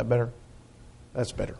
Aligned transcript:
that 0.00 0.08
better? 0.08 0.30
That's 1.12 1.32
better. 1.32 1.56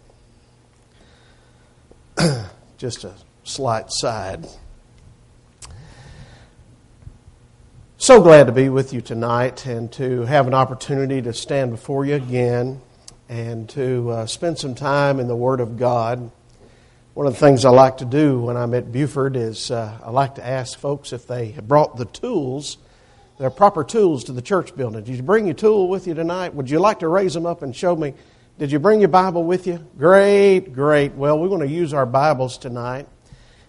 Just 2.79 3.05
a 3.05 3.12
slight 3.45 3.86
side. 3.88 4.46
So 7.98 8.23
glad 8.23 8.46
to 8.46 8.52
be 8.52 8.70
with 8.70 8.95
you 8.95 9.02
tonight 9.02 9.66
and 9.66 9.92
to 9.92 10.23
have 10.23 10.46
an 10.46 10.55
opportunity 10.55 11.20
to 11.20 11.34
stand 11.34 11.70
before 11.70 12.06
you 12.06 12.14
again 12.14 12.80
and 13.28 13.69
to 13.70 14.09
uh, 14.09 14.27
spend 14.27 14.59
some 14.59 14.75
time 14.75 15.20
in 15.20 15.28
the 15.28 15.36
Word 15.36 15.61
of 15.61 15.77
God. 15.77 16.30
One 17.12 17.27
of 17.27 17.34
the 17.34 17.41
things 17.41 17.66
I 17.66 17.70
like 17.70 17.98
to 17.98 18.06
do 18.06 18.41
when 18.41 18.56
I'm 18.56 18.72
at 18.72 18.91
Buford 18.91 19.36
is 19.36 19.70
uh, 19.70 19.98
I 20.02 20.11
like 20.11 20.36
to 20.36 20.47
ask 20.47 20.78
folks 20.78 21.12
if 21.12 21.27
they 21.27 21.50
have 21.50 21.69
brought 21.69 21.98
the 21.98 22.06
tools, 22.06 22.78
their 23.36 23.50
proper 23.50 23.84
tools 23.84 24.25
to 24.25 24.33
the 24.33 24.41
church 24.41 24.75
building. 24.75 25.05
Did 25.05 25.14
you 25.14 25.22
bring 25.22 25.45
your 25.45 25.55
tool 25.55 25.88
with 25.88 26.06
you 26.06 26.14
tonight? 26.14 26.55
Would 26.55 26.70
you 26.70 26.78
like 26.78 27.00
to 27.00 27.09
raise 27.09 27.34
them 27.34 27.45
up 27.45 27.61
and 27.61 27.77
show 27.77 27.95
me? 27.95 28.14
Did 28.60 28.73
you 28.73 28.78
bring 28.78 29.00
your 29.00 29.09
Bible 29.09 29.45
with 29.45 29.66
you? 29.66 29.82
Great, 29.96 30.74
great. 30.74 31.14
Well, 31.14 31.38
we 31.38 31.48
want 31.48 31.62
to 31.62 31.66
use 31.66 31.95
our 31.95 32.05
Bibles 32.05 32.59
tonight. 32.59 33.09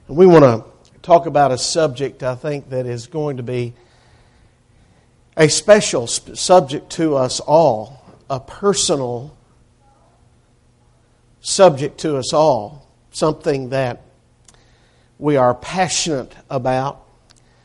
And 0.10 0.18
we 0.18 0.26
want 0.26 0.44
to 0.44 0.66
talk 1.02 1.28
about 1.28 1.54
a 1.54 1.58
subject 1.58 2.24
I 2.24 2.36
think 2.36 2.72
that 2.72 2.86
is 2.86 3.08
going 3.08 3.38
to 3.38 3.44
be 3.44 3.74
a 5.38 5.48
special 5.48 6.08
subject 6.08 6.90
to 6.90 7.16
us 7.16 7.40
all, 7.40 8.04
a 8.30 8.42
personal 8.42 9.34
subject 11.40 11.98
to 12.00 12.18
us 12.18 12.34
all, 12.34 12.86
something 13.12 13.70
that 13.70 14.02
we 15.20 15.38
are 15.38 15.56
passionate 15.56 16.36
about, 16.50 17.02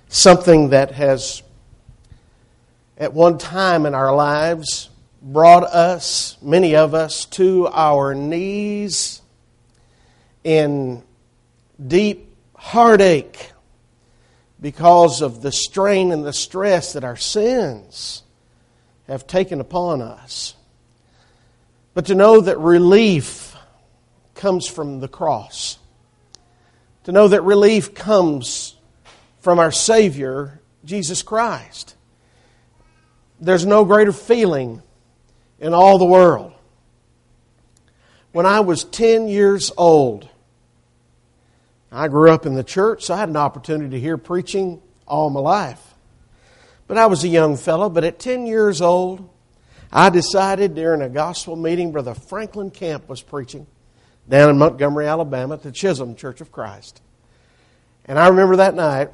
something 0.08 0.68
that 0.68 0.92
has, 0.92 1.42
at 2.96 3.12
one 3.12 3.36
time 3.36 3.84
in 3.84 3.96
our 3.96 4.14
lives, 4.14 4.90
brought 5.26 5.64
us, 5.64 6.36
many 6.40 6.76
of 6.76 6.94
us, 6.94 7.24
to 7.24 7.66
our 7.72 8.14
knees 8.14 9.20
in 10.44 11.02
deep 11.84 12.32
heartache 12.54 13.50
because 14.60 15.22
of 15.22 15.42
the 15.42 15.50
strain 15.50 16.12
and 16.12 16.24
the 16.24 16.32
stress 16.32 16.92
that 16.92 17.02
our 17.02 17.16
sins 17.16 18.22
have 19.08 19.26
taken 19.26 19.60
upon 19.60 20.00
us. 20.00 20.54
But 21.92 22.06
to 22.06 22.14
know 22.14 22.40
that 22.40 22.58
relief 22.58 23.56
comes 24.34 24.68
from 24.68 25.00
the 25.00 25.08
cross, 25.08 25.76
to 27.02 27.10
know 27.10 27.26
that 27.26 27.42
relief 27.42 27.94
comes 27.94 28.76
from 29.40 29.58
our 29.58 29.72
Savior, 29.72 30.60
Jesus 30.84 31.22
Christ. 31.22 31.96
There's 33.40 33.66
no 33.66 33.84
greater 33.84 34.12
feeling 34.12 34.82
in 35.60 35.74
all 35.74 35.98
the 35.98 36.04
world. 36.04 36.52
When 38.32 38.46
I 38.46 38.60
was 38.60 38.84
10 38.84 39.28
years 39.28 39.72
old, 39.76 40.28
I 41.90 42.08
grew 42.08 42.30
up 42.30 42.44
in 42.44 42.54
the 42.54 42.64
church, 42.64 43.04
so 43.04 43.14
I 43.14 43.18
had 43.18 43.28
an 43.28 43.36
opportunity 43.36 43.90
to 43.90 44.00
hear 44.00 44.18
preaching 44.18 44.82
all 45.06 45.30
my 45.30 45.40
life. 45.40 45.94
But 46.86 46.98
I 46.98 47.06
was 47.06 47.24
a 47.24 47.28
young 47.28 47.56
fellow, 47.56 47.88
but 47.88 48.04
at 48.04 48.18
10 48.18 48.46
years 48.46 48.82
old, 48.82 49.28
I 49.90 50.10
decided 50.10 50.74
during 50.74 51.00
a 51.00 51.08
gospel 51.08 51.56
meeting, 51.56 51.92
Brother 51.92 52.14
Franklin 52.14 52.70
Camp 52.70 53.08
was 53.08 53.22
preaching 53.22 53.66
down 54.28 54.50
in 54.50 54.58
Montgomery, 54.58 55.06
Alabama 55.06 55.54
at 55.54 55.62
the 55.62 55.72
Chisholm 55.72 56.16
Church 56.16 56.40
of 56.40 56.52
Christ. 56.52 57.00
And 58.04 58.18
I 58.18 58.28
remember 58.28 58.56
that 58.56 58.74
night 58.74 59.10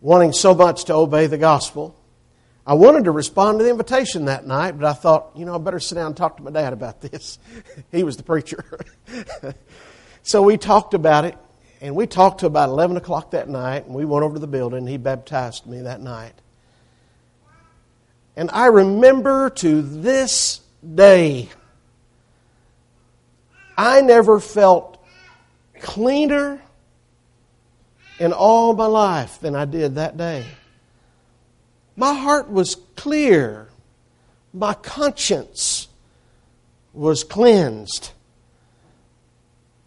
wanting 0.00 0.32
so 0.32 0.54
much 0.54 0.84
to 0.84 0.94
obey 0.94 1.26
the 1.26 1.38
gospel. 1.38 1.96
I 2.66 2.74
wanted 2.74 3.04
to 3.04 3.10
respond 3.10 3.58
to 3.58 3.64
the 3.64 3.70
invitation 3.70 4.24
that 4.24 4.46
night, 4.46 4.78
but 4.78 4.86
I 4.86 4.94
thought, 4.94 5.32
you 5.36 5.44
know, 5.44 5.54
I 5.54 5.58
better 5.58 5.80
sit 5.80 5.96
down 5.96 6.06
and 6.06 6.16
talk 6.16 6.38
to 6.38 6.42
my 6.42 6.50
dad 6.50 6.72
about 6.72 7.02
this. 7.02 7.38
he 7.92 8.04
was 8.04 8.16
the 8.16 8.22
preacher. 8.22 8.64
so 10.22 10.42
we 10.42 10.56
talked 10.56 10.94
about 10.94 11.26
it, 11.26 11.36
and 11.82 11.94
we 11.94 12.06
talked 12.06 12.40
to 12.40 12.46
about 12.46 12.70
11 12.70 12.96
o'clock 12.96 13.32
that 13.32 13.50
night, 13.50 13.84
and 13.84 13.94
we 13.94 14.06
went 14.06 14.24
over 14.24 14.34
to 14.34 14.40
the 14.40 14.46
building, 14.46 14.78
and 14.78 14.88
he 14.88 14.96
baptized 14.96 15.66
me 15.66 15.82
that 15.82 16.00
night. 16.00 16.32
And 18.34 18.50
I 18.50 18.66
remember 18.66 19.50
to 19.50 19.82
this 19.82 20.60
day, 20.94 21.50
I 23.76 24.00
never 24.00 24.40
felt 24.40 25.04
cleaner 25.80 26.62
in 28.18 28.32
all 28.32 28.74
my 28.74 28.86
life 28.86 29.38
than 29.40 29.54
I 29.54 29.66
did 29.66 29.96
that 29.96 30.16
day. 30.16 30.46
My 31.96 32.14
heart 32.14 32.50
was 32.50 32.76
clear. 32.96 33.68
My 34.52 34.74
conscience 34.74 35.88
was 36.92 37.24
cleansed. 37.24 38.12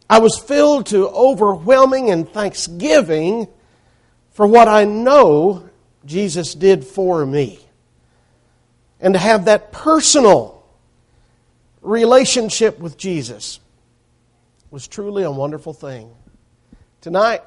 I 0.10 0.20
was 0.20 0.38
filled 0.38 0.88
to 0.88 1.08
overwhelming 1.10 2.10
and 2.10 2.30
thanksgiving 2.30 3.48
for 4.32 4.48
what 4.48 4.68
I 4.68 4.86
know 4.86 5.70
Jesus 6.06 6.54
did 6.54 6.86
for 6.86 7.26
me. 7.26 7.60
And 9.00 9.14
to 9.14 9.20
have 9.20 9.46
that 9.46 9.72
personal 9.72 10.64
relationship 11.82 12.80
with 12.80 12.98
Jesus 12.98 13.60
was 14.72 14.88
truly 14.88 15.24
a 15.24 15.32
wonderful 15.32 15.74
thing. 15.74 16.10
Tonight, 17.02 17.42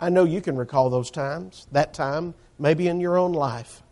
I 0.00 0.10
know 0.10 0.24
you 0.24 0.40
can 0.40 0.56
recall 0.56 0.90
those 0.90 1.10
times, 1.10 1.66
that 1.72 1.94
time, 1.94 2.34
maybe 2.58 2.88
in 2.88 3.00
your 3.00 3.16
own 3.16 3.32
life. 3.32 3.82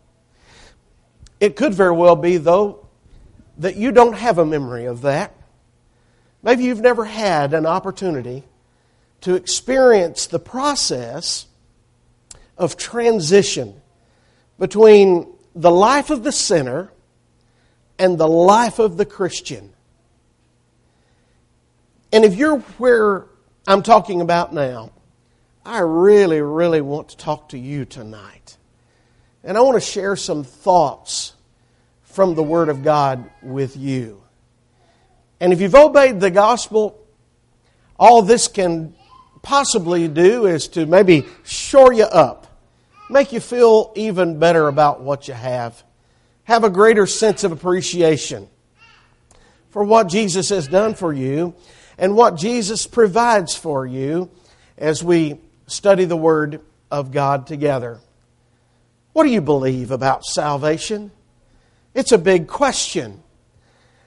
It 1.39 1.55
could 1.55 1.73
very 1.73 1.91
well 1.91 2.15
be, 2.15 2.37
though, 2.37 2.87
that 3.57 3.75
you 3.75 3.91
don't 3.91 4.13
have 4.13 4.37
a 4.37 4.45
memory 4.45 4.85
of 4.85 5.01
that. 5.01 5.33
Maybe 6.43 6.63
you've 6.63 6.81
never 6.81 7.05
had 7.05 7.53
an 7.53 7.65
opportunity 7.65 8.43
to 9.21 9.35
experience 9.35 10.27
the 10.27 10.39
process 10.39 11.47
of 12.57 12.77
transition 12.77 13.81
between 14.59 15.27
the 15.55 15.71
life 15.71 16.09
of 16.09 16.23
the 16.23 16.31
sinner 16.31 16.91
and 17.97 18.17
the 18.17 18.27
life 18.27 18.79
of 18.79 18.97
the 18.97 19.05
Christian. 19.05 19.73
And 22.11 22.23
if 22.23 22.35
you're 22.35 22.59
where 22.59 23.25
I'm 23.67 23.81
talking 23.81 24.21
about 24.21 24.53
now, 24.53 24.91
I 25.65 25.79
really, 25.79 26.41
really 26.41 26.81
want 26.81 27.09
to 27.09 27.17
talk 27.17 27.49
to 27.49 27.57
you 27.57 27.85
tonight. 27.85 28.57
And 29.45 29.55
I 29.57 29.61
want 29.61 29.75
to 29.75 29.81
share 29.81 30.15
some 30.15 30.43
thoughts 30.43 31.33
from 32.01 32.33
the 32.33 32.41
Word 32.41 32.67
of 32.67 32.83
God 32.83 33.29
with 33.43 33.77
you. 33.77 34.23
And 35.39 35.53
if 35.53 35.61
you've 35.61 35.75
obeyed 35.75 36.19
the 36.19 36.31
gospel, 36.31 36.99
all 37.99 38.23
this 38.23 38.47
can 38.47 38.95
possibly 39.43 40.07
do 40.07 40.47
is 40.47 40.67
to 40.69 40.87
maybe 40.87 41.25
shore 41.43 41.93
you 41.93 42.05
up, 42.05 42.47
make 43.07 43.33
you 43.33 43.39
feel 43.39 43.93
even 43.95 44.39
better 44.39 44.67
about 44.67 45.01
what 45.01 45.27
you 45.27 45.35
have, 45.35 45.83
have 46.45 46.63
a 46.63 46.69
greater 46.71 47.05
sense 47.05 47.43
of 47.43 47.51
appreciation 47.51 48.49
for 49.69 49.83
what 49.83 50.07
Jesus 50.07 50.49
has 50.49 50.67
done 50.67 50.95
for 50.95 51.13
you 51.13 51.53
and 51.99 52.15
what 52.15 52.35
Jesus 52.35 52.87
provides 52.87 53.55
for 53.55 53.85
you 53.85 54.31
as 54.75 55.03
we 55.03 55.39
study 55.67 56.05
the 56.05 56.17
Word 56.17 56.61
of 56.89 57.11
God 57.11 57.45
together. 57.45 57.99
What 59.15 59.23
do 59.23 59.29
you 59.29 59.39
believe 59.39 59.91
about 59.91 60.25
salvation? 60.25 61.09
It's 61.93 62.11
a 62.11 62.17
big 62.17 62.47
question. 62.47 63.23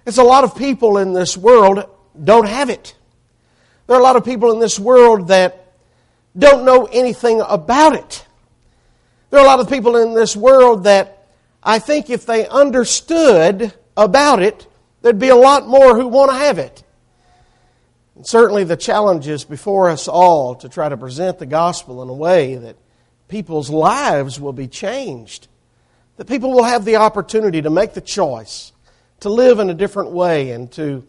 It's 0.05 0.19
a 0.19 0.23
lot 0.23 0.44
of 0.44 0.55
people 0.55 0.99
in 0.99 1.15
this 1.15 1.35
world 1.35 1.82
don't 2.23 2.47
have 2.47 2.69
it. 2.69 2.94
There 3.87 3.97
are 3.97 4.00
a 4.00 4.03
lot 4.03 4.17
of 4.17 4.25
people 4.27 4.53
in 4.53 4.59
this 4.59 4.79
world 4.79 5.29
that 5.29 5.73
don't 6.37 6.67
know 6.67 6.85
anything 6.93 7.41
about 7.41 7.94
it. 7.94 8.27
There 9.31 9.41
are 9.41 9.44
a 9.47 9.49
lot 9.49 9.61
of 9.61 9.71
people 9.71 9.97
in 9.97 10.12
this 10.12 10.37
world 10.37 10.85
that 10.85 11.27
I 11.62 11.79
think 11.79 12.11
if 12.11 12.27
they 12.27 12.47
understood 12.47 13.73
about 13.97 14.43
it, 14.43 14.67
there'd 15.00 15.19
be 15.19 15.31
a 15.31 15.37
lot 15.37 15.67
more 15.67 15.97
who 15.97 16.06
want 16.09 16.32
to 16.32 16.37
have 16.37 16.59
it. 16.59 16.85
And 18.15 18.27
certainly 18.27 18.65
the 18.65 18.77
challenge 18.77 19.27
is 19.27 19.43
before 19.43 19.88
us 19.88 20.06
all 20.06 20.56
to 20.56 20.69
try 20.69 20.91
to 20.91 20.99
present 20.99 21.38
the 21.38 21.47
gospel 21.47 22.03
in 22.03 22.11
a 22.11 22.15
way 22.15 22.56
that 22.56 22.77
people's 23.29 23.71
lives 23.71 24.41
will 24.41 24.53
be 24.53 24.69
changed. 24.69 25.49
That 26.17 26.27
people 26.27 26.51
will 26.51 26.65
have 26.65 26.85
the 26.85 26.97
opportunity 26.97 27.63
to 27.63 27.71
make 27.71 27.95
the 27.95 28.01
choice 28.01 28.73
to 29.21 29.29
live 29.29 29.59
in 29.59 29.71
a 29.71 29.75
different 29.75 30.11
way 30.11 30.51
and 30.51 30.71
to 30.73 31.07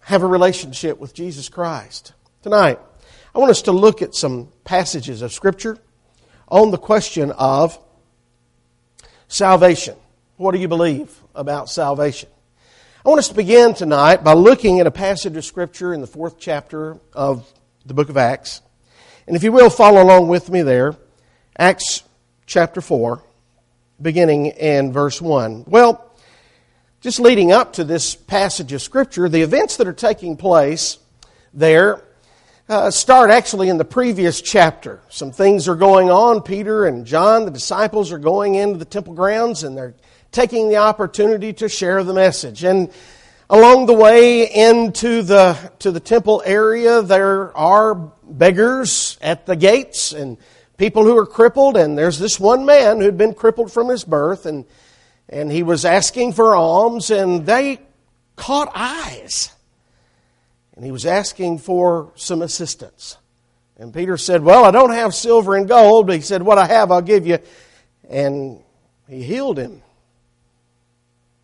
have 0.00 0.22
a 0.22 0.26
relationship 0.26 0.98
with 0.98 1.14
Jesus 1.14 1.48
Christ. 1.48 2.12
Tonight, 2.42 2.78
I 3.34 3.38
want 3.38 3.50
us 3.50 3.62
to 3.62 3.72
look 3.72 4.02
at 4.02 4.14
some 4.14 4.48
passages 4.64 5.22
of 5.22 5.32
Scripture 5.32 5.78
on 6.48 6.70
the 6.70 6.78
question 6.78 7.30
of 7.32 7.78
salvation. 9.28 9.96
What 10.36 10.52
do 10.52 10.58
you 10.58 10.68
believe 10.68 11.16
about 11.34 11.70
salvation? 11.70 12.28
I 13.04 13.08
want 13.08 13.20
us 13.20 13.28
to 13.28 13.34
begin 13.34 13.74
tonight 13.74 14.22
by 14.22 14.34
looking 14.34 14.80
at 14.80 14.86
a 14.86 14.90
passage 14.90 15.36
of 15.36 15.44
Scripture 15.44 15.94
in 15.94 16.00
the 16.00 16.06
fourth 16.06 16.38
chapter 16.38 16.98
of 17.12 17.50
the 17.86 17.94
book 17.94 18.08
of 18.08 18.16
Acts. 18.16 18.60
And 19.26 19.36
if 19.36 19.42
you 19.42 19.52
will, 19.52 19.70
follow 19.70 20.02
along 20.02 20.28
with 20.28 20.50
me 20.50 20.62
there. 20.62 20.96
Acts 21.56 22.02
chapter 22.46 22.80
4, 22.80 23.22
beginning 24.00 24.46
in 24.46 24.92
verse 24.92 25.20
1. 25.20 25.64
Well, 25.66 26.12
just 27.00 27.20
leading 27.20 27.52
up 27.52 27.74
to 27.74 27.84
this 27.84 28.14
passage 28.14 28.72
of 28.72 28.82
Scripture, 28.82 29.28
the 29.28 29.42
events 29.42 29.76
that 29.76 29.86
are 29.86 29.92
taking 29.92 30.36
place 30.36 30.98
there 31.54 32.02
uh, 32.68 32.90
start 32.90 33.30
actually 33.30 33.68
in 33.68 33.76
the 33.76 33.84
previous 33.84 34.40
chapter. 34.40 35.00
Some 35.08 35.30
things 35.30 35.68
are 35.68 35.74
going 35.74 36.10
on. 36.10 36.42
Peter 36.42 36.86
and 36.86 37.04
John, 37.04 37.44
the 37.44 37.50
disciples, 37.50 38.12
are 38.12 38.18
going 38.18 38.54
into 38.54 38.78
the 38.78 38.84
temple 38.84 39.14
grounds 39.14 39.62
and 39.62 39.76
they're 39.76 39.94
taking 40.30 40.68
the 40.68 40.76
opportunity 40.76 41.52
to 41.54 41.68
share 41.68 42.02
the 42.02 42.14
message. 42.14 42.64
And 42.64 42.90
along 43.50 43.86
the 43.86 43.94
way 43.94 44.50
into 44.50 45.22
the, 45.22 45.72
to 45.80 45.90
the 45.90 46.00
temple 46.00 46.42
area, 46.44 47.02
there 47.02 47.56
are 47.56 47.94
beggars 47.94 49.18
at 49.20 49.46
the 49.46 49.56
gates 49.56 50.12
and 50.12 50.38
people 50.76 51.04
who 51.04 51.16
are 51.16 51.26
crippled. 51.26 51.76
And 51.76 51.96
there's 51.96 52.18
this 52.18 52.40
one 52.40 52.64
man 52.64 53.00
who'd 53.00 53.18
been 53.18 53.34
crippled 53.34 53.72
from 53.72 53.88
his 53.88 54.04
birth 54.04 54.46
and 54.46 54.64
and 55.32 55.50
he 55.50 55.62
was 55.62 55.86
asking 55.86 56.34
for 56.34 56.54
alms, 56.54 57.10
and 57.10 57.46
they 57.46 57.80
caught 58.36 58.70
eyes. 58.74 59.50
And 60.74 60.84
he 60.84 60.90
was 60.90 61.06
asking 61.06 61.58
for 61.58 62.12
some 62.16 62.42
assistance. 62.42 63.16
And 63.78 63.94
Peter 63.94 64.18
said, 64.18 64.42
Well, 64.42 64.64
I 64.64 64.70
don't 64.70 64.92
have 64.92 65.14
silver 65.14 65.56
and 65.56 65.66
gold, 65.66 66.06
but 66.06 66.16
he 66.16 66.20
said, 66.20 66.42
What 66.42 66.58
I 66.58 66.66
have, 66.66 66.90
I'll 66.90 67.00
give 67.00 67.26
you. 67.26 67.38
And 68.10 68.62
he 69.08 69.22
healed 69.22 69.58
him. 69.58 69.82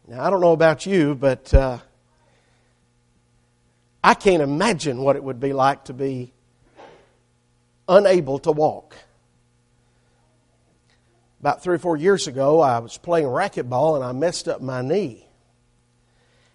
Now, 0.07 0.23
I 0.23 0.31
don't 0.31 0.43
know 0.43 0.53
about 0.53 0.85
you, 0.85 1.15
but 1.15 1.53
uh, 1.55 1.79
I 4.03 4.15
can't 4.15 4.43
imagine 4.43 5.03
what 5.03 5.17
it 5.17 5.25
would 5.25 5.41
be 5.41 5.53
like 5.53 5.85
to 5.85 5.93
be 5.93 6.33
unable 7.89 8.39
to 8.41 8.53
walk. 8.53 8.97
About 11.41 11.63
three 11.63 11.77
or 11.77 11.79
four 11.79 11.97
years 11.97 12.27
ago, 12.27 12.61
I 12.61 12.79
was 12.79 12.99
playing 12.99 13.27
racquetball 13.27 13.97
and 13.97 14.05
I 14.05 14.13
messed 14.13 14.49
up 14.49 14.61
my 14.61 14.83
knee. 14.83 15.25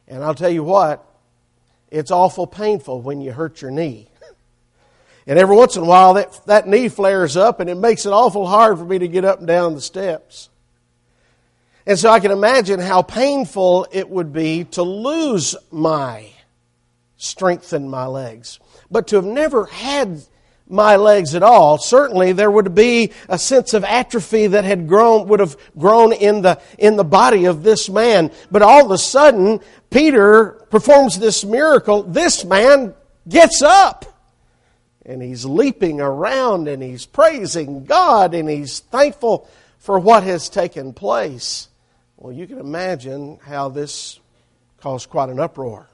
And 0.07 0.23
I'll 0.23 0.35
tell 0.35 0.49
you 0.49 0.63
what, 0.63 1.05
it's 1.89 2.11
awful 2.11 2.47
painful 2.47 3.01
when 3.01 3.21
you 3.21 3.31
hurt 3.31 3.61
your 3.61 3.71
knee. 3.71 4.09
And 5.25 5.39
every 5.39 5.55
once 5.55 5.77
in 5.77 5.83
a 5.83 5.85
while, 5.85 6.15
that, 6.15 6.37
that 6.47 6.67
knee 6.67 6.89
flares 6.89 7.37
up 7.37 7.61
and 7.61 7.69
it 7.69 7.75
makes 7.75 8.05
it 8.05 8.09
awful 8.09 8.45
hard 8.45 8.77
for 8.77 8.83
me 8.83 8.99
to 8.99 9.07
get 9.07 9.23
up 9.23 9.39
and 9.39 9.47
down 9.47 9.73
the 9.73 9.79
steps. 9.79 10.49
And 11.85 11.97
so 11.97 12.09
I 12.09 12.19
can 12.19 12.31
imagine 12.31 12.81
how 12.81 13.03
painful 13.03 13.87
it 13.93 14.09
would 14.09 14.33
be 14.33 14.65
to 14.71 14.83
lose 14.83 15.55
my 15.71 16.32
strength 17.23 17.73
in 17.73 17.89
my 17.89 18.05
legs. 18.05 18.59
But 18.91 19.07
to 19.07 19.15
have 19.15 19.25
never 19.25 19.65
had 19.65 20.23
my 20.67 20.95
legs 20.95 21.35
at 21.35 21.43
all. 21.43 21.77
Certainly 21.77 22.33
there 22.33 22.49
would 22.49 22.73
be 22.73 23.11
a 23.27 23.37
sense 23.37 23.73
of 23.73 23.83
atrophy 23.83 24.47
that 24.47 24.63
had 24.63 24.87
grown, 24.87 25.27
would 25.27 25.39
have 25.39 25.57
grown 25.77 26.13
in 26.13 26.41
the, 26.41 26.59
in 26.77 26.95
the 26.95 27.03
body 27.03 27.45
of 27.45 27.63
this 27.63 27.89
man. 27.89 28.31
But 28.49 28.61
all 28.61 28.85
of 28.85 28.91
a 28.91 28.97
sudden, 28.97 29.59
Peter 29.89 30.65
performs 30.69 31.19
this 31.19 31.43
miracle. 31.43 32.03
This 32.03 32.45
man 32.45 32.93
gets 33.27 33.61
up. 33.61 34.05
And 35.05 35.21
he's 35.21 35.45
leaping 35.45 35.99
around 35.99 36.69
and 36.69 36.81
he's 36.81 37.05
praising 37.05 37.83
God 37.83 38.33
and 38.33 38.49
he's 38.49 38.79
thankful 38.79 39.49
for 39.79 39.99
what 39.99 40.23
has 40.23 40.47
taken 40.47 40.93
place. 40.93 41.67
Well, 42.15 42.31
you 42.31 42.47
can 42.47 42.57
imagine 42.57 43.37
how 43.43 43.67
this 43.67 44.21
caused 44.79 45.09
quite 45.09 45.29
an 45.29 45.41
uproar 45.41 45.89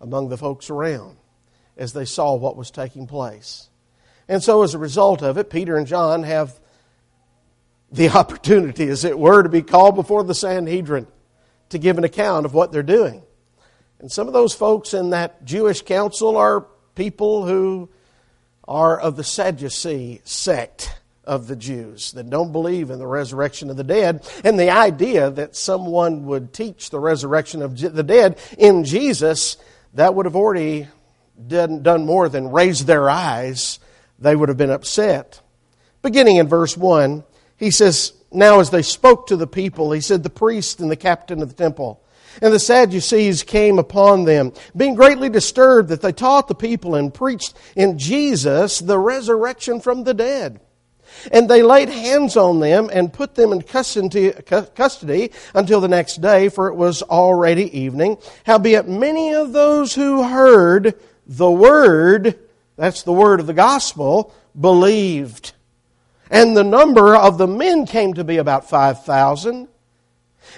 among 0.00 0.28
the 0.28 0.36
folks 0.36 0.70
around 0.70 1.16
as 1.76 1.92
they 1.92 2.04
saw 2.04 2.34
what 2.34 2.56
was 2.56 2.70
taking 2.70 3.06
place. 3.06 3.68
And 4.28 4.42
so, 4.42 4.62
as 4.62 4.74
a 4.74 4.78
result 4.78 5.22
of 5.22 5.36
it, 5.38 5.50
Peter 5.50 5.76
and 5.76 5.86
John 5.86 6.22
have 6.22 6.58
the 7.90 8.08
opportunity, 8.16 8.88
as 8.88 9.04
it 9.04 9.18
were, 9.18 9.42
to 9.42 9.48
be 9.48 9.62
called 9.62 9.94
before 9.94 10.24
the 10.24 10.34
Sanhedrin 10.34 11.06
to 11.70 11.78
give 11.78 11.98
an 11.98 12.04
account 12.04 12.46
of 12.46 12.54
what 12.54 12.72
they're 12.72 12.82
doing. 12.82 13.22
And 13.98 14.10
some 14.10 14.26
of 14.26 14.32
those 14.32 14.54
folks 14.54 14.94
in 14.94 15.10
that 15.10 15.44
Jewish 15.44 15.82
council 15.82 16.36
are 16.36 16.66
people 16.94 17.46
who 17.46 17.88
are 18.66 18.98
of 18.98 19.16
the 19.16 19.24
Sadducee 19.24 20.20
sect 20.24 20.94
of 21.24 21.46
the 21.46 21.56
Jews 21.56 22.12
that 22.12 22.28
don't 22.28 22.52
believe 22.52 22.90
in 22.90 22.98
the 22.98 23.06
resurrection 23.06 23.70
of 23.70 23.76
the 23.76 23.84
dead. 23.84 24.28
And 24.44 24.58
the 24.58 24.70
idea 24.70 25.30
that 25.30 25.56
someone 25.56 26.26
would 26.26 26.52
teach 26.52 26.90
the 26.90 27.00
resurrection 27.00 27.62
of 27.62 27.78
the 27.78 28.02
dead 28.02 28.38
in 28.58 28.84
Jesus, 28.84 29.56
that 29.94 30.14
would 30.14 30.26
have 30.26 30.36
already 30.36 30.88
done, 31.46 31.82
done 31.82 32.06
more 32.06 32.28
than 32.28 32.50
raise 32.50 32.84
their 32.84 33.08
eyes 33.08 33.78
they 34.18 34.36
would 34.36 34.48
have 34.48 34.58
been 34.58 34.70
upset. 34.70 35.40
Beginning 36.02 36.36
in 36.36 36.48
verse 36.48 36.76
1, 36.76 37.24
he 37.56 37.70
says, 37.70 38.12
Now 38.30 38.60
as 38.60 38.70
they 38.70 38.82
spoke 38.82 39.26
to 39.28 39.36
the 39.36 39.46
people, 39.46 39.92
he 39.92 40.00
said, 40.00 40.22
The 40.22 40.30
priest 40.30 40.80
and 40.80 40.90
the 40.90 40.96
captain 40.96 41.42
of 41.42 41.48
the 41.48 41.54
temple 41.54 42.04
and 42.42 42.52
the 42.52 42.58
Sadducees 42.58 43.42
came 43.42 43.78
upon 43.78 44.24
them, 44.24 44.52
being 44.76 44.94
greatly 44.94 45.28
disturbed 45.28 45.88
that 45.90 46.02
they 46.02 46.12
taught 46.12 46.48
the 46.48 46.54
people 46.54 46.94
and 46.94 47.12
preached 47.12 47.54
in 47.76 47.98
Jesus 47.98 48.80
the 48.80 48.98
resurrection 48.98 49.80
from 49.80 50.04
the 50.04 50.14
dead. 50.14 50.60
And 51.32 51.48
they 51.48 51.62
laid 51.62 51.88
hands 51.88 52.36
on 52.36 52.60
them 52.60 52.90
and 52.92 53.12
put 53.12 53.34
them 53.34 53.52
in 53.52 53.62
custody 53.62 54.32
until 55.54 55.80
the 55.80 55.88
next 55.88 56.20
day, 56.20 56.48
for 56.48 56.68
it 56.68 56.74
was 56.74 57.02
already 57.02 57.78
evening. 57.78 58.18
Howbeit 58.44 58.88
many 58.88 59.34
of 59.34 59.52
those 59.52 59.94
who 59.94 60.22
heard 60.22 60.94
the 61.26 61.50
word 61.50 62.38
that's 62.76 63.04
the 63.04 63.12
word 63.12 63.38
of 63.38 63.46
the 63.46 63.54
gospel, 63.54 64.34
believed. 64.60 65.52
And 66.28 66.56
the 66.56 66.64
number 66.64 67.14
of 67.14 67.38
the 67.38 67.46
men 67.46 67.86
came 67.86 68.14
to 68.14 68.24
be 68.24 68.38
about 68.38 68.68
5,000. 68.68 69.68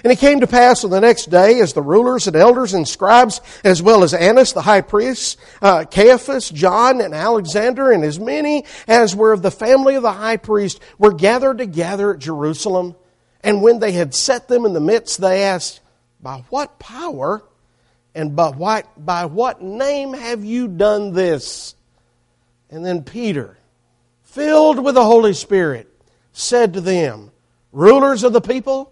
And 0.03 0.13
it 0.13 0.19
came 0.19 0.41
to 0.41 0.47
pass 0.47 0.83
on 0.83 0.91
the 0.91 1.01
next 1.01 1.29
day, 1.29 1.59
as 1.59 1.73
the 1.73 1.81
rulers 1.81 2.27
and 2.27 2.35
elders 2.35 2.73
and 2.73 2.87
scribes, 2.87 3.41
as 3.63 3.81
well 3.81 4.03
as 4.03 4.13
Annas 4.13 4.53
the 4.53 4.61
high 4.61 4.81
priest, 4.81 5.39
uh, 5.61 5.85
Caiaphas, 5.85 6.49
John, 6.49 7.01
and 7.01 7.13
Alexander, 7.13 7.91
and 7.91 8.03
as 8.03 8.19
many 8.19 8.65
as 8.87 9.15
were 9.15 9.33
of 9.33 9.41
the 9.41 9.51
family 9.51 9.95
of 9.95 10.03
the 10.03 10.13
high 10.13 10.37
priest, 10.37 10.79
were 10.97 11.13
gathered 11.13 11.57
together 11.57 12.13
at 12.13 12.19
Jerusalem. 12.19 12.95
And 13.41 13.61
when 13.61 13.79
they 13.79 13.91
had 13.91 14.13
set 14.13 14.47
them 14.47 14.65
in 14.65 14.73
the 14.73 14.79
midst, 14.79 15.19
they 15.19 15.43
asked, 15.43 15.79
By 16.21 16.43
what 16.49 16.79
power 16.79 17.43
and 18.13 18.35
by 18.35 18.49
what, 18.49 18.87
by 19.03 19.25
what 19.25 19.61
name 19.61 20.13
have 20.13 20.43
you 20.43 20.67
done 20.67 21.13
this? 21.13 21.75
And 22.69 22.85
then 22.85 23.03
Peter, 23.03 23.57
filled 24.23 24.83
with 24.83 24.95
the 24.95 25.05
Holy 25.05 25.33
Spirit, 25.33 25.87
said 26.33 26.73
to 26.73 26.81
them, 26.81 27.31
Rulers 27.71 28.23
of 28.23 28.33
the 28.33 28.41
people 28.41 28.91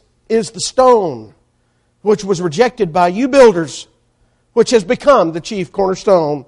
is 0.31 0.51
the 0.51 0.59
stone 0.59 1.33
which 2.01 2.23
was 2.23 2.41
rejected 2.41 2.91
by 2.91 3.09
you 3.09 3.27
builders, 3.27 3.87
which 4.53 4.71
has 4.71 4.83
become 4.83 5.31
the 5.31 5.41
chief 5.41 5.71
cornerstone. 5.71 6.45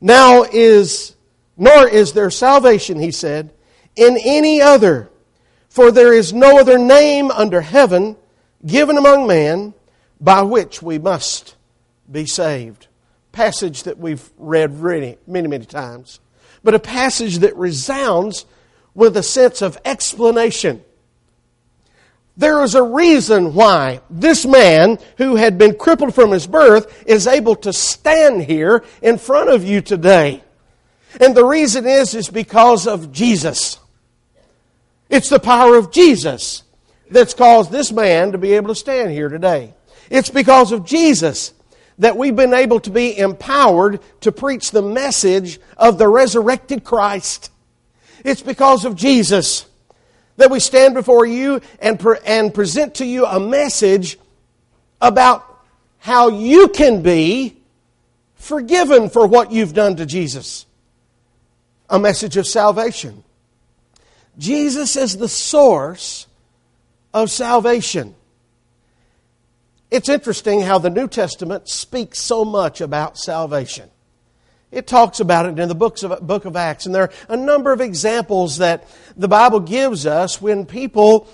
Now 0.00 0.42
is, 0.42 1.14
nor 1.56 1.88
is 1.88 2.12
there 2.12 2.30
salvation, 2.30 2.98
he 2.98 3.12
said, 3.12 3.52
in 3.94 4.18
any 4.24 4.60
other, 4.60 5.10
for 5.68 5.92
there 5.92 6.12
is 6.12 6.32
no 6.32 6.58
other 6.58 6.78
name 6.78 7.30
under 7.30 7.60
heaven 7.60 8.16
given 8.64 8.96
among 8.96 9.26
men 9.26 9.74
by 10.20 10.42
which 10.42 10.82
we 10.82 10.98
must 10.98 11.54
be 12.10 12.26
saved. 12.26 12.88
Passage 13.30 13.84
that 13.84 13.98
we've 13.98 14.28
read 14.38 14.72
many, 14.80 15.18
many, 15.26 15.48
many 15.48 15.66
times 15.66 16.20
but 16.66 16.74
a 16.74 16.80
passage 16.80 17.38
that 17.38 17.56
resounds 17.56 18.44
with 18.92 19.16
a 19.16 19.22
sense 19.22 19.62
of 19.62 19.78
explanation. 19.84 20.82
There 22.36 22.62
is 22.62 22.74
a 22.74 22.82
reason 22.82 23.54
why 23.54 24.00
this 24.10 24.44
man 24.44 24.98
who 25.16 25.36
had 25.36 25.56
been 25.56 25.74
crippled 25.74 26.14
from 26.14 26.32
his 26.32 26.46
birth 26.46 27.04
is 27.06 27.26
able 27.26 27.56
to 27.56 27.72
stand 27.72 28.42
here 28.42 28.84
in 29.00 29.16
front 29.16 29.48
of 29.48 29.64
you 29.64 29.80
today. 29.80 30.42
And 31.18 31.34
the 31.34 31.44
reason 31.44 31.86
is, 31.86 32.14
is 32.14 32.28
because 32.28 32.86
of 32.86 33.10
Jesus. 33.10 33.78
It's 35.08 35.30
the 35.30 35.38
power 35.38 35.76
of 35.76 35.90
Jesus 35.90 36.62
that's 37.10 37.32
caused 37.32 37.70
this 37.70 37.90
man 37.90 38.32
to 38.32 38.38
be 38.38 38.52
able 38.52 38.68
to 38.68 38.74
stand 38.74 39.12
here 39.12 39.30
today. 39.30 39.72
It's 40.10 40.30
because 40.30 40.72
of 40.72 40.84
Jesus 40.84 41.54
that 41.98 42.18
we've 42.18 42.36
been 42.36 42.52
able 42.52 42.80
to 42.80 42.90
be 42.90 43.16
empowered 43.16 44.00
to 44.20 44.30
preach 44.30 44.70
the 44.70 44.82
message 44.82 45.58
of 45.78 45.96
the 45.96 46.08
resurrected 46.08 46.84
Christ. 46.84 47.50
It's 48.24 48.42
because 48.42 48.84
of 48.84 48.96
Jesus 48.96 49.64
that 50.36 50.50
we 50.50 50.60
stand 50.60 50.94
before 50.94 51.26
you 51.26 51.60
and, 51.80 51.98
pre- 51.98 52.18
and 52.24 52.52
present 52.52 52.96
to 52.96 53.06
you 53.06 53.26
a 53.26 53.40
message 53.40 54.18
about 55.00 55.44
how 55.98 56.28
you 56.28 56.68
can 56.68 57.02
be 57.02 57.56
forgiven 58.34 59.10
for 59.10 59.26
what 59.26 59.50
you've 59.50 59.74
done 59.74 59.96
to 59.96 60.06
Jesus. 60.06 60.66
A 61.88 61.98
message 61.98 62.36
of 62.36 62.46
salvation. 62.46 63.24
Jesus 64.38 64.96
is 64.96 65.16
the 65.16 65.28
source 65.28 66.26
of 67.14 67.30
salvation. 67.30 68.14
It's 69.90 70.08
interesting 70.08 70.60
how 70.60 70.78
the 70.78 70.90
New 70.90 71.08
Testament 71.08 71.68
speaks 71.68 72.18
so 72.20 72.44
much 72.44 72.80
about 72.80 73.16
salvation. 73.16 73.90
It 74.70 74.86
talks 74.86 75.20
about 75.20 75.46
it 75.46 75.58
in 75.58 75.68
the 75.68 75.74
books 75.74 76.02
of, 76.02 76.26
book 76.26 76.44
of 76.44 76.56
Acts, 76.56 76.86
and 76.86 76.94
there 76.94 77.04
are 77.04 77.12
a 77.28 77.36
number 77.36 77.72
of 77.72 77.80
examples 77.80 78.58
that 78.58 78.86
the 79.16 79.28
Bible 79.28 79.60
gives 79.60 80.06
us 80.06 80.42
when 80.42 80.66
people 80.66 81.28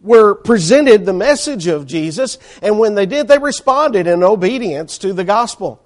were 0.00 0.34
presented 0.34 1.04
the 1.04 1.12
message 1.12 1.66
of 1.66 1.86
Jesus, 1.86 2.38
and 2.62 2.78
when 2.78 2.94
they 2.94 3.06
did, 3.06 3.28
they 3.28 3.38
responded 3.38 4.06
in 4.06 4.22
obedience 4.22 4.98
to 4.98 5.12
the 5.12 5.24
gospel. 5.24 5.84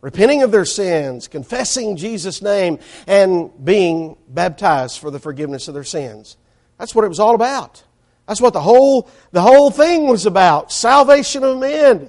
Repenting 0.00 0.42
of 0.42 0.50
their 0.50 0.64
sins, 0.64 1.28
confessing 1.28 1.96
Jesus' 1.96 2.40
name, 2.40 2.78
and 3.06 3.50
being 3.62 4.16
baptized 4.28 4.98
for 4.98 5.10
the 5.10 5.18
forgiveness 5.18 5.68
of 5.68 5.74
their 5.74 5.84
sins. 5.84 6.38
That's 6.78 6.94
what 6.94 7.04
it 7.04 7.08
was 7.08 7.20
all 7.20 7.34
about. 7.34 7.82
That's 8.26 8.40
what 8.40 8.54
the 8.54 8.60
whole, 8.60 9.10
the 9.32 9.42
whole 9.42 9.70
thing 9.70 10.06
was 10.06 10.24
about 10.24 10.72
salvation 10.72 11.44
of 11.44 11.58
men. 11.58 12.08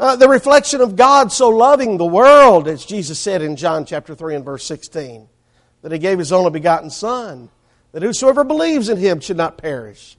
Uh, 0.00 0.16
the 0.16 0.30
reflection 0.30 0.80
of 0.80 0.96
God 0.96 1.30
so 1.30 1.50
loving 1.50 1.98
the 1.98 2.06
world, 2.06 2.66
as 2.66 2.86
Jesus 2.86 3.18
said 3.18 3.42
in 3.42 3.54
John 3.54 3.84
chapter 3.84 4.14
3 4.14 4.36
and 4.36 4.44
verse 4.46 4.64
16, 4.64 5.28
that 5.82 5.92
He 5.92 5.98
gave 5.98 6.18
His 6.18 6.32
only 6.32 6.50
begotten 6.50 6.88
Son, 6.88 7.50
that 7.92 8.02
whosoever 8.02 8.42
believes 8.42 8.88
in 8.88 8.96
Him 8.96 9.20
should 9.20 9.36
not 9.36 9.58
perish, 9.58 10.16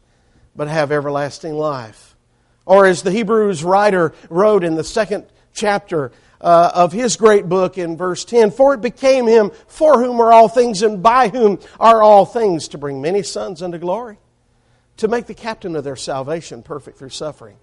but 0.56 0.68
have 0.68 0.92
everlasting 0.92 1.56
life. 1.56 2.16
Or 2.64 2.86
as 2.86 3.02
the 3.02 3.10
Hebrews 3.10 3.64
writer 3.64 4.14
wrote 4.30 4.64
in 4.64 4.76
the 4.76 4.84
second 4.84 5.26
chapter 5.52 6.12
uh, 6.42 6.72
of 6.76 6.92
his 6.92 7.18
great 7.18 7.50
book 7.50 7.80
in 7.80 7.98
verse 7.98 8.24
10 8.24 8.52
For 8.52 8.76
it 8.76 8.82
became 8.82 9.26
him 9.26 9.52
for 9.66 10.00
whom 10.00 10.20
are 10.22 10.32
all 10.32 10.48
things 10.48 10.84
and 10.84 11.02
by 11.02 11.30
whom 11.30 11.60
are 11.80 12.04
all 12.04 12.26
things 12.26 12.68
to 12.70 12.78
bring 12.78 13.02
many 13.02 13.24
sons 13.24 13.64
unto 13.64 13.80
glory 13.80 14.20
to 14.98 15.08
make 15.08 15.26
the 15.26 15.34
captain 15.34 15.76
of 15.76 15.84
their 15.84 15.96
salvation 15.96 16.62
perfect 16.62 17.00
through 17.00 17.10
suffering. 17.10 17.58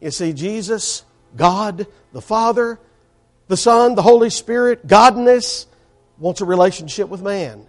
You 0.00 0.10
see, 0.10 0.32
Jesus, 0.32 1.04
God, 1.36 1.86
the 2.12 2.20
Father, 2.20 2.78
the 3.48 3.56
Son, 3.56 3.94
the 3.94 4.02
Holy 4.02 4.30
Spirit, 4.30 4.86
Godness, 4.86 5.66
wants 6.18 6.40
a 6.40 6.44
relationship 6.44 7.08
with 7.08 7.22
man. 7.22 7.66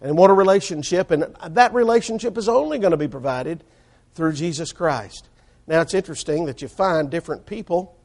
And 0.00 0.16
what 0.16 0.30
a 0.30 0.34
relationship, 0.34 1.10
and 1.10 1.34
that 1.48 1.74
relationship 1.74 2.38
is 2.38 2.48
only 2.48 2.78
going 2.78 2.92
to 2.92 2.96
be 2.96 3.08
provided 3.08 3.64
through 4.14 4.34
Jesus 4.34 4.72
Christ. 4.72 5.28
Now, 5.66 5.80
it's 5.80 5.94
interesting 5.94 6.46
that 6.46 6.62
you 6.62 6.68
find 6.68 7.10
different 7.10 7.46
people 7.46 7.96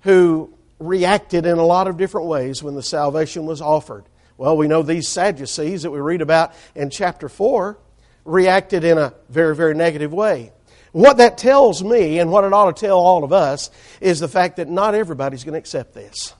who 0.00 0.52
reacted 0.78 1.44
in 1.44 1.58
a 1.58 1.64
lot 1.64 1.86
of 1.86 1.96
different 1.96 2.28
ways 2.28 2.62
when 2.62 2.74
the 2.74 2.82
salvation 2.82 3.44
was 3.46 3.60
offered. 3.60 4.04
Well, 4.36 4.56
we 4.56 4.68
know 4.68 4.82
these 4.82 5.08
Sadducees 5.08 5.82
that 5.82 5.90
we 5.90 6.00
read 6.00 6.22
about 6.22 6.54
in 6.74 6.90
chapter 6.90 7.28
4 7.28 7.78
reacted 8.24 8.84
in 8.84 8.96
a 8.98 9.12
very, 9.28 9.54
very 9.54 9.74
negative 9.74 10.12
way. 10.12 10.52
What 10.92 11.18
that 11.18 11.38
tells 11.38 11.82
me, 11.82 12.18
and 12.18 12.30
what 12.30 12.44
it 12.44 12.52
ought 12.52 12.74
to 12.74 12.86
tell 12.86 12.98
all 12.98 13.24
of 13.24 13.32
us, 13.32 13.70
is 14.00 14.20
the 14.20 14.28
fact 14.28 14.56
that 14.56 14.68
not 14.68 14.94
everybody's 14.94 15.44
going 15.44 15.52
to 15.52 15.58
accept 15.58 15.94
this. 15.94 16.34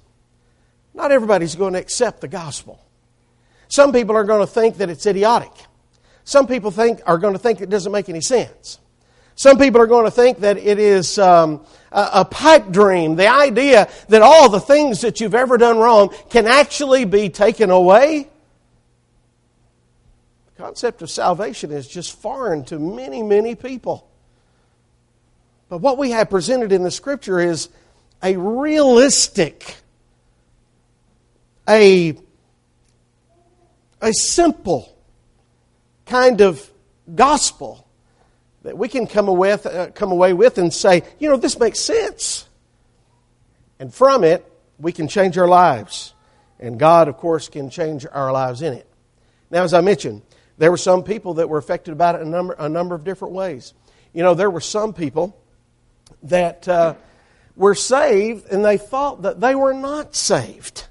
Not 0.95 1.13
everybody's 1.13 1.55
going 1.55 1.75
to 1.75 1.79
accept 1.79 2.21
the 2.21 2.29
gospel. 2.29 2.85
Some 3.69 3.93
people 3.93 4.17
are 4.17 4.25
going 4.25 4.41
to 4.41 4.53
think 4.53 4.79
that 4.79 4.89
it's 4.89 5.07
idiotic. 5.07 5.53
Some 6.25 6.47
people 6.47 6.71
think, 6.71 7.01
are 7.07 7.19
going 7.19 7.35
to 7.35 7.39
think 7.39 7.61
it 7.61 7.71
doesn't 7.71 7.93
make 7.93 8.09
any 8.09 8.21
sense. 8.21 8.79
Some 9.35 9.59
people 9.59 9.81
are 9.81 9.87
going 9.87 10.05
to 10.05 10.11
think 10.11 10.41
that 10.41 10.57
it 10.57 10.79
is 10.79 11.19
um, 11.19 11.65
a, 11.93 12.11
a 12.15 12.25
pipe 12.25 12.71
dream. 12.71 13.15
The 13.15 13.29
idea 13.29 13.89
that 14.09 14.23
all 14.23 14.49
the 14.49 14.59
things 14.59 15.03
that 15.03 15.21
you've 15.21 15.35
ever 15.35 15.57
done 15.59 15.79
wrong 15.79 16.13
can 16.31 16.47
actually 16.47 17.05
be 17.05 17.29
taken 17.29 17.71
away 17.71 18.29
The 20.59 20.65
concept 20.65 21.03
of 21.03 21.11
salvation 21.11 21.71
is 21.71 21.87
just 21.87 22.21
foreign 22.21 22.65
to 22.65 22.81
many, 22.81 23.23
many 23.23 23.55
people. 23.55 24.08
But 25.69 25.79
what 25.79 25.99
we 25.99 26.11
have 26.11 26.31
presented 26.31 26.73
in 26.73 26.83
the 26.83 26.91
scripture 26.91 27.41
is 27.41 27.69
a 28.23 28.37
realistic, 28.37 29.77
a, 31.69 32.17
a 34.01 34.13
simple 34.13 34.97
kind 36.07 36.41
of 36.41 36.71
gospel 37.15 37.87
that 38.63 38.77
we 38.77 38.89
can 38.89 39.07
come 39.07 39.29
away, 39.29 39.51
with, 39.53 39.67
uh, 39.67 39.91
come 39.91 40.11
away 40.11 40.33
with 40.33 40.59
and 40.59 40.73
say, 40.73 41.03
you 41.19 41.29
know, 41.29 41.37
this 41.37 41.59
makes 41.59 41.81
sense. 41.81 42.47
And 43.79 43.95
from 43.95 44.25
it, 44.25 44.51
we 44.79 44.93
can 44.93 45.07
change 45.07 45.39
our 45.39 45.47
lives. 45.47 46.15
And 46.59 46.79
God, 46.79 47.09
of 47.09 47.17
course, 47.19 47.49
can 47.49 47.71
change 47.71 48.07
our 48.11 48.33
lives 48.33 48.63
in 48.63 48.73
it. 48.73 48.87
Now, 49.51 49.63
as 49.63 49.75
I 49.75 49.81
mentioned, 49.81 50.23
there 50.57 50.71
were 50.71 50.77
some 50.77 51.05
people 51.05 51.35
that 51.35 51.49
were 51.49 51.59
affected 51.59 51.93
about 51.93 52.17
it 52.17 52.23
a 52.23 52.25
number, 52.25 52.55
a 52.59 52.69
number 52.69 52.95
of 52.95 53.05
different 53.05 53.35
ways. 53.35 53.75
You 54.13 54.23
know, 54.23 54.35
there 54.35 54.51
were 54.51 54.61
some 54.61 54.93
people 54.93 55.39
that 56.25 56.69
uh, 56.69 56.95
were 57.57 57.75
saved 57.75 58.49
and 58.51 58.65
they 58.65 58.79
thought 58.79 59.23
that 59.23 59.41
they 59.41 59.55
were 59.55 59.75
not 59.75 60.15
saved. 60.15 60.87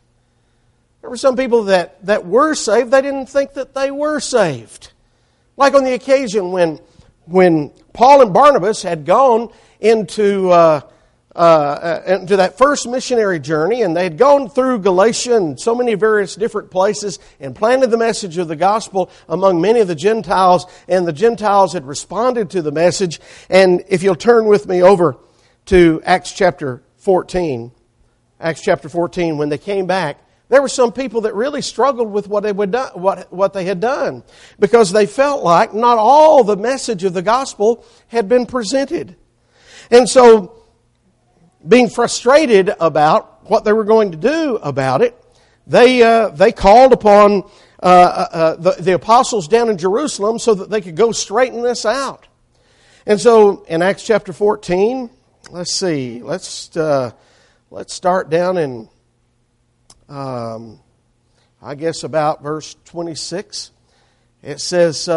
There 1.02 1.10
were 1.10 1.18
some 1.18 1.36
people 1.36 1.66
that, 1.66 2.06
that 2.06 2.26
were 2.26 2.54
saved, 2.54 2.92
they 2.92 3.02
didn't 3.02 3.28
think 3.28 3.54
that 3.54 3.74
they 3.74 3.92
were 3.92 4.20
saved. 4.20 4.92
Like 5.56 5.74
on 5.74 5.84
the 5.84 5.94
occasion 5.94 6.52
when, 6.52 6.80
when 7.26 7.72
Paul 7.94 8.22
and 8.22 8.34
Barnabas 8.34 8.82
had 8.82 9.06
gone 9.06 9.50
into 9.80 10.52
uh, 10.52 10.82
uh, 11.38 12.02
into 12.08 12.38
that 12.38 12.58
first 12.58 12.88
missionary 12.88 13.40
journey, 13.40 13.84
and 13.84 13.96
they 13.96 14.04
had 14.04 14.18
gone 14.18 14.50
through 14.50 14.80
Galatia 14.80 15.38
and 15.38 15.60
so 15.60 15.76
many 15.76 15.94
various 15.94 16.36
different 16.36 16.72
places 16.72 17.20
and 17.40 17.56
planted 17.56 17.92
the 17.92 17.98
message 17.98 18.40
of 18.40 18.48
the 18.48 18.56
gospel 18.56 19.12
among 19.30 19.62
many 19.62 19.80
of 19.80 19.88
the 19.88 19.96
Gentiles, 19.96 20.66
and 20.88 21.08
the 21.08 21.14
Gentiles 21.14 21.74
had 21.74 21.86
responded 21.86 22.50
to 22.50 22.64
the 22.64 22.72
message. 22.72 23.22
And 23.50 23.84
if 23.88 24.02
you'll 24.02 24.16
turn 24.16 24.48
with 24.48 24.68
me 24.68 24.82
over 24.82 25.18
to 25.66 26.02
Acts 26.04 26.34
chapter 26.34 26.82
14, 26.98 27.72
Acts 28.40 28.62
chapter 28.62 28.90
14, 28.90 29.38
when 29.38 29.50
they 29.50 29.60
came 29.60 29.86
back, 29.86 30.20
there 30.50 30.62
were 30.62 30.70
some 30.70 30.92
people 30.92 31.22
that 31.22 31.36
really 31.36 31.62
struggled 31.62 32.12
with 32.12 32.28
what 32.28 32.42
they, 32.42 32.52
would 32.52 32.72
do, 32.72 32.84
what, 32.94 33.32
what 33.32 33.54
they 33.54 33.66
had 33.66 33.80
done 33.80 34.24
because 34.60 34.92
they 34.92 35.06
felt 35.06 35.44
like 35.44 35.74
not 35.74 36.00
all 36.00 36.44
the 36.44 36.56
message 36.56 37.04
of 37.04 37.14
the 37.14 37.22
gospel 37.22 37.86
had 38.08 38.28
been 38.28 38.46
presented. 38.48 39.16
And 39.92 40.10
so 40.10 40.58
being 41.66 41.90
frustrated 41.90 42.74
about 42.80 43.50
what 43.50 43.64
they 43.64 43.74
were 43.74 43.84
going 43.84 44.12
to 44.12 44.18
do 44.18 44.58
about 44.58 45.02
it, 45.02 45.16
they, 45.66 46.02
uh, 46.02 46.30
they 46.30 46.52
called 46.52 46.94
upon 46.94 47.44
uh, 47.82 47.86
uh, 47.86 48.28
uh, 48.32 48.56
the, 48.56 48.72
the 48.80 48.94
apostles 48.94 49.48
down 49.48 49.70
in 49.70 49.78
Jerusalem 49.78 50.40
so 50.40 50.56
that 50.56 50.70
they 50.70 50.82
could 50.82 50.96
go 50.96 51.12
straighten 51.12 51.62
this 51.62 51.86
out. 51.86 52.28
And 53.06 53.20
so 53.20 53.64
in 53.66 53.82
Acts 53.82 54.04
chapter 54.04 54.34
14, 54.34 55.10
let's 55.52 55.74
see, 55.74 56.22
let's, 56.24 56.76
uh, 56.76 57.12
let's 57.70 57.94
start 57.94 58.30
down 58.30 58.58
in, 58.58 58.90
um, 60.10 60.80
I 61.62 61.76
guess, 61.76 62.04
about 62.04 62.42
verse 62.42 62.76
26. 62.86 63.72
It 64.44 64.60
says, 64.60 65.08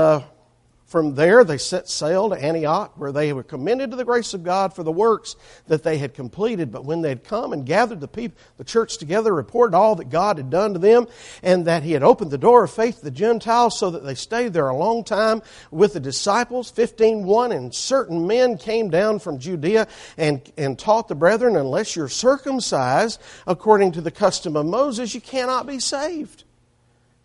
from 0.90 1.14
there, 1.14 1.44
they 1.44 1.56
set 1.56 1.88
sail 1.88 2.30
to 2.30 2.34
Antioch, 2.34 2.98
where 2.98 3.12
they 3.12 3.32
were 3.32 3.44
commended 3.44 3.92
to 3.92 3.96
the 3.96 4.04
grace 4.04 4.34
of 4.34 4.42
God 4.42 4.74
for 4.74 4.82
the 4.82 4.90
works 4.90 5.36
that 5.68 5.84
they 5.84 5.98
had 5.98 6.14
completed. 6.14 6.72
But 6.72 6.84
when 6.84 7.00
they 7.00 7.10
had 7.10 7.22
come 7.22 7.52
and 7.52 7.64
gathered 7.64 8.00
the 8.00 8.08
people, 8.08 8.36
the 8.56 8.64
church 8.64 8.98
together, 8.98 9.32
reported 9.32 9.76
all 9.76 9.94
that 9.94 10.10
God 10.10 10.36
had 10.36 10.50
done 10.50 10.72
to 10.72 10.80
them, 10.80 11.06
and 11.44 11.64
that 11.68 11.84
He 11.84 11.92
had 11.92 12.02
opened 12.02 12.32
the 12.32 12.38
door 12.38 12.64
of 12.64 12.72
faith 12.72 12.98
to 12.98 13.04
the 13.04 13.12
Gentiles, 13.12 13.78
so 13.78 13.90
that 13.90 14.02
they 14.02 14.16
stayed 14.16 14.52
there 14.52 14.68
a 14.68 14.76
long 14.76 15.04
time 15.04 15.42
with 15.70 15.92
the 15.92 16.00
disciples. 16.00 16.72
Fifteen 16.72 17.22
one, 17.22 17.52
and 17.52 17.72
certain 17.72 18.26
men 18.26 18.58
came 18.58 18.90
down 18.90 19.20
from 19.20 19.38
Judea 19.38 19.86
and, 20.16 20.42
and 20.56 20.76
taught 20.76 21.06
the 21.06 21.14
brethren, 21.14 21.54
unless 21.54 21.94
you're 21.94 22.08
circumcised 22.08 23.20
according 23.46 23.92
to 23.92 24.00
the 24.00 24.10
custom 24.10 24.56
of 24.56 24.66
Moses, 24.66 25.14
you 25.14 25.20
cannot 25.20 25.68
be 25.68 25.78
saved. 25.78 26.42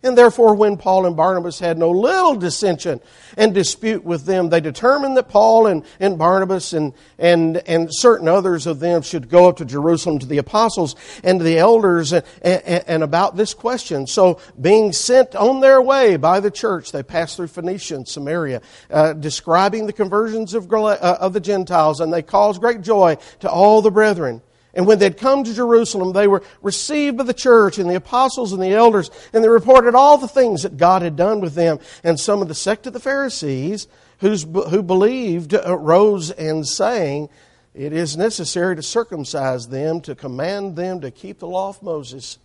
And 0.06 0.16
therefore, 0.16 0.54
when 0.54 0.76
Paul 0.76 1.04
and 1.04 1.16
Barnabas 1.16 1.58
had 1.58 1.78
no 1.78 1.90
little 1.90 2.36
dissension 2.36 3.00
and 3.36 3.52
dispute 3.52 4.04
with 4.04 4.24
them, 4.24 4.50
they 4.50 4.60
determined 4.60 5.16
that 5.16 5.28
Paul 5.28 5.66
and, 5.66 5.84
and 5.98 6.16
Barnabas 6.16 6.72
and, 6.72 6.92
and, 7.18 7.56
and 7.66 7.88
certain 7.90 8.28
others 8.28 8.68
of 8.68 8.78
them 8.78 9.02
should 9.02 9.28
go 9.28 9.48
up 9.48 9.56
to 9.56 9.64
Jerusalem 9.64 10.20
to 10.20 10.26
the 10.26 10.38
apostles 10.38 10.94
and 11.24 11.40
to 11.40 11.44
the 11.44 11.58
elders 11.58 12.12
and, 12.12 12.24
and, 12.40 12.84
and 12.86 13.02
about 13.02 13.36
this 13.36 13.52
question. 13.52 14.06
So, 14.06 14.38
being 14.60 14.92
sent 14.92 15.34
on 15.34 15.58
their 15.58 15.82
way 15.82 16.16
by 16.16 16.38
the 16.38 16.52
church, 16.52 16.92
they 16.92 17.02
passed 17.02 17.36
through 17.36 17.48
Phoenicia 17.48 17.96
and 17.96 18.06
Samaria, 18.06 18.62
uh, 18.90 19.12
describing 19.12 19.86
the 19.86 19.92
conversions 19.92 20.54
of, 20.54 20.72
uh, 20.72 21.18
of 21.20 21.32
the 21.32 21.40
Gentiles, 21.40 21.98
and 21.98 22.12
they 22.12 22.22
caused 22.22 22.60
great 22.60 22.82
joy 22.82 23.16
to 23.40 23.50
all 23.50 23.82
the 23.82 23.90
brethren. 23.90 24.40
And 24.76 24.86
when 24.86 24.98
they'd 24.98 25.16
come 25.16 25.42
to 25.42 25.54
Jerusalem, 25.54 26.12
they 26.12 26.28
were 26.28 26.42
received 26.60 27.16
by 27.16 27.24
the 27.24 27.32
church 27.32 27.78
and 27.78 27.88
the 27.88 27.96
apostles 27.96 28.52
and 28.52 28.62
the 28.62 28.74
elders, 28.74 29.10
and 29.32 29.42
they 29.42 29.48
reported 29.48 29.94
all 29.94 30.18
the 30.18 30.28
things 30.28 30.62
that 30.64 30.76
God 30.76 31.00
had 31.00 31.16
done 31.16 31.40
with 31.40 31.54
them. 31.54 31.80
And 32.04 32.20
some 32.20 32.42
of 32.42 32.48
the 32.48 32.54
sect 32.54 32.86
of 32.86 32.92
the 32.92 33.00
Pharisees, 33.00 33.88
who's, 34.18 34.42
who 34.42 34.82
believed, 34.82 35.54
uh, 35.54 35.78
rose 35.78 36.30
and 36.30 36.68
saying, 36.68 37.30
It 37.74 37.94
is 37.94 38.18
necessary 38.18 38.76
to 38.76 38.82
circumcise 38.82 39.68
them, 39.68 40.02
to 40.02 40.14
command 40.14 40.76
them 40.76 41.00
to 41.00 41.10
keep 41.10 41.38
the 41.38 41.48
law 41.48 41.70
of 41.70 41.82
Moses. 41.82 42.38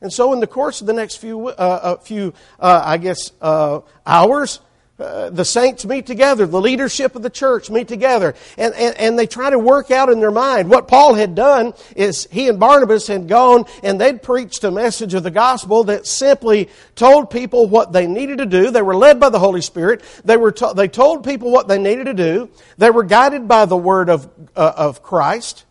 And 0.00 0.12
so, 0.12 0.32
in 0.32 0.40
the 0.40 0.46
course 0.48 0.80
of 0.80 0.88
the 0.88 0.92
next 0.92 1.16
few, 1.16 1.48
uh, 1.48 1.52
uh 1.52 1.96
few 1.98 2.34
uh, 2.58 2.82
I 2.84 2.98
guess, 2.98 3.30
uh, 3.40 3.80
hours, 4.04 4.58
uh, 4.98 5.30
the 5.30 5.44
saints 5.44 5.84
meet 5.84 6.06
together, 6.06 6.44
the 6.44 6.60
leadership 6.60 7.14
of 7.14 7.22
the 7.22 7.30
church 7.30 7.70
meet 7.70 7.86
together, 7.86 8.34
and, 8.56 8.74
and, 8.74 8.96
and 8.96 9.18
they 9.18 9.28
try 9.28 9.48
to 9.48 9.58
work 9.58 9.92
out 9.92 10.08
in 10.08 10.18
their 10.18 10.32
mind. 10.32 10.68
What 10.68 10.88
Paul 10.88 11.14
had 11.14 11.36
done 11.36 11.72
is 11.94 12.26
he 12.32 12.48
and 12.48 12.58
Barnabas 12.58 13.06
had 13.06 13.28
gone 13.28 13.66
and 13.84 14.00
they'd 14.00 14.20
preached 14.22 14.64
a 14.64 14.72
message 14.72 15.14
of 15.14 15.22
the 15.22 15.30
gospel 15.30 15.84
that 15.84 16.06
simply 16.06 16.68
told 16.96 17.30
people 17.30 17.68
what 17.68 17.92
they 17.92 18.08
needed 18.08 18.38
to 18.38 18.46
do. 18.46 18.72
They 18.72 18.82
were 18.82 18.96
led 18.96 19.20
by 19.20 19.28
the 19.28 19.38
Holy 19.38 19.60
Spirit. 19.60 20.02
They, 20.24 20.36
were 20.36 20.50
to, 20.52 20.72
they 20.74 20.88
told 20.88 21.24
people 21.24 21.52
what 21.52 21.68
they 21.68 21.78
needed 21.78 22.04
to 22.04 22.14
do. 22.14 22.50
They 22.76 22.90
were 22.90 23.04
guided 23.04 23.46
by 23.46 23.66
the 23.66 23.76
word 23.76 24.10
of, 24.10 24.28
uh, 24.56 24.72
of 24.76 25.02
Christ. 25.02 25.64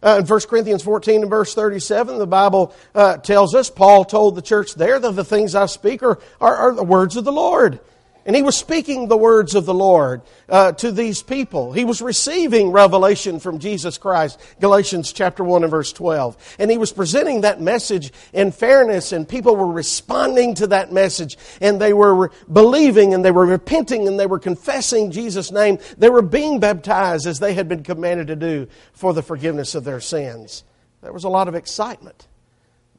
Uh, 0.00 0.18
in 0.20 0.26
1 0.26 0.40
Corinthians 0.42 0.84
14 0.84 1.22
and 1.22 1.30
verse 1.30 1.52
37, 1.52 2.18
the 2.18 2.26
Bible 2.28 2.72
uh, 2.94 3.16
tells 3.16 3.56
us, 3.56 3.68
Paul 3.68 4.04
told 4.04 4.36
the 4.36 4.42
church 4.42 4.74
there 4.74 5.00
that 5.00 5.12
the 5.16 5.24
things 5.24 5.56
I 5.56 5.66
speak 5.66 6.04
are, 6.04 6.20
are, 6.40 6.54
are 6.54 6.74
the 6.74 6.84
words 6.84 7.16
of 7.16 7.24
the 7.24 7.32
Lord. 7.32 7.80
And 8.28 8.36
he 8.36 8.42
was 8.42 8.58
speaking 8.58 9.08
the 9.08 9.16
words 9.16 9.54
of 9.54 9.64
the 9.64 9.72
Lord 9.72 10.20
uh, 10.50 10.72
to 10.72 10.92
these 10.92 11.22
people. 11.22 11.72
He 11.72 11.86
was 11.86 12.02
receiving 12.02 12.72
revelation 12.72 13.40
from 13.40 13.58
Jesus 13.58 13.96
Christ, 13.96 14.38
Galatians 14.60 15.14
chapter 15.14 15.42
1 15.42 15.62
and 15.62 15.70
verse 15.70 15.94
12. 15.94 16.56
And 16.58 16.70
he 16.70 16.76
was 16.76 16.92
presenting 16.92 17.40
that 17.40 17.58
message 17.58 18.12
in 18.34 18.52
fairness, 18.52 19.12
and 19.12 19.26
people 19.26 19.56
were 19.56 19.72
responding 19.72 20.54
to 20.56 20.66
that 20.66 20.92
message, 20.92 21.38
and 21.62 21.80
they 21.80 21.94
were 21.94 22.30
believing, 22.52 23.14
and 23.14 23.24
they 23.24 23.30
were 23.30 23.46
repenting, 23.46 24.06
and 24.06 24.20
they 24.20 24.26
were 24.26 24.38
confessing 24.38 25.10
Jesus' 25.10 25.50
name. 25.50 25.78
They 25.96 26.10
were 26.10 26.20
being 26.20 26.60
baptized 26.60 27.26
as 27.26 27.40
they 27.40 27.54
had 27.54 27.66
been 27.66 27.82
commanded 27.82 28.26
to 28.26 28.36
do 28.36 28.68
for 28.92 29.14
the 29.14 29.22
forgiveness 29.22 29.74
of 29.74 29.84
their 29.84 30.00
sins. 30.00 30.64
There 31.00 31.14
was 31.14 31.24
a 31.24 31.30
lot 31.30 31.48
of 31.48 31.54
excitement. 31.54 32.28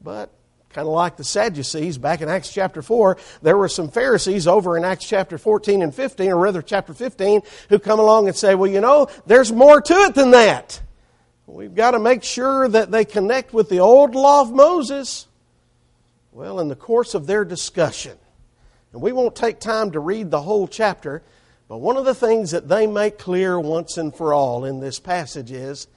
But 0.02 0.32
Kind 0.72 0.86
of 0.86 0.94
like 0.94 1.16
the 1.16 1.24
Sadducees 1.24 1.98
back 1.98 2.20
in 2.20 2.28
Acts 2.28 2.52
chapter 2.52 2.80
4, 2.80 3.16
there 3.42 3.56
were 3.56 3.68
some 3.68 3.90
Pharisees 3.90 4.46
over 4.46 4.76
in 4.76 4.84
Acts 4.84 5.04
chapter 5.04 5.36
14 5.36 5.82
and 5.82 5.92
15, 5.92 6.30
or 6.30 6.36
rather 6.38 6.62
chapter 6.62 6.94
15, 6.94 7.42
who 7.68 7.78
come 7.80 7.98
along 7.98 8.28
and 8.28 8.36
say, 8.36 8.54
well, 8.54 8.70
you 8.70 8.80
know, 8.80 9.08
there's 9.26 9.50
more 9.50 9.80
to 9.80 9.94
it 9.94 10.14
than 10.14 10.30
that. 10.30 10.80
We've 11.48 11.74
got 11.74 11.92
to 11.92 11.98
make 11.98 12.22
sure 12.22 12.68
that 12.68 12.92
they 12.92 13.04
connect 13.04 13.52
with 13.52 13.68
the 13.68 13.80
old 13.80 14.14
law 14.14 14.42
of 14.42 14.52
Moses. 14.52 15.26
Well, 16.30 16.60
in 16.60 16.68
the 16.68 16.76
course 16.76 17.14
of 17.14 17.26
their 17.26 17.44
discussion, 17.44 18.16
and 18.92 19.02
we 19.02 19.10
won't 19.10 19.34
take 19.34 19.58
time 19.58 19.90
to 19.90 19.98
read 19.98 20.30
the 20.30 20.42
whole 20.42 20.68
chapter, 20.68 21.24
but 21.66 21.78
one 21.78 21.96
of 21.96 22.04
the 22.04 22.14
things 22.14 22.52
that 22.52 22.68
they 22.68 22.86
make 22.86 23.18
clear 23.18 23.58
once 23.58 23.98
and 23.98 24.14
for 24.14 24.32
all 24.32 24.64
in 24.64 24.78
this 24.78 25.00
passage 25.00 25.50
is 25.50 25.88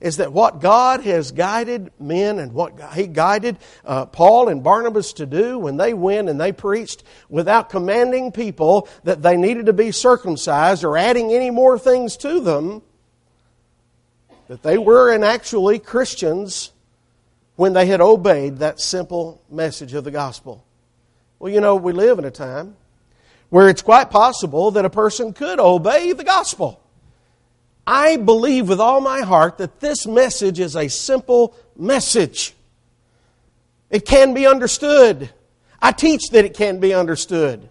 is 0.00 0.18
that 0.18 0.32
what 0.32 0.60
God 0.60 1.02
has 1.02 1.32
guided 1.32 1.90
men 1.98 2.38
and 2.38 2.52
what 2.52 2.94
He 2.94 3.06
guided 3.06 3.58
uh, 3.84 4.06
Paul 4.06 4.48
and 4.48 4.62
Barnabas 4.62 5.14
to 5.14 5.26
do 5.26 5.58
when 5.58 5.76
they 5.76 5.94
went 5.94 6.28
and 6.28 6.40
they 6.40 6.52
preached 6.52 7.02
without 7.28 7.70
commanding 7.70 8.32
people 8.32 8.88
that 9.04 9.22
they 9.22 9.36
needed 9.36 9.66
to 9.66 9.72
be 9.72 9.92
circumcised 9.92 10.84
or 10.84 10.96
adding 10.96 11.32
any 11.32 11.50
more 11.50 11.78
things 11.78 12.16
to 12.18 12.40
them, 12.40 12.82
that 14.48 14.62
they 14.62 14.78
were 14.78 15.12
and 15.12 15.24
actually 15.24 15.78
Christians 15.78 16.72
when 17.56 17.72
they 17.72 17.86
had 17.86 18.00
obeyed 18.00 18.58
that 18.58 18.80
simple 18.80 19.42
message 19.50 19.94
of 19.94 20.04
the 20.04 20.10
gospel. 20.10 20.64
Well, 21.38 21.52
you 21.52 21.60
know, 21.60 21.76
we 21.76 21.92
live 21.92 22.18
in 22.18 22.24
a 22.24 22.30
time 22.30 22.76
where 23.48 23.68
it's 23.68 23.82
quite 23.82 24.10
possible 24.10 24.72
that 24.72 24.84
a 24.84 24.90
person 24.90 25.32
could 25.32 25.58
obey 25.58 26.12
the 26.12 26.24
gospel. 26.24 26.82
I 27.86 28.16
believe 28.16 28.68
with 28.68 28.80
all 28.80 29.00
my 29.00 29.20
heart 29.20 29.58
that 29.58 29.80
this 29.80 30.06
message 30.06 30.58
is 30.58 30.74
a 30.74 30.88
simple 30.88 31.54
message. 31.76 32.54
It 33.90 34.04
can 34.04 34.34
be 34.34 34.46
understood. 34.46 35.30
I 35.80 35.92
teach 35.92 36.30
that 36.30 36.44
it 36.44 36.54
can 36.54 36.80
be 36.80 36.92
understood. 36.92 37.68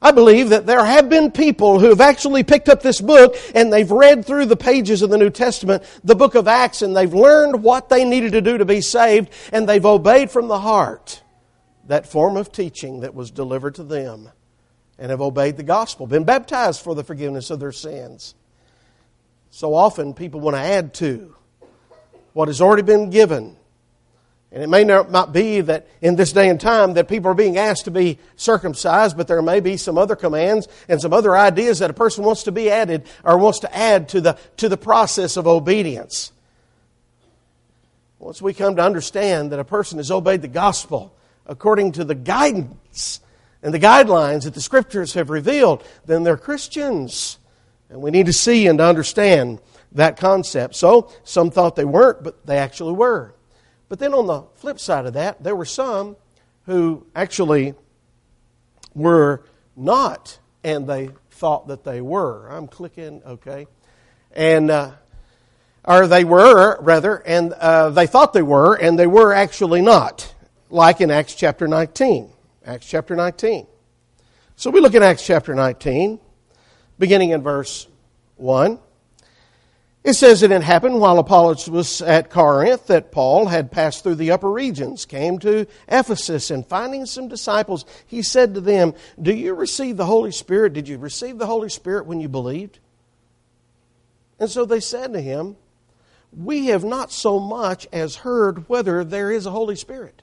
I 0.00 0.10
believe 0.12 0.50
that 0.50 0.66
there 0.66 0.84
have 0.84 1.08
been 1.08 1.30
people 1.30 1.80
who 1.80 1.88
have 1.88 2.00
actually 2.00 2.44
picked 2.44 2.68
up 2.68 2.82
this 2.82 3.00
book 3.00 3.36
and 3.54 3.72
they've 3.72 3.90
read 3.90 4.24
through 4.24 4.46
the 4.46 4.56
pages 4.56 5.02
of 5.02 5.10
the 5.10 5.18
New 5.18 5.30
Testament, 5.30 5.82
the 6.04 6.14
book 6.14 6.34
of 6.34 6.48
Acts, 6.48 6.82
and 6.82 6.96
they've 6.96 7.12
learned 7.12 7.62
what 7.62 7.88
they 7.88 8.04
needed 8.04 8.32
to 8.32 8.40
do 8.40 8.58
to 8.58 8.64
be 8.64 8.80
saved, 8.80 9.30
and 9.52 9.68
they've 9.68 9.84
obeyed 9.84 10.30
from 10.30 10.48
the 10.48 10.60
heart 10.60 11.22
that 11.86 12.06
form 12.06 12.36
of 12.36 12.52
teaching 12.52 13.00
that 13.00 13.14
was 13.14 13.30
delivered 13.30 13.74
to 13.76 13.84
them, 13.84 14.30
and 14.98 15.10
have 15.10 15.20
obeyed 15.20 15.56
the 15.56 15.62
gospel, 15.62 16.06
been 16.06 16.24
baptized 16.24 16.82
for 16.82 16.94
the 16.94 17.04
forgiveness 17.04 17.50
of 17.50 17.60
their 17.60 17.72
sins. 17.72 18.34
So 19.50 19.74
often 19.74 20.14
people 20.14 20.40
want 20.40 20.56
to 20.56 20.60
add 20.60 20.94
to 20.94 21.34
what 22.32 22.48
has 22.48 22.60
already 22.60 22.82
been 22.82 23.10
given. 23.10 23.56
And 24.52 24.62
it 24.62 24.68
may 24.68 24.84
not 24.84 25.32
be 25.32 25.60
that 25.62 25.86
in 26.00 26.16
this 26.16 26.32
day 26.32 26.48
and 26.48 26.60
time 26.60 26.94
that 26.94 27.08
people 27.08 27.30
are 27.30 27.34
being 27.34 27.58
asked 27.58 27.86
to 27.86 27.90
be 27.90 28.18
circumcised, 28.36 29.16
but 29.16 29.26
there 29.26 29.42
may 29.42 29.60
be 29.60 29.76
some 29.76 29.98
other 29.98 30.16
commands 30.16 30.68
and 30.88 31.00
some 31.00 31.12
other 31.12 31.36
ideas 31.36 31.80
that 31.80 31.90
a 31.90 31.94
person 31.94 32.24
wants 32.24 32.44
to 32.44 32.52
be 32.52 32.70
added 32.70 33.06
or 33.24 33.38
wants 33.38 33.60
to 33.60 33.76
add 33.76 34.08
to 34.10 34.20
the, 34.20 34.38
to 34.58 34.68
the 34.68 34.76
process 34.76 35.36
of 35.36 35.46
obedience. 35.46 36.32
Once 38.18 38.40
we 38.40 38.54
come 38.54 38.76
to 38.76 38.82
understand 38.82 39.52
that 39.52 39.58
a 39.58 39.64
person 39.64 39.98
has 39.98 40.10
obeyed 40.10 40.42
the 40.42 40.48
gospel 40.48 41.14
according 41.46 41.92
to 41.92 42.04
the 42.04 42.14
guidance 42.14 43.20
and 43.62 43.74
the 43.74 43.78
guidelines 43.78 44.44
that 44.44 44.54
the 44.54 44.60
scriptures 44.60 45.14
have 45.14 45.28
revealed, 45.28 45.84
then 46.06 46.22
they're 46.22 46.36
Christians. 46.36 47.38
And 47.88 48.00
we 48.02 48.10
need 48.10 48.26
to 48.26 48.32
see 48.32 48.66
and 48.66 48.78
to 48.78 48.84
understand 48.84 49.60
that 49.92 50.16
concept. 50.16 50.74
So, 50.74 51.10
some 51.24 51.50
thought 51.50 51.76
they 51.76 51.84
weren't, 51.84 52.22
but 52.22 52.44
they 52.46 52.58
actually 52.58 52.92
were. 52.92 53.34
But 53.88 53.98
then 53.98 54.14
on 54.14 54.26
the 54.26 54.42
flip 54.54 54.80
side 54.80 55.06
of 55.06 55.14
that, 55.14 55.42
there 55.42 55.54
were 55.54 55.64
some 55.64 56.16
who 56.66 57.06
actually 57.14 57.74
were 58.94 59.44
not, 59.76 60.38
and 60.64 60.86
they 60.88 61.10
thought 61.30 61.68
that 61.68 61.84
they 61.84 62.00
were. 62.00 62.48
I'm 62.48 62.66
clicking, 62.66 63.22
okay. 63.24 63.66
And, 64.32 64.70
uh, 64.70 64.92
or 65.84 66.08
they 66.08 66.24
were, 66.24 66.80
rather, 66.80 67.16
and 67.18 67.52
uh, 67.52 67.90
they 67.90 68.06
thought 68.06 68.32
they 68.32 68.42
were, 68.42 68.74
and 68.74 68.98
they 68.98 69.06
were 69.06 69.32
actually 69.32 69.82
not, 69.82 70.34
like 70.68 71.00
in 71.00 71.10
Acts 71.10 71.34
chapter 71.34 71.68
19. 71.68 72.30
Acts 72.64 72.86
chapter 72.86 73.14
19. 73.14 73.66
So 74.56 74.70
we 74.70 74.80
look 74.80 74.94
at 74.94 75.02
Acts 75.02 75.24
chapter 75.24 75.54
19 75.54 76.18
beginning 76.98 77.30
in 77.30 77.42
verse 77.42 77.86
1. 78.36 78.78
It 80.06 80.14
says 80.14 80.42
that 80.42 80.52
it 80.52 80.62
happened 80.62 81.00
while 81.00 81.18
Apollos 81.18 81.68
was 81.68 82.00
at 82.00 82.30
Corinth 82.30 82.86
that 82.86 83.10
Paul 83.10 83.46
had 83.46 83.72
passed 83.72 84.04
through 84.04 84.14
the 84.14 84.30
upper 84.30 84.52
regions, 84.52 85.04
came 85.04 85.40
to 85.40 85.66
Ephesus, 85.88 86.48
and 86.52 86.64
finding 86.64 87.06
some 87.06 87.26
disciples, 87.26 87.84
he 88.06 88.22
said 88.22 88.54
to 88.54 88.60
them, 88.60 88.94
Do 89.20 89.34
you 89.34 89.52
receive 89.52 89.96
the 89.96 90.06
Holy 90.06 90.30
Spirit? 90.30 90.74
Did 90.74 90.86
you 90.86 90.96
receive 90.96 91.38
the 91.38 91.46
Holy 91.46 91.68
Spirit 91.68 92.06
when 92.06 92.20
you 92.20 92.28
believed? 92.28 92.78
And 94.38 94.48
so 94.48 94.64
they 94.64 94.78
said 94.78 95.12
to 95.12 95.20
him, 95.20 95.56
We 96.32 96.66
have 96.66 96.84
not 96.84 97.10
so 97.10 97.40
much 97.40 97.88
as 97.92 98.14
heard 98.16 98.68
whether 98.68 99.02
there 99.02 99.32
is 99.32 99.44
a 99.44 99.50
Holy 99.50 99.74
Spirit. 99.74 100.22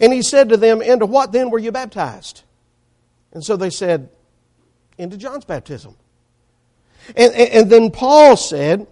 And 0.00 0.14
he 0.14 0.22
said 0.22 0.48
to 0.48 0.56
them, 0.56 0.80
Into 0.80 1.04
what 1.04 1.32
then 1.32 1.50
were 1.50 1.58
you 1.58 1.72
baptized? 1.72 2.42
And 3.32 3.44
so 3.44 3.56
they 3.56 3.68
said, 3.68 4.08
into 5.00 5.16
John's 5.16 5.44
baptism. 5.44 5.96
And, 7.16 7.32
and, 7.32 7.50
and 7.50 7.70
then 7.70 7.90
Paul 7.90 8.36
said, 8.36 8.86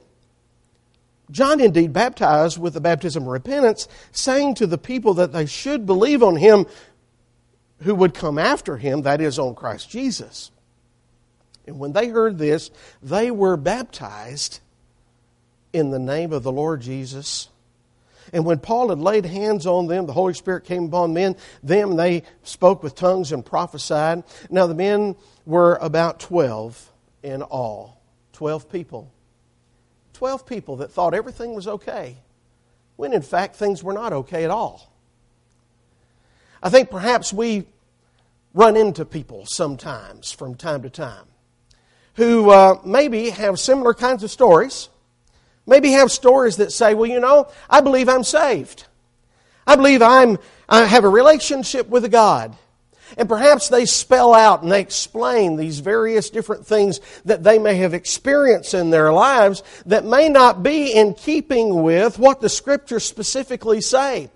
John 1.31 1.61
indeed 1.61 1.93
baptized 1.93 2.59
with 2.59 2.75
the 2.75 2.81
baptism 2.81 3.25
of 3.25 3.29
repentance, 3.29 3.87
saying 4.13 4.55
to 4.57 4.67
the 4.67 4.79
people 4.79 5.15
that 5.15 5.33
they 5.33 5.47
should 5.47 5.85
believe 5.85 6.23
on 6.23 6.37
him 6.37 6.67
who 7.83 7.95
would 7.95 8.15
come 8.15 8.39
after 8.39 8.77
him, 8.77 9.03
that 9.03 9.21
is, 9.21 9.39
on 9.39 9.55
Christ 9.55 9.91
Jesus. 9.91 10.51
And 11.67 11.79
when 11.79 11.93
they 11.93 12.09
heard 12.09 12.39
this, 12.39 12.71
they 13.03 13.31
were 13.31 13.57
baptized 13.57 14.61
in 15.73 15.91
the 15.91 15.99
name 15.99 16.33
of 16.33 16.43
the 16.43 16.51
Lord 16.51 16.81
Jesus. 16.81 17.51
And 18.33 18.45
when 18.45 18.59
Paul 18.59 18.91
had 18.91 18.99
laid 18.99 19.25
hands 19.27 19.67
on 19.67 19.87
them, 19.87 20.07
the 20.07 20.13
Holy 20.13 20.35
Spirit 20.35 20.65
came 20.65 20.85
upon 20.85 21.15
men. 21.15 21.37
Them 21.63 21.97
they 21.97 22.23
spoke 22.43 22.83
with 22.83 22.95
tongues 22.95 23.33
and 23.33 23.45
prophesied. 23.45 24.25
Now 24.51 24.67
the 24.67 24.75
men 24.75 25.17
were 25.47 25.77
about 25.81 26.21
12 26.21 26.93
in 27.23 27.43
all. 27.43 28.01
12 28.33 28.71
people. 28.71 29.11
12 30.13 30.47
people 30.47 30.77
that 30.77 30.91
thought 30.91 31.15
everything 31.15 31.55
was 31.55 31.69
okay, 31.69 32.17
when 32.97 33.13
in 33.13 33.23
fact 33.23 33.55
things 33.55 33.85
were 33.85 33.93
not 33.93 34.13
okay 34.13 34.45
at 34.45 34.51
all. 34.51 34.93
I 36.61 36.71
think 36.71 36.91
perhaps 36.91 37.33
we 37.33 37.67
run 38.53 38.77
into 38.77 39.05
people 39.05 39.47
sometimes 39.47 40.33
from 40.33 40.57
time 40.57 40.83
to 40.83 40.91
time 40.91 41.27
who 42.15 42.51
uh, 42.51 42.81
maybe 42.85 43.31
have 43.31 43.61
similar 43.61 43.95
kinds 43.95 44.25
of 44.25 44.31
stories 44.31 44.89
maybe 45.69 45.93
have 45.93 46.11
stories 46.11 46.57
that 46.57 46.73
say, 46.73 46.95
well, 46.95 47.09
you 47.09 47.21
know, 47.21 47.49
I 47.71 47.81
believe 47.81 48.09
I'm 48.09 48.25
saved. 48.25 48.87
I 49.67 49.77
believe 49.77 50.03
I'm, 50.03 50.39
I 50.69 50.85
have 50.87 51.05
a 51.05 51.09
relationship 51.09 51.89
with 51.89 52.11
God. 52.11 52.57
And 53.17 53.29
perhaps 53.29 53.69
they 53.69 53.87
spell 53.87 54.35
out 54.35 54.63
and 54.63 54.73
they 54.73 54.81
explain 54.81 55.57
these 55.57 55.79
various 55.79 56.31
different 56.31 56.67
things 56.67 57.01
that 57.25 57.43
they 57.43 57.59
may 57.59 57.77
have 57.77 57.95
experienced 57.95 58.75
in 58.75 58.91
their 58.91 59.13
lives 59.13 59.63
that 59.87 60.05
may 60.05 60.29
not 60.29 60.63
be 60.63 60.93
in 60.93 61.15
keeping 61.15 61.83
with 61.83 62.19
what 62.19 62.41
the 62.41 62.49
scriptures 62.49 63.05
specifically 63.05 63.81
say. 63.81 64.31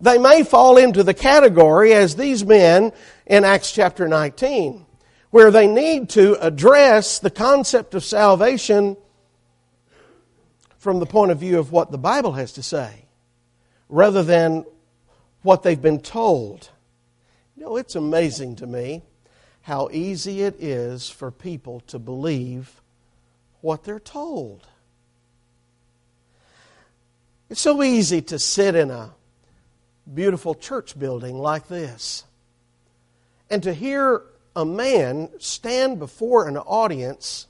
They 0.00 0.18
may 0.18 0.44
fall 0.44 0.76
into 0.76 1.02
the 1.02 1.14
category 1.14 1.92
as 1.94 2.16
these 2.16 2.44
men 2.44 2.92
in 3.26 3.44
Acts 3.44 3.72
chapter 3.72 4.08
19, 4.08 4.84
where 5.30 5.50
they 5.50 5.66
need 5.66 6.10
to 6.10 6.34
address 6.40 7.18
the 7.18 7.30
concept 7.30 7.94
of 7.94 8.04
salvation 8.04 8.96
from 10.86 11.00
the 11.00 11.04
point 11.04 11.32
of 11.32 11.40
view 11.40 11.58
of 11.58 11.72
what 11.72 11.90
the 11.90 11.98
Bible 11.98 12.34
has 12.34 12.52
to 12.52 12.62
say, 12.62 13.06
rather 13.88 14.22
than 14.22 14.64
what 15.42 15.64
they've 15.64 15.82
been 15.82 15.98
told. 15.98 16.70
You 17.56 17.64
know, 17.64 17.76
it's 17.76 17.96
amazing 17.96 18.54
to 18.54 18.68
me 18.68 19.02
how 19.62 19.88
easy 19.90 20.42
it 20.42 20.54
is 20.62 21.10
for 21.10 21.32
people 21.32 21.80
to 21.88 21.98
believe 21.98 22.80
what 23.62 23.82
they're 23.82 23.98
told. 23.98 24.64
It's 27.50 27.60
so 27.60 27.82
easy 27.82 28.22
to 28.22 28.38
sit 28.38 28.76
in 28.76 28.92
a 28.92 29.12
beautiful 30.14 30.54
church 30.54 30.96
building 30.96 31.36
like 31.36 31.66
this 31.66 32.22
and 33.50 33.60
to 33.64 33.74
hear 33.74 34.22
a 34.54 34.64
man 34.64 35.30
stand 35.40 35.98
before 35.98 36.46
an 36.46 36.56
audience 36.56 37.48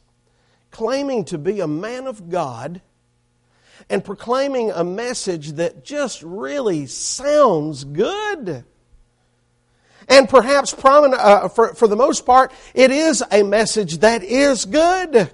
claiming 0.70 1.26
to 1.26 1.36
be 1.36 1.60
a 1.60 1.68
man 1.68 2.06
of 2.06 2.30
God 2.30 2.80
and 3.88 4.04
proclaiming 4.04 4.70
a 4.70 4.84
message 4.84 5.52
that 5.52 5.84
just 5.84 6.22
really 6.22 6.86
sounds 6.86 7.84
good. 7.84 8.64
And 10.08 10.28
perhaps, 10.28 10.74
uh, 10.84 11.48
for, 11.48 11.74
for 11.74 11.88
the 11.88 11.96
most 11.96 12.24
part, 12.24 12.52
it 12.74 12.90
is 12.90 13.22
a 13.30 13.42
message 13.42 13.98
that 13.98 14.22
is 14.22 14.64
good. 14.64 15.32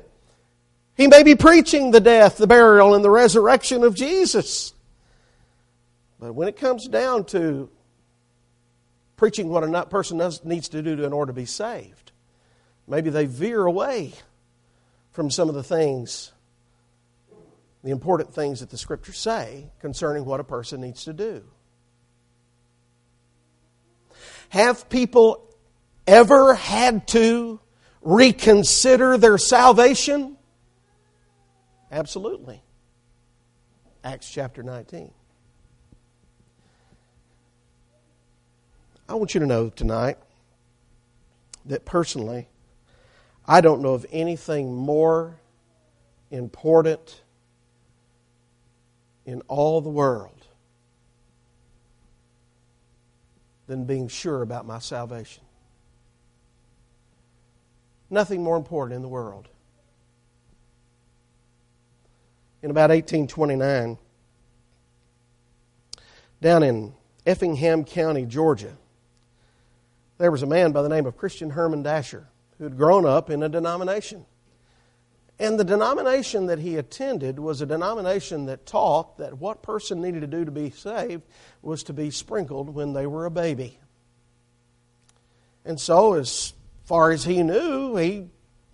He 0.97 1.07
may 1.09 1.23
be 1.23 1.35
preaching 1.35 1.91
the 1.91 2.01
death, 2.01 2.37
the 2.37 2.47
burial, 2.47 2.95
and 2.95 3.05
the 3.05 3.11
resurrection 3.11 3.85
of 3.85 3.95
Jesus. 3.95 4.73
But 6.19 6.35
when 6.35 6.49
it 6.49 6.57
comes 6.57 6.89
down 6.89 7.25
to 7.27 7.69
preaching 9.17 9.49
what 9.49 9.65
a 9.65 9.87
person 9.87 10.19
needs 10.45 10.69
to 10.71 10.83
do 10.83 11.05
in 11.05 11.13
order 11.13 11.33
to 11.33 11.37
be 11.37 11.47
saved, 11.47 12.13
maybe 12.87 13.11
they 13.11 13.27
veer 13.27 13.65
away 13.65 14.13
from 15.11 15.31
some 15.31 15.49
of 15.49 15.55
the 15.55 15.63
things 15.63 16.32
the 17.83 17.91
important 17.91 18.33
things 18.33 18.61
that 18.61 18.71
the 18.71 18.79
scriptures 18.79 19.19
say 19.19 19.71
concerning 19.81 20.25
what 20.25 20.41
a 20.41 20.45
person 20.45 20.81
needs 20.81 21.05
to 21.05 21.13
do. 21.13 21.45
Have 24.51 24.89
people 24.89 25.49
ever 26.07 26.55
had 26.55 27.09
to 27.09 27.61
reconsider 28.03 29.17
their 29.17 29.39
salvation? 29.39 30.37
Absolutely. 31.91 32.63
Acts 34.05 34.31
chapter 34.31 34.63
19. 34.63 35.11
I 39.09 39.15
want 39.15 39.35
you 39.35 39.41
to 39.41 39.47
know 39.47 39.69
tonight 39.69 40.19
that 41.65 41.85
personally, 41.85 42.49
I 43.47 43.61
don't 43.61 43.83
know 43.83 43.95
of 43.95 44.07
anything 44.11 44.75
more 44.75 45.41
important 46.31 47.22
in 49.27 49.41
all 49.49 49.81
the 49.81 49.89
world 49.89 50.47
than 53.67 53.85
being 53.85 54.09
sure 54.09 54.43
about 54.43 54.67
my 54.67 54.79
salvation. 54.79 55.45
Nothing 58.11 58.43
more 58.43 58.57
important 58.57 58.97
in 58.97 59.03
the 59.03 59.09
world. 59.09 59.49
In 62.63 62.71
about 62.71 62.91
1829, 62.91 63.99
down 66.41 66.63
in 66.63 66.93
Effingham 67.25 67.85
County, 67.85 68.27
Georgia, 68.27 68.77
there 70.19 70.31
was 70.31 70.43
a 70.43 70.47
man 70.47 70.73
by 70.73 70.83
the 70.83 70.89
name 70.89 71.07
of 71.07 71.17
Christian 71.17 71.51
Herman 71.51 71.83
Dasher 71.83 72.29
who 72.59 72.65
had 72.65 72.77
grown 72.77 73.07
up 73.07 73.31
in 73.31 73.43
a 73.43 73.49
denomination. 73.49 74.27
And 75.43 75.59
the 75.59 75.65
denomination 75.65 76.47
that 76.47 76.61
he 76.61 76.77
attended 76.77 77.41
was 77.41 77.61
a 77.61 77.67
denomination 77.67 78.47
that 78.47 78.65
taught 78.65 79.19
that 79.19 79.39
what 79.39 79.61
person 79.61 80.01
needed 80.01 80.21
to 80.21 80.29
do 80.29 80.45
to 80.45 80.53
be 80.53 80.71
saved 80.71 81.25
was 81.63 81.83
to 81.83 81.93
be 81.93 82.13
sprinkled 82.13 82.73
when 82.73 82.93
they 82.93 83.09
were 83.09 83.27
a 83.27 83.31
baby. 83.31 83.81
And 85.65 85.81
so, 85.81 86.15
as 86.15 86.53
far 86.85 87.11
as 87.11 87.25
he 87.25 87.43
knew, 87.43 87.97
he 87.97 88.29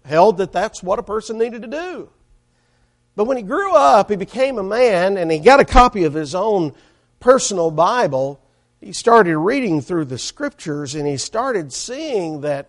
held 0.05 0.37
that 0.37 0.53
that's 0.53 0.83
what 0.83 0.99
a 0.99 1.03
person 1.03 1.39
needed 1.39 1.63
to 1.63 1.69
do. 1.69 2.11
But 3.17 3.25
when 3.25 3.39
he 3.39 3.43
grew 3.43 3.75
up, 3.75 4.11
he 4.11 4.17
became 4.17 4.59
a 4.59 4.63
man 4.63 5.17
and 5.17 5.31
he 5.31 5.39
got 5.39 5.61
a 5.61 5.65
copy 5.65 6.05
of 6.05 6.13
his 6.13 6.35
own 6.35 6.75
personal 7.19 7.71
Bible. 7.71 8.43
He 8.79 8.93
started 8.93 9.39
reading 9.39 9.81
through 9.81 10.05
the 10.05 10.19
scriptures 10.19 10.95
and 10.95 11.07
he 11.07 11.17
started 11.17 11.73
seeing 11.73 12.43
that 12.43 12.69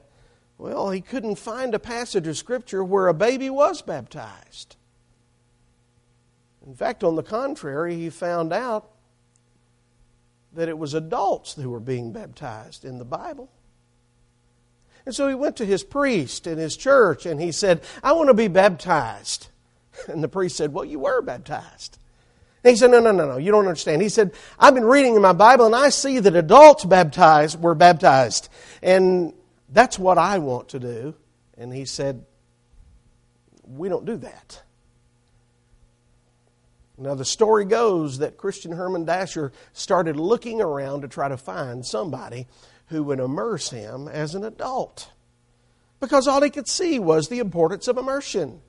well, 0.59 0.91
he 0.91 0.99
couldn't 0.99 1.37
find 1.37 1.73
a 1.73 1.79
passage 1.79 2.27
of 2.27 2.37
Scripture 2.37 2.83
where 2.83 3.07
a 3.07 3.13
baby 3.13 3.49
was 3.49 3.81
baptized. 3.81 4.75
In 6.67 6.75
fact, 6.75 7.01
on 7.01 7.15
the 7.15 7.23
contrary, 7.23 7.95
he 7.95 8.09
found 8.09 8.51
out 8.51 8.91
that 10.53 10.67
it 10.67 10.77
was 10.77 10.93
adults 10.93 11.53
who 11.53 11.69
were 11.69 11.79
being 11.79 12.11
baptized 12.11 12.83
in 12.83 12.97
the 12.97 13.05
Bible. 13.05 13.49
And 15.05 15.15
so 15.15 15.29
he 15.29 15.33
went 15.33 15.55
to 15.57 15.65
his 15.65 15.81
priest 15.81 16.45
in 16.45 16.57
his 16.57 16.75
church 16.75 17.25
and 17.25 17.39
he 17.39 17.53
said, 17.53 17.81
I 18.03 18.11
want 18.11 18.27
to 18.27 18.33
be 18.33 18.49
baptized. 18.49 19.47
And 20.07 20.23
the 20.23 20.29
priest 20.29 20.55
said, 20.55 20.73
Well, 20.73 20.85
you 20.85 20.99
were 20.99 21.21
baptized. 21.21 21.97
And 22.63 22.71
he 22.71 22.77
said, 22.77 22.91
No, 22.91 22.99
no, 22.99 23.11
no, 23.11 23.27
no, 23.27 23.37
you 23.37 23.51
don't 23.51 23.65
understand. 23.65 24.01
He 24.01 24.07
said, 24.07 24.33
I've 24.57 24.73
been 24.73 24.85
reading 24.85 25.15
in 25.15 25.21
my 25.21 25.33
Bible 25.33 25.65
and 25.65 25.75
I 25.75 25.89
see 25.89 26.19
that 26.19 26.35
adults 26.35 26.85
baptized 26.85 27.61
were 27.61 27.75
baptized. 27.75 28.47
And 28.81 29.33
that's 29.71 29.99
what 29.99 30.17
I 30.17 30.39
want 30.39 30.69
to 30.69 30.79
do. 30.79 31.15
And 31.57 31.73
he 31.73 31.85
said, 31.85 32.25
We 33.63 33.89
don't 33.89 34.05
do 34.05 34.17
that. 34.17 34.63
Now, 36.97 37.15
the 37.15 37.25
story 37.25 37.63
goes 37.63 38.17
that 38.17 38.35
Christian 38.35 38.73
Herman 38.73 39.05
Dasher 39.05 39.53
started 39.71 40.17
looking 40.17 40.59
around 40.61 41.01
to 41.01 41.07
try 41.07 41.29
to 41.29 41.37
find 41.37 41.85
somebody 41.85 42.45
who 42.87 43.03
would 43.03 43.19
immerse 43.19 43.69
him 43.69 44.09
as 44.09 44.35
an 44.35 44.43
adult 44.43 45.09
because 45.99 46.27
all 46.27 46.41
he 46.41 46.49
could 46.49 46.67
see 46.67 46.99
was 46.99 47.27
the 47.27 47.39
importance 47.39 47.87
of 47.87 47.97
immersion. 47.97 48.61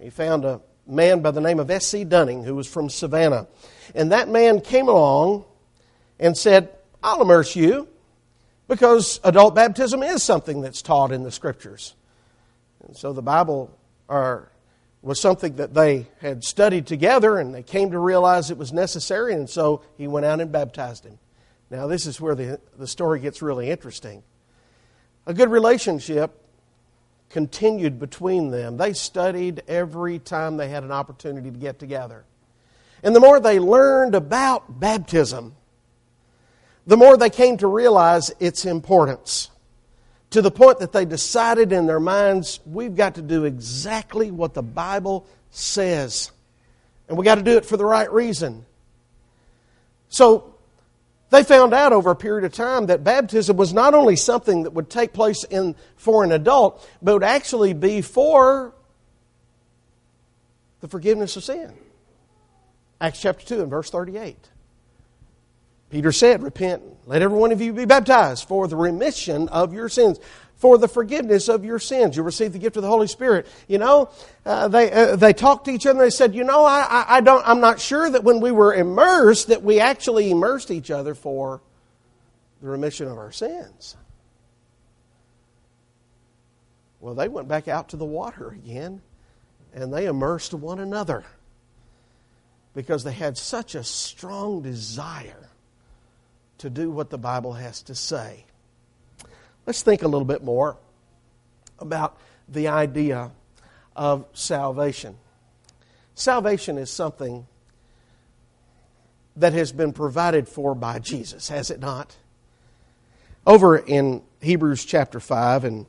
He 0.00 0.10
found 0.10 0.44
a 0.44 0.60
man 0.86 1.20
by 1.20 1.30
the 1.30 1.40
name 1.40 1.58
of 1.58 1.70
S.C. 1.70 2.04
Dunning 2.04 2.44
who 2.44 2.54
was 2.54 2.66
from 2.66 2.88
Savannah. 2.88 3.48
And 3.94 4.12
that 4.12 4.28
man 4.28 4.60
came 4.60 4.88
along 4.88 5.44
and 6.18 6.36
said, 6.36 6.70
I'll 7.02 7.22
immerse 7.22 7.56
you 7.56 7.88
because 8.68 9.18
adult 9.24 9.54
baptism 9.54 10.02
is 10.02 10.22
something 10.22 10.60
that's 10.60 10.82
taught 10.82 11.10
in 11.10 11.22
the 11.22 11.32
scriptures. 11.32 11.94
And 12.86 12.96
so 12.96 13.12
the 13.12 13.22
Bible 13.22 13.76
are, 14.08 14.52
was 15.02 15.20
something 15.20 15.56
that 15.56 15.74
they 15.74 16.06
had 16.20 16.44
studied 16.44 16.86
together 16.86 17.38
and 17.38 17.54
they 17.54 17.62
came 17.62 17.90
to 17.90 17.98
realize 17.98 18.50
it 18.50 18.58
was 18.58 18.72
necessary, 18.72 19.32
and 19.34 19.48
so 19.48 19.82
he 19.96 20.06
went 20.06 20.26
out 20.26 20.40
and 20.40 20.52
baptized 20.52 21.04
him. 21.04 21.18
Now, 21.70 21.86
this 21.86 22.06
is 22.06 22.20
where 22.20 22.34
the, 22.34 22.60
the 22.78 22.86
story 22.86 23.20
gets 23.20 23.42
really 23.42 23.70
interesting. 23.70 24.22
A 25.26 25.34
good 25.34 25.50
relationship 25.50 26.44
continued 27.28 27.98
between 27.98 28.50
them. 28.50 28.78
They 28.78 28.94
studied 28.94 29.62
every 29.68 30.18
time 30.18 30.56
they 30.56 30.68
had 30.68 30.82
an 30.82 30.92
opportunity 30.92 31.50
to 31.50 31.58
get 31.58 31.78
together. 31.78 32.24
And 33.02 33.14
the 33.14 33.20
more 33.20 33.38
they 33.38 33.58
learned 33.58 34.14
about 34.14 34.80
baptism, 34.80 35.54
the 36.88 36.96
more 36.96 37.18
they 37.18 37.28
came 37.28 37.58
to 37.58 37.66
realize 37.66 38.32
its 38.40 38.64
importance. 38.64 39.50
To 40.30 40.40
the 40.40 40.50
point 40.50 40.78
that 40.78 40.90
they 40.90 41.04
decided 41.04 41.70
in 41.70 41.86
their 41.86 42.00
minds, 42.00 42.60
we've 42.64 42.96
got 42.96 43.16
to 43.16 43.22
do 43.22 43.44
exactly 43.44 44.30
what 44.30 44.54
the 44.54 44.62
Bible 44.62 45.26
says. 45.50 46.32
And 47.06 47.18
we've 47.18 47.26
got 47.26 47.34
to 47.34 47.42
do 47.42 47.58
it 47.58 47.66
for 47.66 47.76
the 47.76 47.84
right 47.84 48.10
reason. 48.10 48.64
So 50.08 50.54
they 51.28 51.44
found 51.44 51.74
out 51.74 51.92
over 51.92 52.10
a 52.10 52.16
period 52.16 52.46
of 52.46 52.54
time 52.54 52.86
that 52.86 53.04
baptism 53.04 53.58
was 53.58 53.74
not 53.74 53.92
only 53.92 54.16
something 54.16 54.62
that 54.62 54.72
would 54.72 54.88
take 54.88 55.12
place 55.12 55.44
in, 55.44 55.76
for 55.96 56.24
an 56.24 56.32
adult, 56.32 56.88
but 57.02 57.12
would 57.12 57.22
actually 57.22 57.74
be 57.74 58.00
for 58.00 58.72
the 60.80 60.88
forgiveness 60.88 61.36
of 61.36 61.44
sin. 61.44 61.74
Acts 62.98 63.20
chapter 63.20 63.44
2 63.44 63.60
and 63.60 63.70
verse 63.70 63.90
38. 63.90 64.38
Peter 65.90 66.12
said, 66.12 66.42
Repent, 66.42 66.82
let 67.06 67.22
every 67.22 67.38
one 67.38 67.52
of 67.52 67.60
you 67.60 67.72
be 67.72 67.84
baptized 67.84 68.46
for 68.46 68.68
the 68.68 68.76
remission 68.76 69.48
of 69.48 69.72
your 69.72 69.88
sins. 69.88 70.18
for 70.56 70.76
the 70.76 70.88
forgiveness 70.88 71.48
of 71.48 71.64
your 71.64 71.78
sins. 71.78 72.16
You'll 72.16 72.24
receive 72.26 72.52
the 72.52 72.58
gift 72.58 72.76
of 72.76 72.82
the 72.82 72.88
Holy 72.88 73.06
Spirit. 73.06 73.46
You 73.68 73.78
know, 73.78 74.10
uh, 74.44 74.66
they 74.68 74.90
uh, 74.90 75.16
they 75.16 75.32
talked 75.32 75.66
to 75.66 75.70
each 75.70 75.86
other. 75.86 76.00
They 76.00 76.10
said, 76.10 76.34
you 76.34 76.42
know, 76.42 76.64
I, 76.64 77.04
I 77.08 77.20
don't. 77.20 77.46
I'm 77.46 77.60
not 77.60 77.80
sure 77.80 78.10
that 78.10 78.24
when 78.24 78.40
we 78.40 78.50
were 78.50 78.74
immersed 78.74 79.48
that 79.48 79.62
we 79.62 79.78
actually 79.78 80.30
immersed 80.32 80.70
each 80.72 80.90
other 80.90 81.14
for 81.14 81.60
the 82.60 82.68
remission 82.68 83.06
of 83.06 83.18
our 83.18 83.30
sins. 83.30 83.96
Well, 87.00 87.14
they 87.14 87.28
went 87.28 87.46
back 87.46 87.68
out 87.68 87.90
to 87.90 87.96
the 87.96 88.04
water 88.04 88.48
again, 88.48 89.00
and 89.72 89.94
they 89.94 90.06
immersed 90.06 90.52
one 90.52 90.80
another 90.80 91.24
because 92.74 93.04
they 93.04 93.12
had 93.12 93.38
such 93.38 93.76
a 93.76 93.84
strong 93.84 94.60
desire 94.62 95.48
to 96.58 96.70
do 96.70 96.90
what 96.90 97.10
the 97.10 97.18
Bible 97.18 97.54
has 97.54 97.82
to 97.82 97.94
say. 97.94 98.44
Let's 99.66 99.82
think 99.82 100.02
a 100.02 100.08
little 100.08 100.24
bit 100.24 100.42
more 100.42 100.76
about 101.78 102.18
the 102.48 102.68
idea 102.68 103.30
of 103.94 104.26
salvation. 104.32 105.16
Salvation 106.14 106.78
is 106.78 106.90
something 106.90 107.46
that 109.36 109.52
has 109.52 109.70
been 109.70 109.92
provided 109.92 110.48
for 110.48 110.74
by 110.74 110.98
Jesus, 110.98 111.48
has 111.48 111.70
it 111.70 111.80
not? 111.80 112.16
Over 113.46 113.76
in 113.76 114.22
Hebrews 114.40 114.84
chapter 114.84 115.20
5, 115.20 115.64
and 115.64 115.86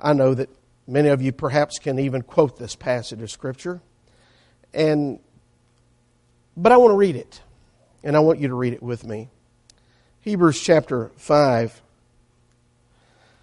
I 0.00 0.12
know 0.12 0.34
that 0.34 0.48
many 0.86 1.08
of 1.08 1.20
you 1.20 1.32
perhaps 1.32 1.78
can 1.78 1.98
even 1.98 2.22
quote 2.22 2.58
this 2.58 2.76
passage 2.76 3.22
of 3.22 3.30
Scripture. 3.30 3.80
And 4.72 5.18
but 6.56 6.72
I 6.72 6.76
want 6.76 6.92
to 6.92 6.96
read 6.96 7.16
it, 7.16 7.40
and 8.04 8.16
I 8.16 8.20
want 8.20 8.38
you 8.38 8.48
to 8.48 8.54
read 8.54 8.72
it 8.72 8.82
with 8.82 9.04
me. 9.04 9.28
Hebrews 10.22 10.60
chapter 10.60 11.10
5 11.16 11.82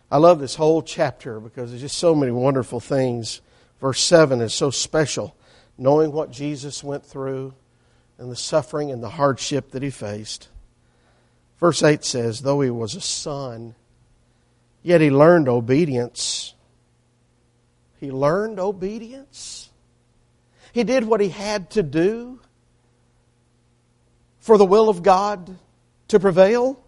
I 0.10 0.18
love 0.18 0.40
this 0.40 0.56
whole 0.56 0.82
chapter 0.82 1.40
because 1.40 1.70
there's 1.70 1.82
just 1.82 1.98
so 1.98 2.16
many 2.16 2.32
wonderful 2.32 2.80
things. 2.80 3.42
Verse 3.82 4.00
7 4.02 4.40
is 4.42 4.54
so 4.54 4.70
special, 4.70 5.36
knowing 5.78 6.14
what 6.14 6.32
Jesus 6.32 6.84
went 6.84 7.06
through 7.06 7.54
and 8.18 8.32
the 8.32 8.36
suffering 8.36 8.90
and 8.90 9.04
the 9.04 9.10
hardship 9.10 9.72
that 9.72 9.84
he 9.84 9.90
faced. 9.90 10.48
Verse 11.60 11.84
8 11.84 12.06
says, 12.06 12.40
Though 12.40 12.62
he 12.62 12.70
was 12.70 12.96
a 12.96 13.02
son, 13.02 13.76
yet 14.82 15.02
he 15.02 15.12
learned 15.12 15.50
obedience. 15.50 16.54
He 18.00 18.12
learned 18.12 18.60
obedience. 18.60 19.70
He 20.72 20.86
did 20.86 21.04
what 21.04 21.20
he 21.20 21.30
had 21.30 21.72
to 21.72 21.84
do 21.84 22.40
for 24.40 24.58
the 24.58 24.66
will 24.66 24.88
of 24.88 25.04
God 25.04 25.58
to 26.10 26.20
prevail. 26.20 26.80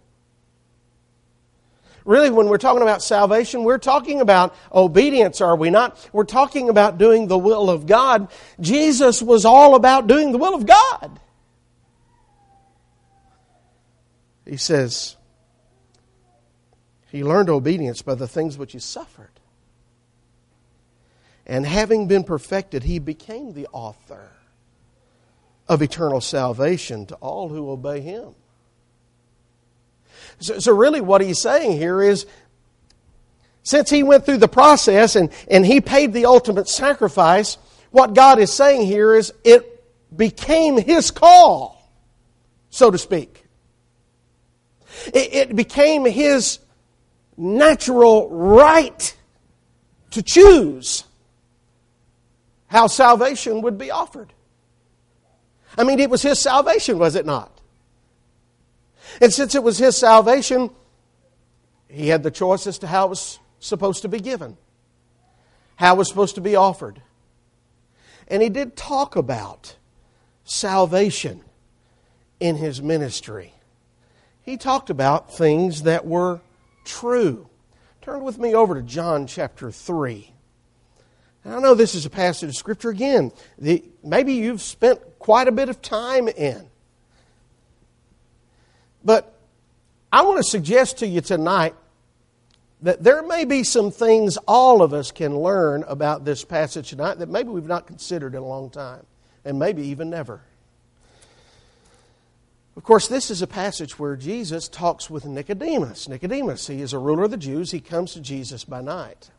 Really, 2.05 2.29
when 2.29 2.47
we're 2.47 2.57
talking 2.57 2.81
about 2.81 3.03
salvation, 3.03 3.63
we're 3.63 3.77
talking 3.77 4.21
about 4.21 4.55
obedience, 4.73 5.41
are 5.41 5.55
we 5.55 5.69
not? 5.69 6.09
We're 6.11 6.23
talking 6.23 6.69
about 6.69 6.97
doing 6.97 7.27
the 7.27 7.37
will 7.37 7.69
of 7.69 7.85
God. 7.85 8.29
Jesus 8.59 9.21
was 9.21 9.45
all 9.45 9.75
about 9.75 10.07
doing 10.07 10.31
the 10.31 10.37
will 10.37 10.55
of 10.55 10.65
God. 10.65 11.19
He 14.45 14.57
says, 14.57 15.17
He 17.11 17.23
learned 17.23 17.49
obedience 17.49 18.01
by 18.01 18.15
the 18.15 18.27
things 18.27 18.57
which 18.57 18.71
He 18.71 18.79
suffered. 18.79 19.29
And 21.45 21.65
having 21.65 22.07
been 22.07 22.23
perfected, 22.23 22.83
He 22.83 22.97
became 22.97 23.53
the 23.53 23.67
author 23.71 24.31
of 25.67 25.83
eternal 25.83 26.21
salvation 26.21 27.05
to 27.07 27.15
all 27.15 27.49
who 27.49 27.69
obey 27.69 28.01
Him. 28.01 28.33
So, 30.39 30.59
so 30.59 30.73
really, 30.73 31.01
what 31.01 31.21
he's 31.21 31.41
saying 31.41 31.77
here 31.77 32.01
is 32.01 32.25
since 33.63 33.89
he 33.89 34.03
went 34.03 34.25
through 34.25 34.37
the 34.37 34.47
process 34.47 35.15
and, 35.15 35.31
and 35.49 35.65
he 35.65 35.81
paid 35.81 36.13
the 36.13 36.25
ultimate 36.25 36.67
sacrifice, 36.67 37.57
what 37.91 38.13
God 38.13 38.39
is 38.39 38.51
saying 38.51 38.85
here 38.85 39.15
is 39.15 39.33
it 39.43 39.83
became 40.15 40.77
his 40.77 41.11
call, 41.11 41.89
so 42.69 42.89
to 42.89 42.97
speak. 42.97 43.45
It, 45.13 45.33
it 45.33 45.55
became 45.55 46.05
his 46.05 46.59
natural 47.37 48.29
right 48.29 49.15
to 50.11 50.21
choose 50.21 51.03
how 52.67 52.87
salvation 52.87 53.61
would 53.61 53.77
be 53.77 53.91
offered. 53.91 54.33
I 55.77 55.83
mean, 55.83 55.99
it 55.99 56.09
was 56.09 56.21
his 56.21 56.39
salvation, 56.39 56.99
was 56.99 57.15
it 57.15 57.25
not? 57.25 57.58
And 59.21 59.33
since 59.33 59.55
it 59.55 59.63
was 59.63 59.77
his 59.77 59.97
salvation, 59.97 60.69
he 61.87 62.07
had 62.07 62.23
the 62.23 62.31
choice 62.31 62.67
as 62.67 62.79
to 62.79 62.87
how 62.87 63.07
it 63.07 63.09
was 63.09 63.39
supposed 63.59 64.03
to 64.03 64.07
be 64.07 64.19
given, 64.19 64.57
how 65.75 65.95
it 65.95 65.97
was 65.97 66.07
supposed 66.07 66.35
to 66.35 66.41
be 66.41 66.55
offered. 66.55 67.01
And 68.27 68.41
he 68.41 68.49
did 68.49 68.75
talk 68.75 69.15
about 69.15 69.75
salvation 70.43 71.41
in 72.39 72.55
his 72.55 72.81
ministry. 72.81 73.53
He 74.41 74.57
talked 74.57 74.89
about 74.89 75.33
things 75.33 75.83
that 75.83 76.05
were 76.05 76.39
true. 76.85 77.49
Turn 78.01 78.23
with 78.23 78.37
me 78.37 78.55
over 78.55 78.75
to 78.75 78.81
John 78.81 79.27
chapter 79.27 79.71
3. 79.71 80.31
And 81.43 81.53
I 81.53 81.59
know 81.59 81.73
this 81.73 81.95
is 81.95 82.05
a 82.05 82.09
passage 82.09 82.49
of 82.49 82.55
Scripture 82.55 82.89
again. 82.89 83.31
The, 83.57 83.83
maybe 84.03 84.33
you've 84.33 84.61
spent 84.61 85.01
quite 85.19 85.47
a 85.47 85.51
bit 85.51 85.69
of 85.69 85.81
time 85.81 86.27
in. 86.27 86.68
But 89.03 89.33
I 90.11 90.23
want 90.23 90.37
to 90.37 90.43
suggest 90.43 90.97
to 90.99 91.07
you 91.07 91.21
tonight 91.21 91.75
that 92.81 93.03
there 93.03 93.21
may 93.23 93.45
be 93.45 93.63
some 93.63 93.91
things 93.91 94.37
all 94.47 94.81
of 94.81 94.93
us 94.93 95.11
can 95.11 95.37
learn 95.37 95.83
about 95.87 96.25
this 96.25 96.43
passage 96.45 96.89
tonight 96.89 97.19
that 97.19 97.29
maybe 97.29 97.49
we've 97.49 97.65
not 97.65 97.87
considered 97.87 98.35
in 98.35 98.41
a 98.41 98.45
long 98.45 98.69
time, 98.69 99.05
and 99.43 99.59
maybe 99.59 99.83
even 99.87 100.09
never. 100.09 100.41
Of 102.77 102.83
course, 102.83 103.09
this 103.09 103.29
is 103.29 103.41
a 103.41 103.47
passage 103.47 103.99
where 103.99 104.15
Jesus 104.15 104.69
talks 104.69 105.09
with 105.09 105.25
Nicodemus. 105.25 106.07
Nicodemus, 106.07 106.67
he 106.67 106.81
is 106.81 106.93
a 106.93 106.97
ruler 106.97 107.23
of 107.23 107.31
the 107.31 107.37
Jews. 107.37 107.71
He 107.71 107.81
comes 107.81 108.13
to 108.13 108.21
Jesus 108.21 108.63
by 108.63 108.79
night. 108.79 109.29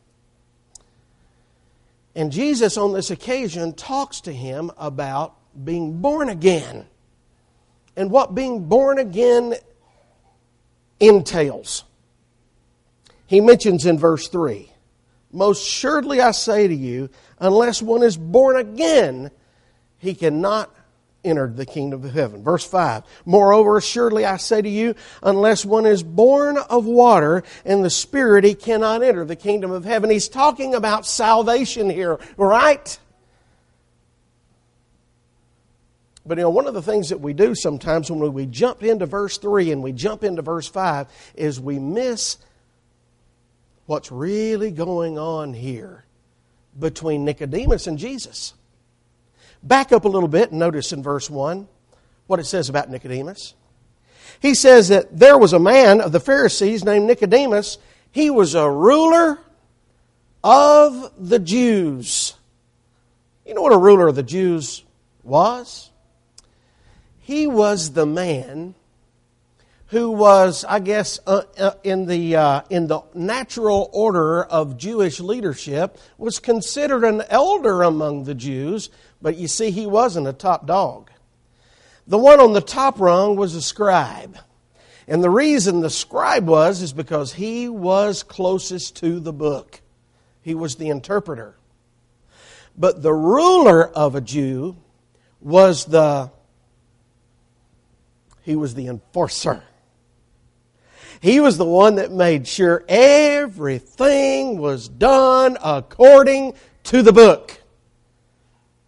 And 2.15 2.31
Jesus, 2.31 2.77
on 2.77 2.93
this 2.93 3.09
occasion, 3.09 3.73
talks 3.73 4.21
to 4.21 4.31
him 4.31 4.69
about 4.77 5.35
being 5.65 6.01
born 6.01 6.29
again 6.29 6.85
and 7.95 8.09
what 8.09 8.35
being 8.35 8.65
born 8.65 8.99
again 8.99 9.55
entails. 10.99 11.83
He 13.27 13.41
mentions 13.41 13.85
in 13.85 13.97
verse 13.97 14.27
3 14.27 14.71
Most 15.31 15.65
surely 15.65 16.21
I 16.21 16.31
say 16.31 16.67
to 16.67 16.75
you, 16.75 17.09
unless 17.39 17.81
one 17.81 18.03
is 18.03 18.17
born 18.17 18.57
again, 18.57 19.31
he 19.97 20.13
cannot 20.13 20.73
enter 21.23 21.47
the 21.47 21.65
kingdom 21.65 22.03
of 22.03 22.13
heaven. 22.13 22.43
Verse 22.43 22.65
5 22.65 23.03
Moreover, 23.25 23.77
assuredly 23.77 24.25
I 24.25 24.37
say 24.37 24.61
to 24.61 24.69
you, 24.69 24.95
unless 25.21 25.65
one 25.65 25.85
is 25.85 26.03
born 26.03 26.57
of 26.57 26.85
water 26.85 27.43
and 27.65 27.83
the 27.83 27.89
Spirit, 27.89 28.43
he 28.43 28.55
cannot 28.55 29.03
enter 29.03 29.25
the 29.25 29.35
kingdom 29.35 29.71
of 29.71 29.85
heaven. 29.85 30.09
He's 30.09 30.29
talking 30.29 30.75
about 30.75 31.05
salvation 31.05 31.89
here, 31.89 32.19
right? 32.37 32.99
But 36.25 36.37
you 36.37 36.43
know, 36.43 36.49
one 36.49 36.67
of 36.67 36.73
the 36.73 36.81
things 36.81 37.09
that 37.09 37.19
we 37.19 37.33
do 37.33 37.55
sometimes 37.55 38.11
when 38.11 38.33
we 38.33 38.45
jump 38.45 38.83
into 38.83 39.05
verse 39.05 39.37
3 39.37 39.71
and 39.71 39.81
we 39.81 39.91
jump 39.91 40.23
into 40.23 40.41
verse 40.41 40.67
5 40.67 41.07
is 41.35 41.59
we 41.59 41.79
miss 41.79 42.37
what's 43.87 44.11
really 44.11 44.71
going 44.71 45.17
on 45.17 45.53
here 45.53 46.05
between 46.79 47.25
Nicodemus 47.25 47.87
and 47.87 47.97
Jesus. 47.97 48.53
Back 49.63 49.91
up 49.91 50.05
a 50.05 50.07
little 50.07 50.29
bit 50.29 50.51
and 50.51 50.59
notice 50.59 50.93
in 50.93 51.03
verse 51.03 51.29
1 51.29 51.67
what 52.27 52.39
it 52.39 52.45
says 52.45 52.69
about 52.69 52.89
Nicodemus. 52.89 53.53
He 54.39 54.55
says 54.55 54.87
that 54.89 55.17
there 55.17 55.37
was 55.37 55.53
a 55.53 55.59
man 55.59 56.01
of 56.01 56.11
the 56.11 56.19
Pharisees 56.19 56.83
named 56.83 57.05
Nicodemus. 57.05 57.77
He 58.11 58.29
was 58.29 58.55
a 58.55 58.69
ruler 58.69 59.39
of 60.43 61.11
the 61.17 61.39
Jews. 61.39 62.33
You 63.45 63.53
know 63.53 63.61
what 63.61 63.73
a 63.73 63.77
ruler 63.77 64.07
of 64.07 64.15
the 64.15 64.23
Jews 64.23 64.83
was? 65.23 65.90
He 67.31 67.47
was 67.47 67.93
the 67.93 68.05
man 68.05 68.75
who 69.87 70.11
was, 70.11 70.65
I 70.65 70.79
guess, 70.79 71.17
uh, 71.25 71.43
uh, 71.57 71.71
in 71.81 72.05
the 72.05 72.35
uh, 72.35 72.61
in 72.69 72.87
the 72.87 73.03
natural 73.13 73.89
order 73.93 74.43
of 74.43 74.77
Jewish 74.77 75.21
leadership, 75.21 75.97
was 76.17 76.39
considered 76.39 77.05
an 77.05 77.23
elder 77.29 77.83
among 77.83 78.25
the 78.25 78.35
Jews. 78.35 78.89
But 79.21 79.37
you 79.37 79.47
see, 79.47 79.71
he 79.71 79.87
wasn't 79.87 80.27
a 80.27 80.33
top 80.33 80.67
dog. 80.67 81.09
The 82.05 82.17
one 82.17 82.41
on 82.41 82.51
the 82.51 82.59
top 82.59 82.99
rung 82.99 83.37
was 83.37 83.55
a 83.55 83.61
scribe, 83.61 84.37
and 85.07 85.23
the 85.23 85.29
reason 85.29 85.79
the 85.79 85.89
scribe 85.89 86.49
was 86.49 86.81
is 86.81 86.91
because 86.91 87.31
he 87.31 87.69
was 87.69 88.23
closest 88.23 88.97
to 88.97 89.21
the 89.21 89.31
book. 89.31 89.79
He 90.41 90.53
was 90.53 90.75
the 90.75 90.89
interpreter. 90.89 91.55
But 92.77 93.01
the 93.01 93.13
ruler 93.13 93.87
of 93.87 94.15
a 94.15 94.21
Jew 94.21 94.75
was 95.39 95.85
the 95.85 96.29
he 98.51 98.57
was 98.57 98.73
the 98.73 98.87
enforcer. 98.87 99.63
He 101.21 101.39
was 101.39 101.57
the 101.57 101.63
one 101.63 101.95
that 101.95 102.11
made 102.11 102.45
sure 102.49 102.83
everything 102.89 104.59
was 104.59 104.89
done 104.89 105.57
according 105.63 106.55
to 106.83 107.01
the 107.01 107.13
book. 107.13 107.61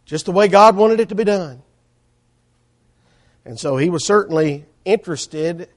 Just 0.04 0.26
the 0.26 0.34
way 0.34 0.50
God 0.50 0.76
wanted 0.76 1.00
it 1.00 1.08
to 1.10 1.16
be 1.16 1.24
done. 1.24 1.62
And 3.46 3.58
so 3.58 3.78
he 3.78 3.90
was 3.90 4.06
certainly 4.06 4.66
interested 4.84 5.70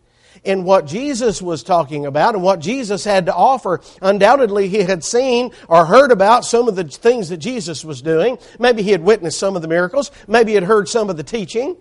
in 0.43 0.65
what 0.65 0.89
Jesus 0.89 1.41
was 1.41 1.63
talking 1.63 2.07
about 2.07 2.35
and 2.35 2.43
what 2.43 2.59
Jesus 2.59 3.05
had 3.05 3.27
to 3.27 3.35
offer. 3.35 3.81
Undoubtedly, 4.03 4.67
he 4.67 4.83
had 4.83 5.05
seen 5.05 5.53
or 5.69 5.87
heard 5.87 6.11
about 6.11 6.45
some 6.45 6.67
of 6.67 6.75
the 6.75 6.83
things 6.83 7.29
that 7.29 7.37
Jesus 7.37 7.85
was 7.85 8.03
doing. 8.03 8.37
Maybe 8.59 8.83
he 8.83 8.91
had 8.91 9.03
witnessed 9.03 9.39
some 9.39 9.55
of 9.55 9.63
the 9.63 9.69
miracles. 9.69 10.11
Maybe 10.27 10.51
he 10.51 10.55
had 10.57 10.65
heard 10.65 10.89
some 10.89 11.09
of 11.09 11.17
the 11.17 11.23
teaching. 11.23 11.77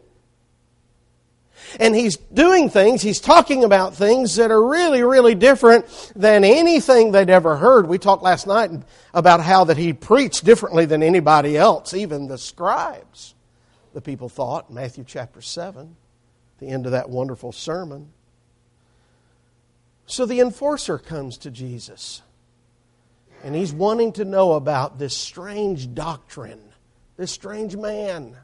And 1.80 1.96
he's 1.96 2.18
doing 2.18 2.70
things, 2.70 3.02
he's 3.02 3.20
talking 3.20 3.64
about 3.64 3.96
things 3.96 4.36
that 4.36 4.52
are 4.52 4.66
really, 4.66 5.04
really 5.04 5.36
different 5.36 5.86
than 6.16 6.44
anything 6.44 7.12
they'd 7.12 7.30
ever 7.30 7.58
heard. 7.58 7.88
We 7.88 7.98
talked 7.98 8.24
last 8.24 8.48
night 8.48 8.72
about 9.14 9.42
how 9.42 9.66
that 9.66 9.78
he 9.78 9.94
preached 9.94 10.46
differently 10.46 10.86
than 10.86 11.04
anybody 11.04 11.58
else, 11.58 11.94
even 11.94 12.28
the 12.28 12.38
scribes, 12.38 13.36
the 13.94 14.02
people 14.02 14.30
thought, 14.30 14.72
Matthew 14.72 15.04
chapter 15.06 15.42
7, 15.42 15.96
the 16.60 16.68
end 16.68 16.86
of 16.86 16.94
that 16.94 17.10
wonderful 17.10 17.52
sermon. 17.52 18.12
So 20.06 20.26
the 20.26 20.40
enforcer 20.40 20.98
comes 20.98 21.38
to 21.40 21.52
Jesus, 21.52 22.22
and 23.44 23.56
he's 23.56 23.74
wanting 23.74 24.14
to 24.14 24.26
know 24.26 24.54
about 24.54 25.00
this 25.00 25.16
strange 25.16 25.94
doctrine, 25.94 26.62
this 27.18 27.32
strange 27.32 27.76
man. 27.76 28.38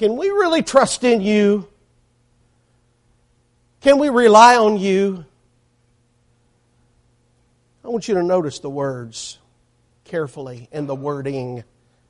Can 0.00 0.16
we 0.16 0.30
really 0.30 0.62
trust 0.62 1.04
in 1.04 1.20
you? 1.20 1.68
Can 3.82 3.98
we 3.98 4.08
rely 4.08 4.56
on 4.56 4.78
you? 4.78 5.26
I 7.84 7.88
want 7.88 8.08
you 8.08 8.14
to 8.14 8.22
notice 8.22 8.60
the 8.60 8.70
words 8.70 9.38
carefully 10.04 10.70
and 10.72 10.88
the 10.88 10.94
wording 10.94 11.64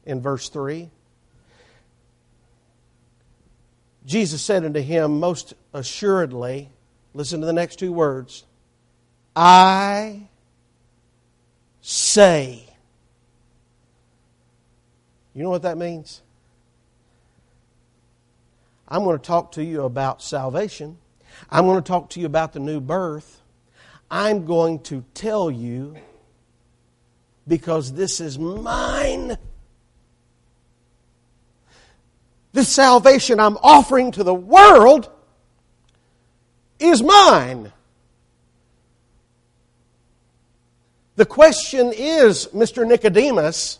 in 0.07 0.21
verse 0.21 0.49
3. 0.51 0.89
Jesus 4.07 4.41
said 4.41 4.65
unto 4.65 4.81
him, 4.81 5.19
Most 5.19 5.55
assuredly, 5.75 6.71
listen 7.13 7.41
to 7.41 7.47
the 7.47 7.53
next 7.53 7.81
two 7.81 7.93
words 7.93 8.45
I 9.35 10.29
say. 11.81 12.73
You 15.35 15.43
know 15.43 15.51
what 15.51 15.63
that 15.63 15.77
means? 15.77 16.23
I'm 18.91 19.05
going 19.05 19.19
to 19.19 19.25
talk 19.25 19.53
to 19.53 19.65
you 19.65 19.83
about 19.83 20.23
salvation. 20.23 20.99
I'm 21.49 21.65
going 21.65 21.81
to 21.81 21.87
talk 21.87 22.11
to 22.11 22.21
you 22.21 22.27
about 22.27 22.53
the 22.53 22.61
new 22.61 22.81
birth. 22.81 23.41
I'm 24.11 24.45
going 24.45 24.81
to 24.85 25.05
tell 25.15 25.51
you 25.51 25.97
because 27.47 27.93
this 27.93 28.21
is 28.21 28.39
mine. 28.39 29.39
This 32.53 32.69
salvation 32.69 33.39
I'm 33.39 33.57
offering 33.59 34.11
to 34.13 34.25
the 34.25 34.35
world 34.35 35.09
is 36.81 37.03
mine. 37.03 37.73
The 41.15 41.27
question 41.27 41.93
is, 41.95 42.49
Mr. 42.55 42.87
Nicodemus, 42.87 43.79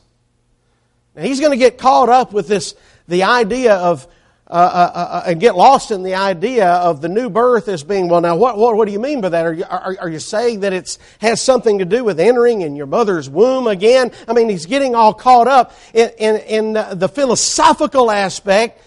he's 1.19 1.41
going 1.41 1.53
to 1.53 1.57
get 1.57 1.79
caught 1.79 2.09
up 2.09 2.33
with 2.33 2.47
this, 2.47 2.75
the 3.09 3.25
idea 3.25 3.75
of 3.75 4.07
uh, 4.51 4.53
uh, 4.53 4.99
uh, 4.99 5.23
and 5.27 5.39
get 5.39 5.55
lost 5.55 5.93
in 5.93 6.03
the 6.03 6.17
idea 6.17 6.67
of 6.67 7.01
the 7.01 7.09
new 7.09 7.31
birth 7.31 7.69
as 7.69 7.85
being, 7.85 8.09
well, 8.09 8.21
now 8.21 8.35
what, 8.35 8.59
what, 8.59 8.75
what 8.75 8.87
do 8.87 8.93
you 8.93 8.99
mean 8.99 9.21
by 9.21 9.29
that? 9.29 9.47
Are 9.47 9.53
you, 9.53 9.65
are, 9.65 9.97
are 10.01 10.09
you 10.09 10.19
saying 10.19 10.61
that 10.61 10.73
it 10.73 10.99
has 11.21 11.41
something 11.41 11.79
to 11.79 11.85
do 11.85 12.03
with 12.03 12.19
entering 12.19 12.63
in 12.63 12.75
your 12.75 12.87
mother's 12.87 13.31
womb 13.31 13.69
again? 13.69 14.11
I 14.27 14.33
mean, 14.33 14.49
he's 14.49 14.67
getting 14.67 14.97
all 14.97 15.15
caught 15.15 15.47
up 15.47 15.73
in, 15.95 16.11
in, 16.19 16.37
in 16.37 16.99
the 16.99 17.09
philosophical 17.09 18.11
aspect. 18.11 18.83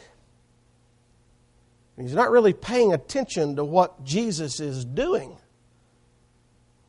He's 1.95 2.13
not 2.13 2.29
really 2.29 2.51
paying 2.51 2.91
attention 2.91 3.55
to 3.55 3.63
what 3.63 4.03
Jesus 4.03 4.59
is 4.59 4.83
doing. 4.83 5.37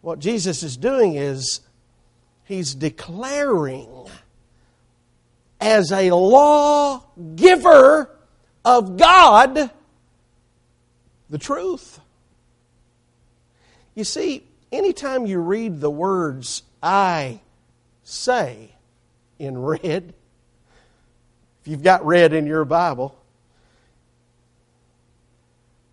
What 0.01 0.19
Jesus 0.19 0.65
is 0.65 0.77
doing 0.77 1.15
is 1.15 1.61
he's 2.43 2.75
declaring 2.75 4.09
as 5.61 5.93
a 5.93 6.11
lawgiver 6.11 8.11
of 8.65 8.97
God 8.97 9.71
the 11.31 11.39
truth. 11.39 12.01
You 13.95 14.05
see, 14.05 14.45
anytime 14.73 15.27
you 15.27 15.39
read 15.39 15.81
the 15.81 15.91
words 15.91 16.63
I 16.83 17.41
say 18.03 18.71
in 19.39 19.59
red, 19.59 20.15
if 21.63 21.69
you've 21.69 21.83
got 21.83 22.05
red 22.05 22.33
in 22.33 22.47
your 22.47 22.65
Bible, 22.65 23.17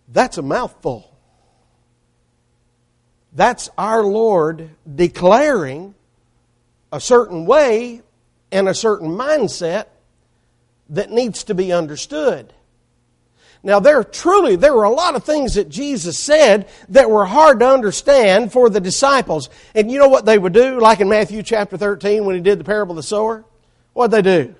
that's 0.08 0.38
a 0.38 0.42
mouthful. 0.42 1.08
That's 3.32 3.70
our 3.78 4.04
Lord 4.04 4.68
declaring 4.94 5.94
a 6.92 7.00
certain 7.00 7.46
way 7.46 8.02
and 8.50 8.68
a 8.68 8.74
certain 8.74 9.08
mindset 9.08 9.86
that 10.90 11.10
needs 11.10 11.44
to 11.44 11.54
be 11.54 11.72
understood. 11.72 12.52
Now, 13.64 13.78
there 13.78 14.02
truly, 14.02 14.56
there 14.56 14.74
were 14.74 14.84
a 14.84 14.90
lot 14.90 15.14
of 15.14 15.22
things 15.22 15.54
that 15.54 15.68
Jesus 15.68 16.18
said 16.18 16.68
that 16.88 17.10
were 17.10 17.24
hard 17.24 17.60
to 17.60 17.68
understand 17.68 18.52
for 18.52 18.68
the 18.68 18.80
disciples. 18.80 19.48
And 19.74 19.90
you 19.90 19.98
know 19.98 20.08
what 20.08 20.24
they 20.24 20.36
would 20.36 20.52
do? 20.52 20.80
Like 20.80 21.00
in 21.00 21.08
Matthew 21.08 21.42
chapter 21.44 21.76
13 21.76 22.24
when 22.24 22.34
he 22.34 22.42
did 22.42 22.58
the 22.58 22.64
parable 22.64 22.92
of 22.92 22.96
the 22.96 23.04
sower? 23.04 23.44
What'd 23.92 24.10
they 24.10 24.22
do? 24.22 24.54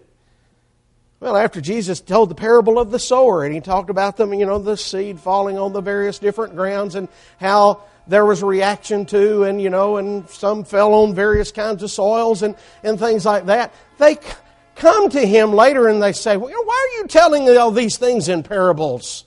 Well, 1.18 1.36
after 1.36 1.60
Jesus 1.60 2.00
told 2.00 2.30
the 2.30 2.34
parable 2.36 2.78
of 2.78 2.90
the 2.90 2.98
sower 2.98 3.44
and 3.44 3.54
he 3.54 3.60
talked 3.60 3.90
about 3.90 4.16
them, 4.16 4.34
you 4.34 4.46
know, 4.46 4.58
the 4.58 4.76
seed 4.76 5.18
falling 5.18 5.58
on 5.58 5.72
the 5.72 5.80
various 5.80 6.18
different 6.18 6.54
grounds 6.54 6.94
and 6.94 7.08
how 7.38 7.82
there 8.06 8.26
was 8.26 8.42
a 8.42 8.46
reaction 8.46 9.06
to, 9.06 9.44
and, 9.44 9.62
you 9.62 9.70
know, 9.70 9.96
and 9.96 10.28
some 10.28 10.64
fell 10.64 10.94
on 10.94 11.14
various 11.14 11.52
kinds 11.52 11.82
of 11.82 11.90
soils 11.90 12.42
and, 12.42 12.56
and 12.82 12.98
things 12.98 13.24
like 13.24 13.46
that. 13.46 13.72
They, 13.98 14.18
come 14.82 15.08
to 15.10 15.24
him 15.24 15.52
later 15.52 15.86
and 15.86 16.02
they 16.02 16.12
say, 16.12 16.36
well, 16.36 16.50
Why 16.50 16.88
are 16.88 17.00
you 17.00 17.06
telling 17.06 17.48
all 17.56 17.70
these 17.70 17.96
things 17.96 18.28
in 18.28 18.42
parables? 18.42 19.24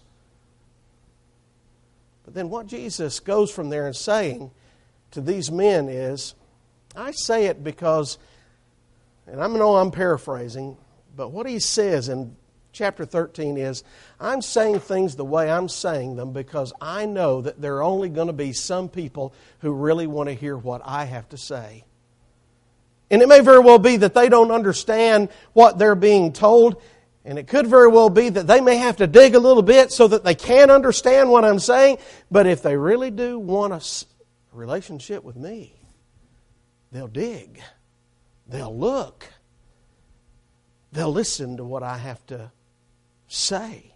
But 2.25 2.33
then 2.33 2.49
what 2.49 2.67
Jesus 2.67 3.21
goes 3.21 3.49
from 3.49 3.69
there 3.69 3.87
and 3.87 3.95
saying 3.95 4.51
to 5.11 5.21
these 5.21 5.49
men 5.49 5.87
is, 5.87 6.35
I 6.93 7.11
say 7.11 7.45
it 7.45 7.63
because, 7.63 8.17
and 9.25 9.41
I 9.41 9.47
know 9.47 9.77
I'm 9.77 9.91
paraphrasing, 9.91 10.75
but 11.15 11.29
what 11.29 11.47
he 11.47 11.59
says 11.59 12.09
in 12.09 12.35
chapter 12.73 13.05
13 13.05 13.57
is, 13.57 13.85
I'm 14.19 14.41
saying 14.41 14.79
things 14.81 15.15
the 15.15 15.23
way 15.23 15.49
I'm 15.49 15.69
saying 15.69 16.17
them 16.17 16.33
because 16.33 16.73
I 16.81 17.05
know 17.05 17.41
that 17.41 17.61
there 17.61 17.77
are 17.77 17.83
only 17.83 18.09
going 18.09 18.27
to 18.27 18.33
be 18.33 18.51
some 18.51 18.89
people 18.89 19.33
who 19.59 19.71
really 19.71 20.07
want 20.07 20.27
to 20.27 20.35
hear 20.35 20.57
what 20.57 20.81
I 20.83 21.05
have 21.05 21.29
to 21.29 21.37
say. 21.37 21.84
And 23.11 23.21
it 23.21 23.27
may 23.27 23.41
very 23.41 23.59
well 23.59 23.79
be 23.79 23.97
that 23.97 24.13
they 24.13 24.29
don't 24.29 24.51
understand 24.51 25.29
what 25.53 25.77
they're 25.77 25.95
being 25.95 26.33
told. 26.33 26.81
And 27.23 27.39
it 27.39 27.47
could 27.47 27.67
very 27.67 27.87
well 27.87 28.09
be 28.09 28.29
that 28.29 28.47
they 28.47 28.61
may 28.61 28.77
have 28.77 28.97
to 28.97 29.07
dig 29.07 29.35
a 29.35 29.39
little 29.39 29.63
bit 29.63 29.91
so 29.91 30.07
that 30.07 30.23
they 30.23 30.35
can 30.35 30.69
understand 30.69 31.29
what 31.29 31.45
I'm 31.45 31.59
saying. 31.59 31.97
But 32.29 32.47
if 32.47 32.61
they 32.61 32.77
really 32.77 33.11
do 33.11 33.39
want 33.39 33.73
a 33.73 34.05
relationship 34.51 35.23
with 35.23 35.35
me, 35.35 35.75
they'll 36.91 37.07
dig, 37.07 37.61
they'll 38.47 38.77
look, 38.77 39.27
they'll 40.91 41.11
listen 41.11 41.57
to 41.57 41.63
what 41.63 41.83
I 41.83 41.97
have 41.97 42.25
to 42.27 42.51
say. 43.27 43.91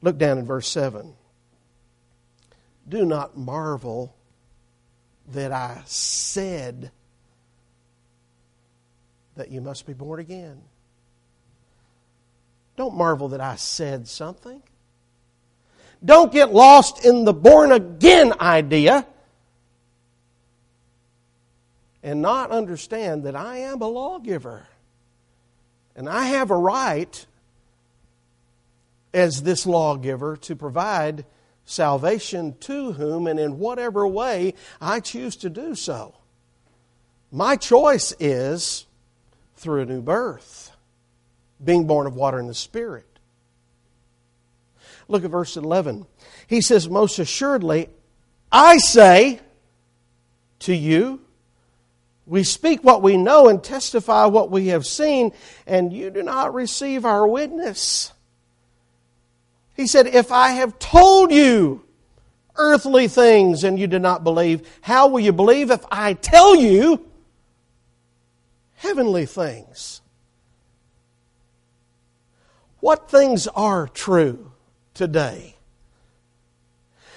Look 0.00 0.16
down 0.16 0.38
in 0.38 0.46
verse 0.46 0.68
7. 0.68 1.14
Do 2.88 3.04
not 3.04 3.36
marvel 3.36 4.16
that 5.32 5.52
I 5.52 5.82
said 5.86 6.90
that 9.38 9.50
you 9.50 9.60
must 9.60 9.86
be 9.86 9.94
born 9.94 10.20
again. 10.20 10.60
Don't 12.76 12.94
marvel 12.94 13.28
that 13.28 13.40
I 13.40 13.56
said 13.56 14.06
something. 14.06 14.62
Don't 16.04 16.30
get 16.30 16.52
lost 16.52 17.04
in 17.04 17.24
the 17.24 17.32
born 17.32 17.72
again 17.72 18.34
idea 18.40 19.06
and 22.02 22.22
not 22.22 22.50
understand 22.50 23.24
that 23.24 23.34
I 23.34 23.58
am 23.58 23.80
a 23.80 23.88
lawgiver. 23.88 24.66
And 25.96 26.08
I 26.08 26.26
have 26.26 26.50
a 26.50 26.56
right 26.56 27.26
as 29.12 29.42
this 29.42 29.66
lawgiver 29.66 30.36
to 30.36 30.54
provide 30.54 31.24
salvation 31.64 32.56
to 32.60 32.92
whom 32.92 33.26
and 33.26 33.38
in 33.40 33.58
whatever 33.58 34.06
way 34.06 34.54
I 34.80 35.00
choose 35.00 35.36
to 35.36 35.50
do 35.50 35.74
so. 35.74 36.14
My 37.30 37.56
choice 37.56 38.14
is 38.18 38.86
through 39.58 39.82
a 39.82 39.86
new 39.86 40.00
birth, 40.00 40.70
being 41.62 41.86
born 41.86 42.06
of 42.06 42.14
water 42.14 42.38
and 42.38 42.48
the 42.48 42.54
Spirit. 42.54 43.04
Look 45.08 45.24
at 45.24 45.30
verse 45.30 45.56
11. 45.56 46.06
He 46.46 46.60
says, 46.60 46.88
Most 46.88 47.18
assuredly, 47.18 47.88
I 48.52 48.78
say 48.78 49.40
to 50.60 50.74
you, 50.74 51.20
we 52.26 52.44
speak 52.44 52.84
what 52.84 53.02
we 53.02 53.16
know 53.16 53.48
and 53.48 53.64
testify 53.64 54.26
what 54.26 54.50
we 54.50 54.68
have 54.68 54.86
seen, 54.86 55.32
and 55.66 55.92
you 55.92 56.10
do 56.10 56.22
not 56.22 56.54
receive 56.54 57.04
our 57.04 57.26
witness. 57.26 58.12
He 59.74 59.86
said, 59.86 60.06
If 60.06 60.30
I 60.30 60.50
have 60.50 60.78
told 60.78 61.32
you 61.32 61.84
earthly 62.56 63.08
things 63.08 63.64
and 63.64 63.78
you 63.78 63.86
do 63.86 63.98
not 63.98 64.24
believe, 64.24 64.68
how 64.82 65.08
will 65.08 65.20
you 65.20 65.32
believe 65.32 65.70
if 65.70 65.84
I 65.90 66.12
tell 66.12 66.54
you 66.54 67.07
heavenly 68.78 69.26
things? 69.26 70.00
What 72.80 73.10
things 73.10 73.46
are 73.48 73.88
true 73.88 74.52
today? 74.94 75.56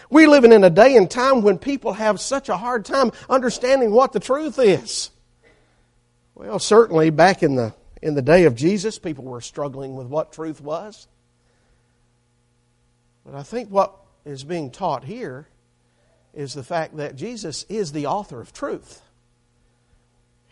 We're 0.10 0.28
living 0.30 0.52
in 0.52 0.64
a 0.64 0.70
day 0.70 0.98
and 0.98 1.10
time 1.10 1.42
when 1.42 1.58
people 1.58 1.94
have 1.94 2.20
such 2.20 2.50
a 2.50 2.58
hard 2.58 2.84
time 2.84 3.12
understanding 3.30 3.92
what 3.92 4.12
the 4.12 4.20
truth 4.20 4.60
is. 4.60 5.10
Well, 6.36 6.60
certainly 6.60 7.12
back 7.12 7.44
in 7.44 7.56
the 7.56 7.74
in 8.02 8.16
the 8.16 8.22
day 8.22 8.46
of 8.46 8.56
Jesus, 8.56 8.98
people 8.98 9.24
were 9.24 9.42
struggling 9.42 9.96
with 9.96 10.08
what 10.08 10.34
truth 10.34 10.60
was. 10.60 11.08
But 13.24 13.36
I 13.36 13.44
think 13.44 13.70
what 13.70 13.96
is 14.26 14.44
being 14.44 14.72
taught 14.72 15.04
here 15.04 15.48
is 16.34 16.54
the 16.54 16.64
fact 16.64 16.98
that 16.98 17.16
Jesus 17.16 17.64
is 17.70 17.92
the 17.92 18.08
author 18.08 18.42
of 18.42 18.52
truth. 18.52 19.02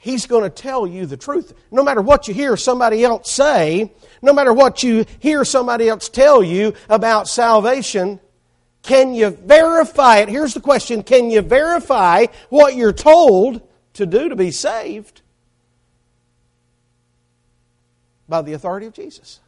He's 0.02 0.28
going 0.28 0.44
to 0.44 0.50
tell 0.50 0.88
you 0.88 1.06
the 1.06 1.18
truth. 1.18 1.54
No 1.72 1.84
matter 1.84 2.02
what 2.02 2.30
you 2.30 2.34
hear 2.34 2.56
somebody 2.56 3.04
else 3.04 3.30
say, 3.30 3.92
no 4.22 4.32
matter 4.32 4.54
what 4.54 4.82
you 4.82 5.06
hear 5.20 5.44
somebody 5.44 5.90
else 5.90 6.08
tell 6.08 6.42
you 6.42 6.74
about 6.88 7.28
salvation, 7.28 8.22
can 8.82 9.14
you 9.14 9.32
verify 9.32 10.20
it? 10.20 10.30
Here's 10.30 10.54
the 10.54 10.62
question 10.62 11.04
Can 11.04 11.30
you 11.30 11.42
verify 11.42 12.28
what 12.48 12.76
you're 12.76 12.94
told 12.94 13.62
to 13.94 14.06
do 14.06 14.30
to 14.30 14.38
be 14.38 14.52
saved? 14.52 15.22
By 18.30 18.42
the 18.42 18.54
authority 18.54 18.86
of 18.86 18.94
Jesus. 18.94 19.42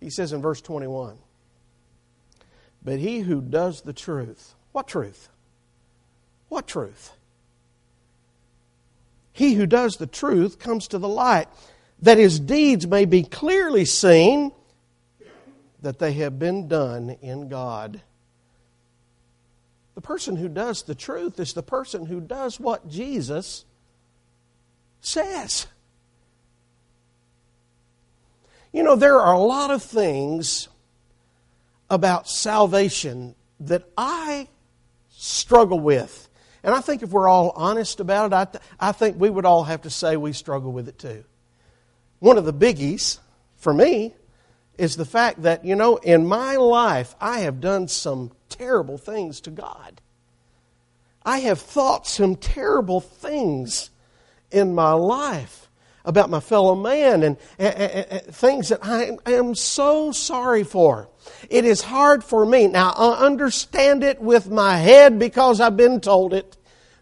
He 0.00 0.10
says 0.10 0.34
in 0.34 0.42
verse 0.42 0.60
21 0.60 1.16
But 2.84 2.98
he 2.98 3.20
who 3.20 3.40
does 3.40 3.80
the 3.80 3.94
truth, 3.94 4.54
what 4.72 4.86
truth? 4.86 5.30
What 6.54 6.68
truth? 6.68 7.10
He 9.32 9.54
who 9.54 9.66
does 9.66 9.96
the 9.96 10.06
truth 10.06 10.60
comes 10.60 10.86
to 10.86 10.98
the 11.00 11.08
light, 11.08 11.48
that 12.00 12.16
his 12.16 12.38
deeds 12.38 12.86
may 12.86 13.06
be 13.06 13.24
clearly 13.24 13.84
seen 13.84 14.52
that 15.82 15.98
they 15.98 16.12
have 16.12 16.38
been 16.38 16.68
done 16.68 17.16
in 17.20 17.48
God. 17.48 18.02
The 19.96 20.00
person 20.00 20.36
who 20.36 20.48
does 20.48 20.84
the 20.84 20.94
truth 20.94 21.40
is 21.40 21.54
the 21.54 21.62
person 21.64 22.06
who 22.06 22.20
does 22.20 22.60
what 22.60 22.88
Jesus 22.88 23.64
says. 25.00 25.66
You 28.72 28.84
know, 28.84 28.94
there 28.94 29.18
are 29.18 29.34
a 29.34 29.40
lot 29.40 29.72
of 29.72 29.82
things 29.82 30.68
about 31.90 32.28
salvation 32.28 33.34
that 33.58 33.88
I 33.98 34.46
struggle 35.10 35.80
with. 35.80 36.23
And 36.64 36.74
I 36.74 36.80
think 36.80 37.02
if 37.02 37.10
we're 37.10 37.28
all 37.28 37.52
honest 37.54 38.00
about 38.00 38.32
it, 38.32 38.34
I, 38.34 38.44
th- 38.46 38.64
I 38.80 38.92
think 38.92 39.20
we 39.20 39.28
would 39.28 39.44
all 39.44 39.64
have 39.64 39.82
to 39.82 39.90
say 39.90 40.16
we 40.16 40.32
struggle 40.32 40.72
with 40.72 40.88
it 40.88 40.98
too. 40.98 41.24
One 42.20 42.38
of 42.38 42.46
the 42.46 42.54
biggies 42.54 43.18
for 43.56 43.74
me 43.74 44.14
is 44.78 44.96
the 44.96 45.04
fact 45.04 45.42
that, 45.42 45.66
you 45.66 45.76
know, 45.76 45.96
in 45.96 46.26
my 46.26 46.56
life, 46.56 47.14
I 47.20 47.40
have 47.40 47.60
done 47.60 47.86
some 47.88 48.32
terrible 48.48 48.96
things 48.96 49.42
to 49.42 49.50
God. 49.50 50.00
I 51.22 51.40
have 51.40 51.60
thought 51.60 52.06
some 52.06 52.34
terrible 52.34 53.00
things 53.00 53.90
in 54.50 54.74
my 54.74 54.92
life 54.92 55.68
about 56.04 56.28
my 56.28 56.40
fellow 56.40 56.74
man 56.74 57.22
and, 57.22 57.36
and, 57.58 57.74
and, 57.74 58.22
things 58.34 58.68
that 58.68 58.80
I 58.84 59.16
am 59.26 59.54
so 59.54 60.12
sorry 60.12 60.64
for. 60.64 61.08
It 61.48 61.64
is 61.64 61.80
hard 61.80 62.22
for 62.22 62.44
me. 62.44 62.66
Now, 62.66 62.90
I 62.90 63.24
understand 63.24 64.04
it 64.04 64.20
with 64.20 64.50
my 64.50 64.76
head 64.76 65.18
because 65.18 65.60
I've 65.60 65.76
been 65.76 66.00
told 66.00 66.34
it, 66.34 66.56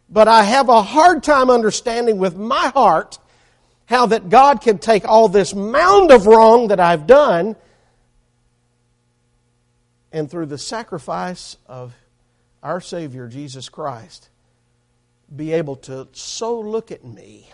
but 0.09 0.29
I 0.29 0.45
have 0.45 0.69
a 0.69 0.83
hard 0.83 1.23
time 1.23 1.51
understanding 1.51 2.19
with 2.19 2.37
my 2.37 2.69
heart 2.69 3.19
how 3.87 4.07
that 4.07 4.29
God 4.29 4.61
can 4.61 4.79
take 4.79 5.05
all 5.05 5.29
this 5.29 5.55
mound 5.55 6.13
of 6.13 6.27
wrong 6.27 6.69
that 6.69 6.79
I've 6.79 7.07
done 7.07 7.57
and 10.13 10.31
through 10.31 10.47
the 10.47 10.59
sacrifice 10.59 11.57
of 11.67 11.95
our 12.63 12.81
Savior, 12.81 13.27
Jesus 13.27 13.69
Christ, 13.69 14.29
be 15.35 15.53
able 15.53 15.77
to 15.77 16.07
so 16.13 16.61
look 16.61 16.93
at 16.93 17.05
me 17.05 17.51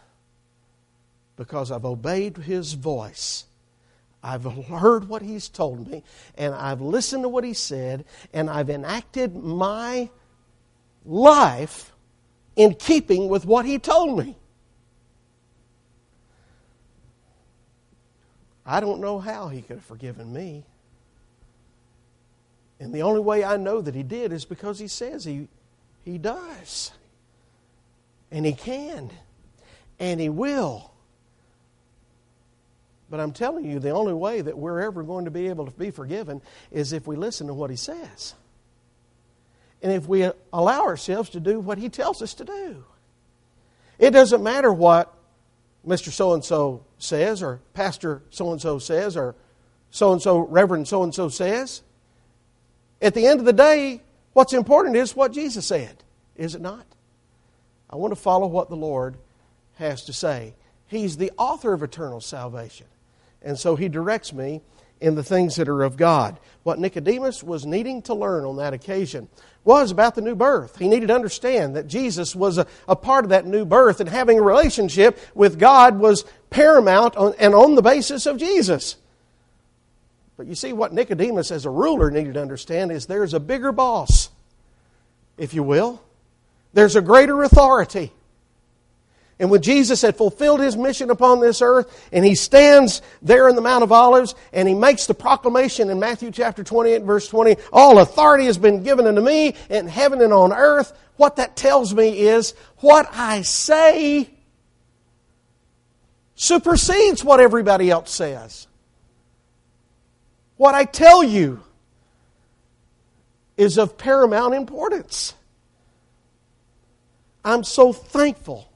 because 1.39 1.71
I've 1.71 1.87
obeyed 1.87 2.37
His 2.37 2.75
voice. 2.75 3.47
I've 4.23 4.45
heard 4.67 5.09
what 5.09 5.23
He's 5.23 5.49
told 5.49 5.89
me, 5.89 6.03
and 6.37 6.53
I've 6.53 6.83
listened 6.83 7.23
to 7.23 7.31
what 7.31 7.45
He 7.45 7.55
said, 7.55 8.05
and 8.35 8.51
I've 8.51 8.69
enacted 8.69 9.35
my 9.35 10.11
life 11.07 11.93
in 12.57 12.75
keeping 12.75 13.29
with 13.29 13.47
what 13.47 13.65
He 13.65 13.79
told 13.79 14.19
me. 14.19 14.37
I 18.67 18.81
don't 18.81 19.01
know 19.01 19.19
how 19.19 19.49
He 19.49 19.63
could 19.63 19.77
have 19.77 19.85
forgiven 19.85 20.31
me. 20.31 20.65
And 22.81 22.93
the 22.93 23.03
only 23.03 23.21
way 23.21 23.45
I 23.45 23.57
know 23.57 23.81
that 23.81 23.95
He 23.95 24.03
did 24.03 24.33
is 24.33 24.45
because 24.45 24.81
He 24.81 24.89
says 24.89 25.25
He, 25.25 25.47
he 26.05 26.19
does. 26.19 26.91
And 28.33 28.45
He 28.45 28.53
can. 28.53 29.11
And 30.01 30.21
He 30.21 30.29
will. 30.29 30.91
But 33.11 33.21
I'm 33.21 33.33
telling 33.33 33.65
you, 33.65 33.79
the 33.79 33.91
only 33.91 34.13
way 34.13 34.41
that 34.41 34.59
we're 34.59 34.81
ever 34.81 35.03
going 35.03 35.25
to 35.25 35.31
be 35.31 35.49
able 35.49 35.65
to 35.65 35.71
be 35.73 35.91
forgiven 35.91 36.43
is 36.71 36.93
if 36.93 37.07
we 37.07 37.17
listen 37.17 37.47
to 37.47 37.55
what 37.55 37.71
He 37.71 37.77
says. 37.77 38.35
And 39.83 39.93
if 39.93 40.07
we 40.07 40.29
allow 40.53 40.83
ourselves 40.83 41.31
to 41.31 41.41
do 41.41 41.61
what 41.61 41.79
He 41.79 41.89
tells 41.89 42.21
us 42.21 42.35
to 42.35 42.45
do. 42.45 42.85
It 43.99 44.11
doesn't 44.11 44.43
matter 44.43 44.73
what 44.73 45.15
Mr. 45.87 46.13
So 46.13 46.35
and 46.35 46.45
so 46.45 46.85
says, 46.99 47.43
or 47.43 47.61
Pastor 47.73 48.23
so 48.31 48.53
and 48.53 48.61
so 48.61 48.79
says, 48.79 49.17
or 49.17 49.35
so 49.91 50.13
and 50.13 50.21
so, 50.21 50.39
Reverend 50.39 50.87
so 50.87 51.03
and 51.03 51.15
so 51.15 51.29
says. 51.29 51.83
At 53.01 53.15
the 53.15 53.27
end 53.27 53.41
of 53.41 53.47
the 53.47 53.53
day, 53.53 54.03
what's 54.35 54.53
important 54.53 54.97
is 54.97 55.17
what 55.17 55.33
Jesus 55.33 55.67
said, 55.67 56.03
is 56.37 56.55
it 56.55 56.61
not? 56.61 56.85
I 57.89 57.97
want 57.97 58.13
to 58.13 58.21
follow 58.21 58.47
what 58.49 58.69
the 58.69 58.77
Lord 58.77 59.17
has 59.77 60.05
to 60.05 60.13
say. 60.13 60.55
He's 60.87 61.17
the 61.17 61.33
author 61.39 61.73
of 61.73 61.83
eternal 61.83 62.21
salvation. 62.21 62.87
And 63.43 63.59
so 63.59 63.77
he 63.77 63.89
directs 63.89 64.33
me 64.33 64.63
in 65.01 65.15
the 65.15 65.23
things 65.23 65.57
that 65.57 65.69
are 65.69 65.83
of 65.83 65.97
God. 65.97 66.39
What 66.65 66.79
Nicodemus 66.79 67.43
was 67.43 67.65
needing 67.65 68.03
to 68.03 68.15
learn 68.15 68.45
on 68.45 68.57
that 68.57 68.75
occasion 68.75 69.29
was 69.65 69.91
about 69.91 70.15
the 70.15 70.21
new 70.21 70.35
birth. 70.35 70.79
He 70.79 70.89
needed 70.89 71.09
to 71.09 71.15
understand 71.15 71.77
that 71.77 71.87
Jesus 71.87 72.35
was 72.35 72.59
a, 72.59 72.67
a 72.89 72.97
part 72.97 73.25
of 73.25 73.31
that 73.31 73.47
new 73.47 73.65
birth, 73.65 74.01
and 74.01 74.09
having 74.09 74.39
a 74.39 74.43
relationship 74.43 75.19
with 75.35 75.59
God 75.59 75.99
was 75.99 76.25
paramount 76.51 77.17
on, 77.17 77.35
and 77.39 77.55
on 77.55 77.75
the 77.75 77.83
basis 77.83 78.27
of 78.27 78.39
Jesus. 78.39 78.97
But 80.37 80.47
you 80.47 80.55
see, 80.55 80.73
what 80.73 80.93
Nicodemus, 80.93 81.51
as 81.51 81.67
a 81.67 81.71
ruler, 81.71 82.11
needed 82.11 82.35
to 82.35 82.43
understand 82.43 82.93
is 82.93 83.07
there's 83.07 83.35
a 83.35 83.41
bigger 83.41 83.73
boss, 83.73 84.31
if 85.37 85.53
you 85.53 85.63
will. 85.63 86.03
There's 86.73 86.97
a 86.97 87.03
greater 87.03 87.43
authority. 87.43 88.13
And 89.41 89.51
when 89.51 89.63
Jesus 89.63 90.03
had 90.03 90.17
fulfilled 90.17 90.61
his 90.61 90.77
mission 90.77 91.11
upon 91.11 91.41
this 91.41 91.63
earth, 91.63 92.09
and 92.13 92.25
he 92.25 92.35
stands 92.35 93.03
there 93.23 93.49
in 93.49 93.55
the 93.55 93.63
Mount 93.63 93.85
of 93.85 93.93
Olives, 93.93 94.35
and 94.53 94.67
he 94.67 94.75
makes 94.75 95.07
the 95.07 95.15
proclamation 95.15 95.91
in 95.91 96.01
Matthew 96.01 96.33
chapter 96.33 96.65
28, 96.65 97.03
verse 97.03 97.29
20, 97.29 97.57
all 97.73 97.99
authority 97.99 98.47
has 98.47 98.59
been 98.59 98.83
given 98.83 99.07
unto 99.07 99.21
me 99.21 99.55
in 99.71 99.87
heaven 99.87 100.21
and 100.21 100.33
on 100.33 100.53
earth, 100.53 100.93
what 101.17 101.37
that 101.37 101.57
tells 101.57 101.95
me 101.95 102.21
is 102.21 102.55
what 102.79 103.09
I 103.13 103.43
say 103.43 104.31
supersedes 106.35 107.25
what 107.25 107.41
everybody 107.41 107.91
else 107.91 108.11
says. 108.13 108.67
What 110.57 110.75
I 110.75 110.85
tell 110.85 111.23
you 111.23 111.61
is 113.57 113.79
of 113.79 113.99
paramount 113.99 114.55
importance. 114.55 115.35
I'm 117.45 117.65
so 117.65 117.93
thankful 117.93 118.69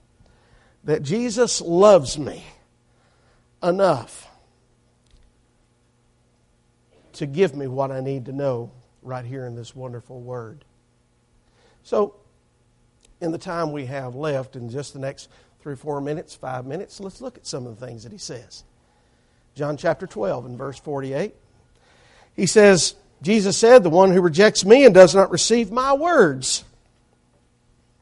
that 0.85 1.03
Jesus 1.03 1.61
loves 1.61 2.19
me 2.19 2.45
enough 3.63 4.29
to 7.15 7.27
give 7.27 7.55
me 7.55 7.67
what 7.67 7.91
I 7.91 8.01
need 8.01 8.27
to 8.27 8.33
know 8.33 8.73
right 9.03 9.25
here 9.25 9.47
in 9.47 9.55
this 9.55 9.75
wonderful 9.77 10.21
word. 10.21 10.65
So, 11.83 12.15
in 13.21 13.31
the 13.33 13.39
time 13.39 13.73
we 13.73 13.87
have 13.87 14.15
left, 14.15 14.57
in 14.57 14.71
just 14.71 14.93
the 14.93 14.99
next 14.99 15.29
three 15.61 15.77
four 15.77 16.01
minutes, 16.01 16.35
five 16.35 16.67
minutes, 16.67 16.99
let's 17.01 17.21
look 17.21 17.37
at 17.37 17.47
some 17.47 17.67
of 17.67 17.79
the 17.79 17.87
things 17.87 18.03
that 18.03 18.13
he 18.13 18.19
says. 18.19 18.65
John 19.55 19.77
chapter 19.77 20.07
12 20.07 20.47
and 20.47 20.59
verse 20.59 20.79
48. 20.79 21.35
He 22.35 22.47
says, 22.47 22.95
Jesus 23.21 23.57
said, 23.57 23.83
The 23.83 23.91
one 23.91 24.11
who 24.11 24.21
rejects 24.21 24.65
me 24.65 24.85
and 24.85 24.95
does 24.95 25.15
not 25.15 25.31
receive 25.31 25.71
my 25.71 25.93
words 25.93 26.65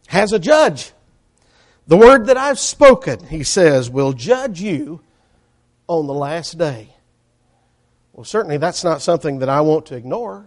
has 0.07 0.33
a 0.33 0.39
judge. 0.39 0.93
The 1.87 1.97
word 1.97 2.27
that 2.27 2.37
I've 2.37 2.59
spoken, 2.59 3.27
he 3.27 3.43
says, 3.43 3.91
will 3.91 4.13
judge 4.13 4.61
you 4.61 5.01
on 5.89 6.07
the 6.07 6.15
last 6.15 6.57
day. 6.57 6.95
Well, 8.13 8.25
certainly 8.25 8.59
that's 8.59 8.85
not 8.85 9.03
something 9.03 9.41
that 9.41 9.49
I 9.49 9.61
want 9.63 9.87
to 9.87 9.97
ignore. 9.97 10.45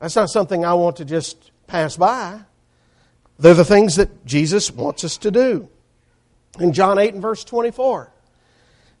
That's 0.00 0.16
not 0.16 0.30
something 0.30 0.64
I 0.64 0.74
want 0.74 0.96
to 0.96 1.04
just 1.04 1.52
pass 1.66 1.96
by. 1.96 2.40
They're 3.38 3.54
the 3.54 3.64
things 3.64 3.96
that 3.96 4.26
Jesus 4.26 4.70
wants 4.70 5.04
us 5.04 5.18
to 5.18 5.30
do. 5.30 5.68
In 6.58 6.72
John 6.72 6.98
8 6.98 7.14
and 7.14 7.22
verse 7.22 7.44
24, 7.44 8.12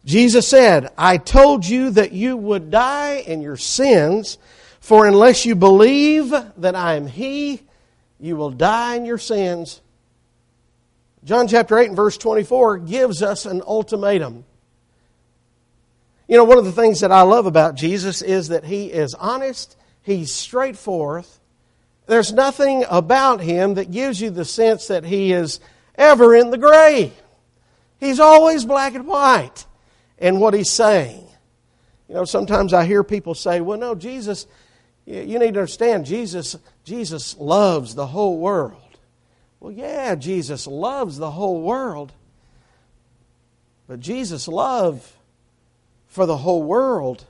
Jesus 0.04 0.48
said, 0.48 0.88
I 0.96 1.16
told 1.18 1.66
you 1.66 1.90
that 1.90 2.12
you 2.12 2.36
would 2.36 2.70
die 2.70 3.16
in 3.26 3.42
your 3.42 3.56
sins, 3.56 4.38
for 4.80 5.06
unless 5.06 5.44
you 5.44 5.54
believe 5.54 6.30
that 6.30 6.74
I 6.74 6.94
am 6.94 7.06
He, 7.06 7.62
you 8.18 8.36
will 8.36 8.50
die 8.50 8.96
in 8.96 9.04
your 9.04 9.18
sins. 9.18 9.80
John 11.24 11.48
chapter 11.48 11.78
8 11.78 11.88
and 11.88 11.96
verse 11.96 12.16
24 12.16 12.78
gives 12.78 13.22
us 13.22 13.46
an 13.46 13.62
ultimatum. 13.62 14.44
You 16.26 16.36
know, 16.36 16.44
one 16.44 16.58
of 16.58 16.64
the 16.64 16.72
things 16.72 17.00
that 17.00 17.12
I 17.12 17.22
love 17.22 17.46
about 17.46 17.74
Jesus 17.74 18.22
is 18.22 18.48
that 18.48 18.64
He 18.64 18.86
is 18.86 19.14
honest, 19.14 19.76
He's 20.02 20.32
straightforward. 20.32 21.26
There's 22.06 22.32
nothing 22.32 22.84
about 22.88 23.40
Him 23.40 23.74
that 23.74 23.90
gives 23.90 24.20
you 24.20 24.30
the 24.30 24.44
sense 24.44 24.88
that 24.88 25.04
He 25.04 25.32
is 25.32 25.60
ever 25.94 26.34
in 26.34 26.50
the 26.50 26.58
gray. 26.58 27.12
He's 28.00 28.18
always 28.18 28.64
black 28.64 28.94
and 28.94 29.06
white 29.06 29.66
in 30.18 30.40
what 30.40 30.54
he's 30.54 30.70
saying. 30.70 31.26
You 32.08 32.14
know, 32.14 32.24
sometimes 32.24 32.72
I 32.72 32.84
hear 32.84 33.04
people 33.04 33.34
say, 33.34 33.60
well, 33.60 33.78
no, 33.78 33.94
Jesus, 33.94 34.46
you 35.04 35.38
need 35.38 35.54
to 35.54 35.60
understand, 35.60 36.06
Jesus, 36.06 36.56
Jesus 36.84 37.36
loves 37.36 37.94
the 37.94 38.06
whole 38.06 38.38
world. 38.38 38.89
Well, 39.60 39.72
yeah, 39.72 40.14
Jesus 40.14 40.66
loves 40.66 41.18
the 41.18 41.30
whole 41.30 41.60
world. 41.60 42.12
But 43.86 44.00
Jesus' 44.00 44.48
love 44.48 45.16
for 46.08 46.26
the 46.26 46.38
whole 46.38 46.62
world 46.62 47.24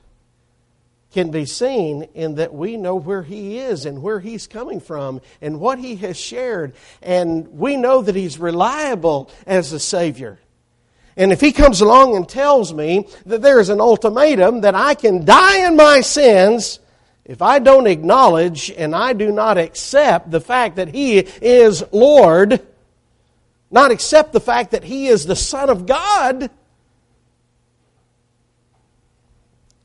can 1.11 1.29
be 1.29 1.45
seen 1.45 2.03
in 2.13 2.35
that 2.35 2.53
we 2.53 2.77
know 2.77 2.95
where 2.95 3.23
He 3.23 3.57
is 3.57 3.85
and 3.85 4.01
where 4.01 4.19
He's 4.19 4.47
coming 4.47 4.79
from 4.79 5.21
and 5.41 5.59
what 5.59 5.79
He 5.79 5.97
has 5.97 6.17
shared. 6.17 6.73
And 7.01 7.47
we 7.49 7.75
know 7.75 8.01
that 8.01 8.15
He's 8.15 8.37
reliable 8.37 9.29
as 9.45 9.73
a 9.73 9.79
Savior. 9.79 10.39
And 11.17 11.31
if 11.31 11.41
he 11.41 11.51
comes 11.51 11.81
along 11.81 12.15
and 12.15 12.27
tells 12.27 12.73
me 12.73 13.07
that 13.25 13.41
there 13.41 13.59
is 13.59 13.69
an 13.69 13.81
ultimatum 13.81 14.61
that 14.61 14.75
I 14.75 14.93
can 14.93 15.25
die 15.25 15.67
in 15.67 15.75
my 15.75 16.01
sins 16.01 16.79
if 17.25 17.41
I 17.41 17.59
don't 17.59 17.87
acknowledge 17.87 18.71
and 18.71 18.95
I 18.95 19.13
do 19.13 19.31
not 19.31 19.57
accept 19.57 20.31
the 20.31 20.41
fact 20.41 20.77
that 20.77 20.89
he 20.89 21.19
is 21.19 21.83
Lord, 21.91 22.65
not 23.69 23.91
accept 23.91 24.33
the 24.33 24.39
fact 24.39 24.71
that 24.71 24.83
he 24.83 25.07
is 25.07 25.25
the 25.25 25.35
Son 25.35 25.69
of 25.69 25.85
God, 25.85 26.49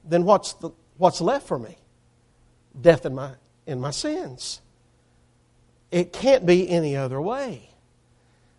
then 0.05 0.25
what's, 0.25 0.55
the, 0.55 0.71
what's 0.97 1.21
left 1.21 1.47
for 1.47 1.59
me? 1.59 1.77
Death 2.81 3.05
in 3.05 3.15
my, 3.15 3.33
in 3.67 3.81
my 3.81 3.91
sins. 3.91 4.61
It 5.91 6.13
can't 6.13 6.47
be 6.47 6.69
any 6.69 6.97
other 6.97 7.21
way. 7.21 7.71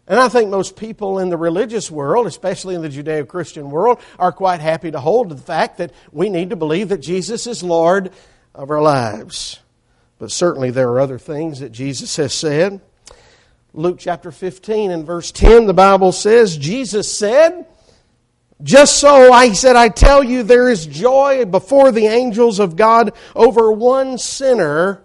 And 0.07 0.19
I 0.19 0.30
think 0.30 0.49
most 0.49 0.78
people 0.78 1.19
in 1.19 1.30
the 1.30 1.38
religious 1.38 1.91
world, 1.91 2.28
especially 2.28 2.75
in 2.75 2.82
the 2.82 2.89
Judeo 2.89 3.28
Christian 3.28 3.69
world, 3.69 3.99
are 4.17 4.32
quite 4.32 4.61
happy 4.61 4.91
to 4.91 4.99
hold 4.99 5.30
to 5.30 5.36
the 5.36 5.41
fact 5.41 5.80
that 5.80 5.91
we 6.11 6.30
need 6.30 6.51
to 6.51 6.55
believe 6.55 6.89
that 6.89 6.99
Jesus 6.99 7.45
is 7.47 7.61
Lord 7.61 8.11
of 8.58 8.72
our 8.72 8.82
lives. 8.82 9.60
But 10.20 10.32
certainly 10.32 10.72
there 10.72 10.89
are 10.89 10.99
other 10.99 11.20
things 11.20 11.60
that 11.60 11.72
Jesus 11.72 12.16
has 12.18 12.34
said. 12.34 12.82
Luke 13.74 13.97
chapter 13.99 14.32
15 14.32 14.89
and 14.91 15.05
verse 15.05 15.32
10, 15.32 15.68
the 15.68 15.74
Bible 15.74 16.12
says, 16.12 16.58
Jesus 16.58 17.16
said, 17.16 17.68
Just 18.64 18.97
so 18.97 19.32
I 19.32 19.53
said, 19.53 19.76
I 19.76 19.89
tell 19.89 20.24
you, 20.24 20.41
there 20.41 20.70
is 20.70 20.88
joy 20.88 21.45
before 21.45 21.91
the 21.91 22.08
angels 22.08 22.60
of 22.60 22.76
God 22.76 23.14
over 23.36 23.72
one 23.72 24.18
sinner 24.18 25.03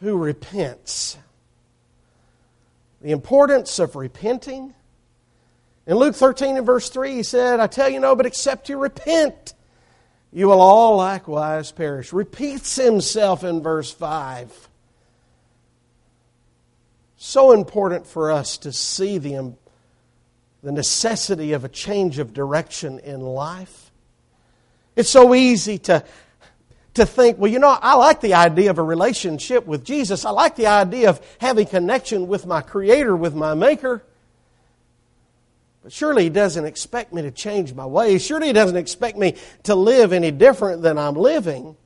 who 0.00 0.16
repents 0.16 1.18
the 3.00 3.10
importance 3.10 3.78
of 3.78 3.96
repenting. 3.96 4.74
In 5.86 5.96
Luke 5.96 6.14
13 6.14 6.56
and 6.58 6.66
verse 6.66 6.88
3, 6.88 7.14
he 7.14 7.22
said, 7.22 7.60
I 7.60 7.66
tell 7.66 7.88
you 7.88 7.98
no, 7.98 8.14
but 8.14 8.26
except 8.26 8.68
you 8.68 8.78
repent, 8.78 9.54
you 10.36 10.48
will 10.48 10.60
all 10.60 10.96
likewise 10.96 11.72
perish. 11.72 12.12
Repeats 12.12 12.76
himself 12.76 13.42
in 13.42 13.62
verse 13.62 13.90
5. 13.90 14.68
So 17.16 17.52
important 17.52 18.06
for 18.06 18.30
us 18.30 18.58
to 18.58 18.70
see 18.70 19.16
the, 19.16 19.54
the 20.62 20.72
necessity 20.72 21.54
of 21.54 21.64
a 21.64 21.70
change 21.70 22.18
of 22.18 22.34
direction 22.34 22.98
in 22.98 23.22
life. 23.22 23.90
It's 24.94 25.08
so 25.08 25.34
easy 25.34 25.78
to 25.78 26.04
to 26.92 27.06
think, 27.06 27.38
well, 27.38 27.50
you 27.50 27.58
know, 27.58 27.68
I 27.68 27.94
like 27.94 28.20
the 28.20 28.34
idea 28.34 28.68
of 28.68 28.78
a 28.78 28.82
relationship 28.82 29.66
with 29.66 29.84
Jesus. 29.84 30.26
I 30.26 30.30
like 30.30 30.56
the 30.56 30.66
idea 30.66 31.08
of 31.08 31.20
having 31.40 31.66
connection 31.66 32.26
with 32.26 32.44
my 32.44 32.60
Creator, 32.60 33.16
with 33.16 33.34
my 33.34 33.54
Maker. 33.54 34.02
Surely 35.88 36.24
He 36.24 36.30
doesn't 36.30 36.64
expect 36.64 37.12
me 37.12 37.22
to 37.22 37.30
change 37.30 37.74
my 37.74 37.86
ways. 37.86 38.24
Surely 38.24 38.48
He 38.48 38.52
doesn't 38.52 38.76
expect 38.76 39.16
me 39.16 39.36
to 39.64 39.74
live 39.74 40.12
any 40.12 40.30
different 40.30 40.82
than 40.82 40.98
I'm 40.98 41.14
living. 41.14 41.76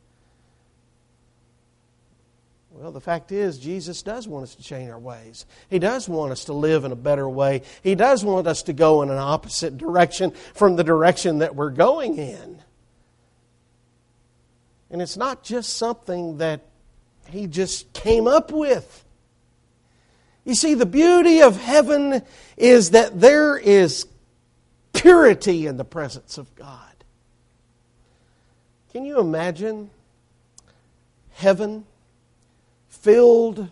Well, 2.81 2.93
the 2.93 3.01
fact 3.01 3.31
is, 3.31 3.59
Jesus 3.59 4.01
does 4.01 4.27
want 4.27 4.45
us 4.45 4.55
to 4.55 4.63
change 4.63 4.89
our 4.89 4.99
ways. 4.99 5.45
He 5.69 5.79
does 5.79 6.09
want 6.09 6.33
us 6.33 6.47
to 6.47 6.55
live 6.55 6.87
in 6.87 6.93
a 6.93 6.97
better 6.97 7.29
way. 7.29 7.61
He 7.83 7.95
does 7.95 8.25
want 8.25 8.47
us 8.47 8.63
to 8.65 8.73
go 8.73 9.03
in 9.03 9.11
an 9.11 9.19
opposite 9.19 9.77
direction 9.77 10.31
from 10.55 10.77
the 10.77 10.85
direction 10.85 11.41
that 11.41 11.55
we're 11.55 11.71
going 11.71 12.17
in. 12.17 12.63
And 14.91 15.03
it's 15.03 15.19
not 15.19 15.43
just 15.43 15.77
something 15.77 16.39
that 16.39 16.63
he 17.29 17.47
just 17.47 17.93
came 17.93 18.27
up 18.27 18.51
with. 18.51 19.05
You 20.51 20.57
see, 20.57 20.75
the 20.75 20.85
beauty 20.85 21.43
of 21.43 21.57
heaven 21.57 22.23
is 22.57 22.91
that 22.91 23.21
there 23.21 23.57
is 23.57 24.09
purity 24.93 25.69
in 25.69 25.77
the 25.77 25.85
presence 25.85 26.39
of 26.39 26.53
God. 26.57 27.05
Can 28.93 29.05
you 29.05 29.21
imagine 29.21 29.91
heaven 31.35 31.85
filled 32.89 33.71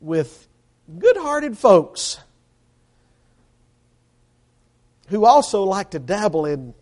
with 0.00 0.48
good 0.98 1.18
hearted 1.18 1.58
folks 1.58 2.18
who 5.08 5.26
also 5.26 5.64
like 5.64 5.90
to 5.90 5.98
dabble 5.98 6.46
in 6.46 6.72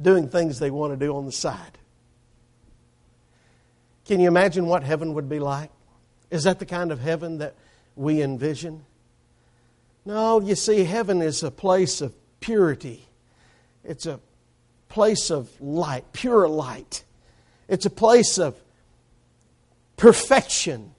doing 0.00 0.30
things 0.30 0.58
they 0.58 0.70
want 0.70 0.94
to 0.94 0.96
do 0.96 1.14
on 1.14 1.26
the 1.26 1.32
side? 1.32 1.76
Can 4.06 4.20
you 4.20 4.28
imagine 4.28 4.64
what 4.64 4.84
heaven 4.84 5.12
would 5.12 5.28
be 5.28 5.38
like? 5.38 5.70
Is 6.30 6.44
that 6.44 6.60
the 6.60 6.64
kind 6.64 6.92
of 6.92 6.98
heaven 6.98 7.36
that 7.36 7.56
we 7.96 8.22
envision? 8.22 8.84
No, 10.04 10.40
you 10.40 10.54
see, 10.54 10.84
heaven 10.84 11.22
is 11.22 11.42
a 11.42 11.50
place 11.50 12.00
of 12.00 12.14
purity. 12.40 13.06
It's 13.84 14.06
a 14.06 14.20
place 14.88 15.30
of 15.30 15.48
light, 15.60 16.12
pure 16.12 16.48
light. 16.48 17.04
It's 17.68 17.86
a 17.86 17.90
place 17.90 18.38
of 18.38 18.56
perfection. 19.96 20.94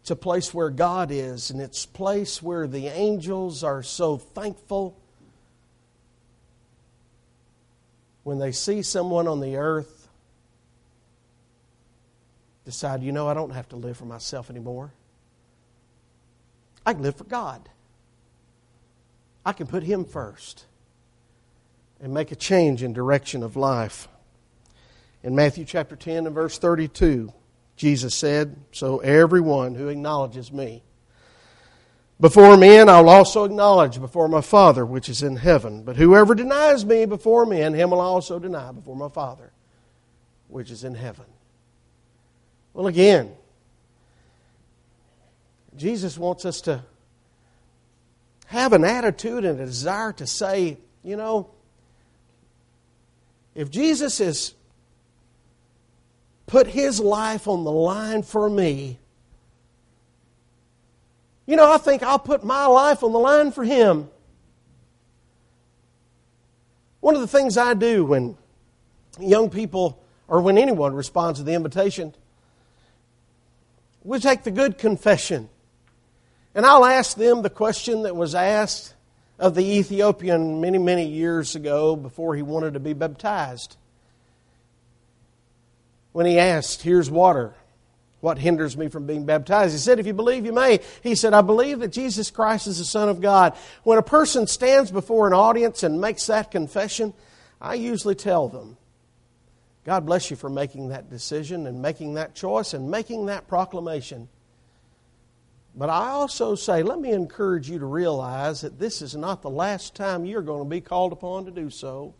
It's 0.00 0.10
a 0.10 0.16
place 0.16 0.54
where 0.54 0.70
God 0.70 1.10
is, 1.10 1.50
and 1.50 1.60
it's 1.60 1.84
a 1.84 1.88
place 1.88 2.40
where 2.40 2.66
the 2.68 2.86
angels 2.86 3.64
are 3.64 3.82
so 3.82 4.18
thankful 4.18 4.96
when 8.22 8.38
they 8.38 8.52
see 8.52 8.82
someone 8.82 9.26
on 9.28 9.40
the 9.40 9.56
earth 9.56 10.08
decide, 12.64 13.02
you 13.02 13.12
know, 13.12 13.28
I 13.28 13.34
don't 13.34 13.50
have 13.50 13.68
to 13.70 13.76
live 13.76 13.96
for 13.96 14.04
myself 14.04 14.50
anymore. 14.50 14.92
I 16.86 16.94
can 16.94 17.02
live 17.02 17.16
for 17.16 17.24
God. 17.24 17.68
I 19.44 19.52
can 19.52 19.66
put 19.66 19.82
Him 19.82 20.04
first 20.04 20.64
and 22.00 22.14
make 22.14 22.30
a 22.30 22.36
change 22.36 22.82
in 22.82 22.92
direction 22.92 23.42
of 23.42 23.56
life. 23.56 24.08
In 25.22 25.34
Matthew 25.34 25.64
chapter 25.64 25.96
10 25.96 26.26
and 26.26 26.34
verse 26.34 26.58
32, 26.58 27.32
Jesus 27.76 28.14
said, 28.14 28.56
So 28.70 28.98
everyone 28.98 29.74
who 29.74 29.88
acknowledges 29.88 30.52
me 30.52 30.84
before 32.18 32.56
men, 32.56 32.88
I'll 32.88 33.08
also 33.08 33.44
acknowledge 33.44 34.00
before 34.00 34.28
my 34.28 34.40
Father 34.40 34.86
which 34.86 35.08
is 35.08 35.22
in 35.22 35.36
heaven. 35.36 35.82
But 35.82 35.96
whoever 35.96 36.34
denies 36.34 36.84
me 36.84 37.04
before 37.04 37.44
men, 37.44 37.74
him 37.74 37.90
will 37.90 38.00
also 38.00 38.38
deny 38.38 38.72
before 38.72 38.96
my 38.96 39.08
Father 39.08 39.52
which 40.48 40.70
is 40.70 40.84
in 40.84 40.94
heaven. 40.94 41.26
Well, 42.72 42.86
again, 42.86 43.32
Jesus 45.76 46.16
wants 46.16 46.44
us 46.44 46.60
to 46.62 46.82
have 48.46 48.72
an 48.72 48.84
attitude 48.84 49.44
and 49.44 49.60
a 49.60 49.66
desire 49.66 50.12
to 50.14 50.26
say, 50.26 50.78
you 51.02 51.16
know, 51.16 51.50
if 53.54 53.70
Jesus 53.70 54.18
has 54.18 54.54
put 56.46 56.66
his 56.66 57.00
life 57.00 57.48
on 57.48 57.64
the 57.64 57.72
line 57.72 58.22
for 58.22 58.48
me, 58.48 58.98
you 61.46 61.56
know, 61.56 61.70
I 61.70 61.78
think 61.78 62.02
I'll 62.02 62.18
put 62.18 62.44
my 62.44 62.66
life 62.66 63.02
on 63.02 63.12
the 63.12 63.18
line 63.18 63.52
for 63.52 63.64
him. 63.64 64.08
One 67.00 67.14
of 67.14 67.20
the 67.20 67.26
things 67.26 67.56
I 67.56 67.74
do 67.74 68.04
when 68.04 68.36
young 69.20 69.48
people 69.48 70.02
or 70.28 70.40
when 70.40 70.58
anyone 70.58 70.94
responds 70.94 71.38
to 71.38 71.44
the 71.44 71.54
invitation, 71.54 72.14
we 74.02 74.18
take 74.18 74.42
the 74.42 74.50
good 74.50 74.76
confession. 74.76 75.48
And 76.56 76.64
I'll 76.64 76.86
ask 76.86 77.18
them 77.18 77.42
the 77.42 77.50
question 77.50 78.04
that 78.04 78.16
was 78.16 78.34
asked 78.34 78.94
of 79.38 79.54
the 79.54 79.62
Ethiopian 79.62 80.62
many, 80.62 80.78
many 80.78 81.06
years 81.06 81.54
ago 81.54 81.94
before 81.96 82.34
he 82.34 82.40
wanted 82.40 82.72
to 82.74 82.80
be 82.80 82.94
baptized. 82.94 83.76
When 86.12 86.24
he 86.24 86.38
asked, 86.38 86.80
Here's 86.80 87.10
water. 87.10 87.54
What 88.22 88.38
hinders 88.38 88.74
me 88.74 88.88
from 88.88 89.06
being 89.06 89.26
baptized? 89.26 89.74
He 89.74 89.78
said, 89.78 90.00
If 90.00 90.06
you 90.06 90.14
believe, 90.14 90.46
you 90.46 90.54
may. 90.54 90.80
He 91.02 91.14
said, 91.14 91.34
I 91.34 91.42
believe 91.42 91.80
that 91.80 91.92
Jesus 91.92 92.30
Christ 92.30 92.66
is 92.66 92.78
the 92.78 92.86
Son 92.86 93.10
of 93.10 93.20
God. 93.20 93.54
When 93.82 93.98
a 93.98 94.02
person 94.02 94.46
stands 94.46 94.90
before 94.90 95.26
an 95.26 95.34
audience 95.34 95.82
and 95.82 96.00
makes 96.00 96.26
that 96.28 96.50
confession, 96.50 97.12
I 97.60 97.74
usually 97.74 98.14
tell 98.14 98.48
them, 98.48 98.78
God 99.84 100.06
bless 100.06 100.30
you 100.30 100.36
for 100.38 100.48
making 100.48 100.88
that 100.88 101.10
decision 101.10 101.66
and 101.66 101.82
making 101.82 102.14
that 102.14 102.34
choice 102.34 102.72
and 102.72 102.90
making 102.90 103.26
that 103.26 103.46
proclamation. 103.46 104.30
But 105.76 105.90
I 105.90 106.08
also 106.08 106.54
say, 106.54 106.82
let 106.82 106.98
me 106.98 107.12
encourage 107.12 107.68
you 107.68 107.78
to 107.78 107.86
realize 107.86 108.62
that 108.62 108.78
this 108.78 109.02
is 109.02 109.14
not 109.14 109.42
the 109.42 109.50
last 109.50 109.94
time 109.94 110.24
you're 110.24 110.40
going 110.40 110.64
to 110.64 110.70
be 110.70 110.80
called 110.80 111.12
upon 111.12 111.44
to 111.44 111.50
do 111.50 111.68
so. 111.68 112.14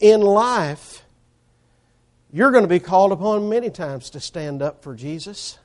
In 0.00 0.22
life, 0.22 1.02
you're 2.32 2.52
going 2.52 2.64
to 2.64 2.68
be 2.68 2.80
called 2.80 3.12
upon 3.12 3.50
many 3.50 3.68
times 3.68 4.10
to 4.10 4.20
stand 4.20 4.62
up 4.62 4.82
for 4.82 4.94
Jesus. 4.94 5.58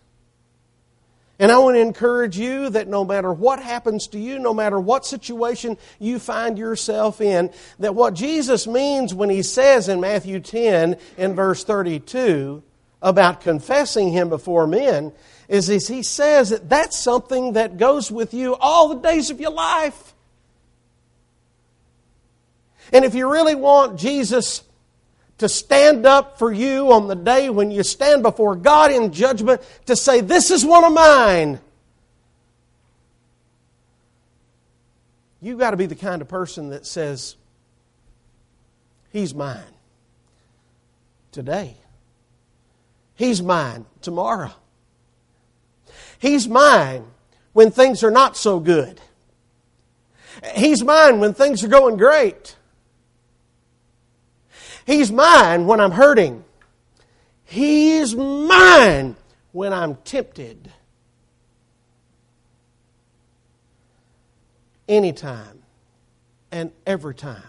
And 1.39 1.51
I 1.51 1.57
want 1.59 1.75
to 1.77 1.81
encourage 1.81 2.37
you 2.37 2.69
that 2.69 2.89
no 2.89 3.05
matter 3.05 3.31
what 3.31 3.61
happens 3.61 4.07
to 4.07 4.19
you, 4.19 4.39
no 4.39 4.53
matter 4.53 4.79
what 4.79 5.05
situation 5.05 5.77
you 5.99 6.19
find 6.19 6.57
yourself 6.57 7.21
in, 7.21 7.49
that 7.79 7.95
what 7.95 8.13
Jesus 8.13 8.67
means 8.67 9.13
when 9.13 9.29
he 9.29 9.41
says 9.41 9.87
in 9.87 10.01
Matthew 10.01 10.41
10 10.41 10.97
in 11.17 11.33
verse 11.33 11.63
32 11.63 12.61
about 13.01 13.41
confessing 13.41 14.11
him 14.11 14.29
before 14.29 14.67
men 14.67 15.13
is 15.53 15.69
as 15.69 15.87
he 15.87 16.01
says 16.01 16.49
that 16.49 16.67
that's 16.67 16.97
something 16.97 17.53
that 17.53 17.77
goes 17.77 18.11
with 18.11 18.33
you 18.33 18.55
all 18.55 18.89
the 18.89 19.07
days 19.07 19.29
of 19.29 19.39
your 19.39 19.51
life. 19.51 20.15
And 22.91 23.05
if 23.05 23.13
you 23.13 23.31
really 23.31 23.53
want 23.53 23.99
Jesus 23.99 24.63
to 25.37 25.47
stand 25.47 26.07
up 26.07 26.39
for 26.39 26.51
you 26.51 26.91
on 26.91 27.07
the 27.07 27.15
day 27.15 27.51
when 27.51 27.69
you 27.69 27.83
stand 27.83 28.23
before 28.23 28.55
God 28.55 28.91
in 28.91 29.13
judgment 29.13 29.61
to 29.85 29.95
say, 29.95 30.21
This 30.21 30.49
is 30.49 30.65
one 30.65 30.83
of 30.83 30.91
mine. 30.91 31.59
You've 35.39 35.59
got 35.59 35.71
to 35.71 35.77
be 35.77 35.85
the 35.85 35.95
kind 35.95 36.23
of 36.23 36.27
person 36.27 36.69
that 36.69 36.87
says, 36.87 37.35
He's 39.11 39.35
mine 39.35 39.61
today. 41.31 41.77
He's 43.13 43.39
mine 43.43 43.85
tomorrow. 44.01 44.51
He's 46.19 46.47
mine 46.47 47.05
when 47.53 47.71
things 47.71 48.03
are 48.03 48.11
not 48.11 48.35
so 48.37 48.59
good. 48.59 48.99
He's 50.55 50.83
mine 50.83 51.19
when 51.19 51.33
things 51.33 51.63
are 51.63 51.67
going 51.67 51.97
great. 51.97 52.55
He's 54.85 55.11
mine 55.11 55.65
when 55.65 55.79
I'm 55.79 55.91
hurting. 55.91 56.43
He's 57.45 58.15
mine 58.15 59.15
when 59.51 59.71
I'm 59.71 59.95
tempted. 59.97 60.71
Anytime 64.87 65.63
and 66.51 66.71
every 66.85 67.15
time, 67.15 67.41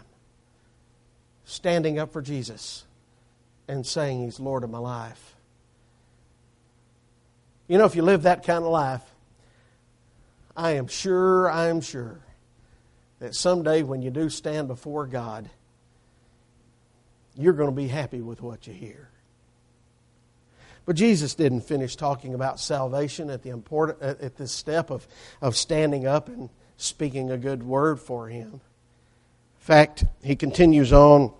standing 1.45 1.99
up 1.99 2.13
for 2.13 2.23
Jesus 2.23 2.85
and 3.67 3.85
saying 3.85 4.23
He's 4.25 4.39
Lord 4.39 4.63
of 4.63 4.71
my 4.71 4.79
life. 4.79 5.34
You 7.67 7.79
know, 7.79 7.85
if 7.85 7.97
you 7.97 8.03
live 8.03 8.23
that 8.23 8.45
kind 8.45 8.65
of 8.65 8.71
life, 8.71 9.03
I 10.57 10.73
am 10.73 10.87
sure, 10.87 11.51
I 11.51 11.69
am 11.69 11.81
sure 11.81 12.21
that 13.21 13.35
someday 13.35 13.83
when 13.83 14.03
you 14.03 14.11
do 14.11 14.29
stand 14.29 14.69
before 14.69 15.07
God, 15.07 15.49
you're 17.37 17.55
going 17.55 17.71
to 17.71 17.75
be 17.75 17.89
happy 17.89 18.21
with 18.21 18.43
what 18.43 18.67
you 18.67 18.75
hear. 18.75 19.09
But 20.87 20.97
Jesus 20.97 21.35
didn't 21.35 21.63
finish 21.63 21.97
talking 21.97 22.35
about 22.35 22.61
salvation 22.61 23.31
at 23.31 23.43
the 23.43 23.49
important 23.49 24.03
at 24.03 24.37
this 24.37 24.53
step 24.53 24.91
of, 24.91 25.09
of 25.41 25.57
standing 25.57 26.07
up 26.07 26.29
and 26.29 26.51
speaking 26.77 27.31
a 27.31 27.39
good 27.39 27.63
word 27.63 27.99
for 27.99 28.29
him. 28.29 28.53
In 28.53 28.61
fact, 29.61 30.05
he 30.23 30.37
continues 30.37 30.93
on 30.93 31.33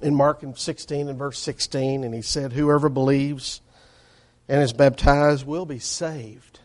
in 0.00 0.14
Mark 0.14 0.42
16 0.54 1.08
and 1.08 1.18
verse 1.18 1.38
16, 1.38 2.04
and 2.04 2.14
he 2.14 2.22
said, 2.22 2.54
Whoever 2.54 2.88
believes 2.88 3.60
and 4.48 4.62
is 4.62 4.72
baptized 4.72 5.46
will 5.46 5.66
be 5.66 5.78
saved, 5.78 6.60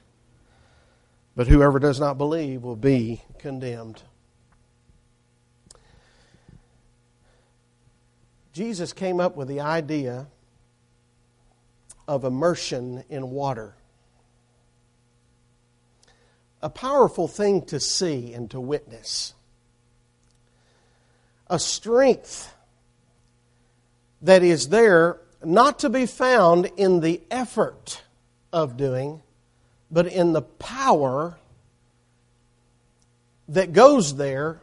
but 1.36 1.48
whoever 1.48 1.80
does 1.80 2.00
not 2.00 2.18
believe 2.18 2.64
will 2.64 2.76
be 2.76 3.22
condemned. 3.40 4.02
Jesus 8.54 8.94
came 8.94 9.20
up 9.20 9.36
with 9.36 9.48
the 9.48 9.62
idea 9.62 10.28
of 12.08 12.26
immersion 12.26 13.04
in 13.10 13.32
water. 13.32 13.74
A 16.62 16.70
powerful 16.70 17.28
thing 17.28 17.64
to 17.68 17.80
see 17.80 18.34
and 18.34 18.52
to 18.52 18.60
witness. 18.60 19.34
A 21.48 21.58
strength 21.58 22.54
that 24.22 24.44
is 24.44 24.68
there 24.68 25.20
not 25.44 25.80
to 25.80 25.90
be 25.90 26.06
found 26.06 26.70
in 26.78 27.00
the 27.00 27.22
effort 27.32 28.04
of 28.54 28.78
doing, 28.78 29.22
but 29.90 30.08
in 30.08 30.34
the 30.34 30.42
power 30.42 31.38
that 33.48 33.74
goes 33.74 34.16
there 34.16 34.62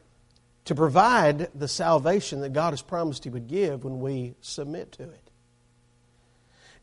to 0.64 0.74
provide 0.74 1.48
the 1.54 1.68
salvation 1.68 2.40
that 2.40 2.52
God 2.52 2.70
has 2.70 2.82
promised 2.82 3.24
He 3.24 3.30
would 3.30 3.48
give 3.48 3.84
when 3.84 4.00
we 4.00 4.34
submit 4.40 4.92
to 4.92 5.04
it. 5.04 5.30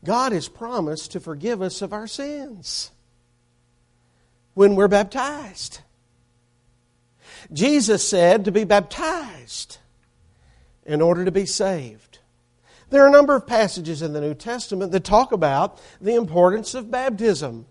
God 0.04 0.32
has 0.32 0.48
promised 0.48 1.12
to 1.12 1.20
forgive 1.20 1.62
us 1.62 1.82
of 1.82 1.92
our 1.92 2.06
sins 2.06 2.90
when 4.54 4.76
we're 4.76 4.88
baptized. 4.88 5.80
Jesus 7.52 8.08
said 8.08 8.44
to 8.44 8.52
be 8.52 8.64
baptized 8.64 9.78
in 10.84 11.00
order 11.00 11.24
to 11.24 11.32
be 11.32 11.46
saved. 11.46 12.05
There 12.90 13.02
are 13.04 13.08
a 13.08 13.12
number 13.12 13.34
of 13.34 13.46
passages 13.46 14.02
in 14.02 14.12
the 14.12 14.20
New 14.20 14.34
Testament 14.34 14.92
that 14.92 15.04
talk 15.04 15.32
about 15.32 15.80
the 16.00 16.14
importance 16.14 16.74
of 16.74 16.90
baptism. 16.90 17.66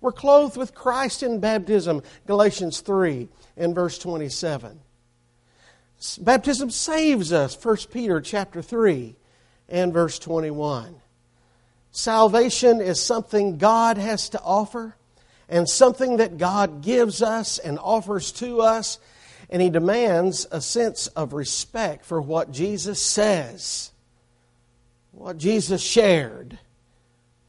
We're 0.00 0.12
clothed 0.12 0.56
with 0.56 0.74
Christ 0.74 1.22
in 1.22 1.40
baptism, 1.40 2.02
Galatians 2.26 2.80
3 2.80 3.28
and 3.56 3.74
verse 3.74 3.98
27. 3.98 4.80
Baptism 6.20 6.70
saves 6.70 7.32
us, 7.32 7.62
1 7.62 7.76
Peter 7.92 8.20
chapter 8.20 8.62
3 8.62 9.16
and 9.68 9.92
verse 9.92 10.18
21. 10.18 10.96
Salvation 11.90 12.80
is 12.80 13.00
something 13.00 13.58
God 13.58 13.98
has 13.98 14.30
to 14.30 14.40
offer 14.40 14.96
and 15.48 15.68
something 15.68 16.18
that 16.18 16.38
God 16.38 16.82
gives 16.82 17.22
us 17.22 17.58
and 17.58 17.78
offers 17.78 18.32
to 18.32 18.60
us, 18.60 18.98
and 19.50 19.60
He 19.60 19.68
demands 19.68 20.46
a 20.50 20.60
sense 20.60 21.08
of 21.08 21.32
respect 21.32 22.04
for 22.04 22.22
what 22.22 22.52
Jesus 22.52 23.02
says, 23.02 23.90
what 25.20 25.36
Jesus 25.36 25.82
shared, 25.82 26.58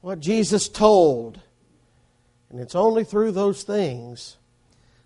what 0.01 0.19
Jesus 0.19 0.67
told. 0.67 1.39
And 2.49 2.59
it's 2.59 2.75
only 2.75 3.05
through 3.05 3.31
those 3.31 3.63
things 3.63 4.35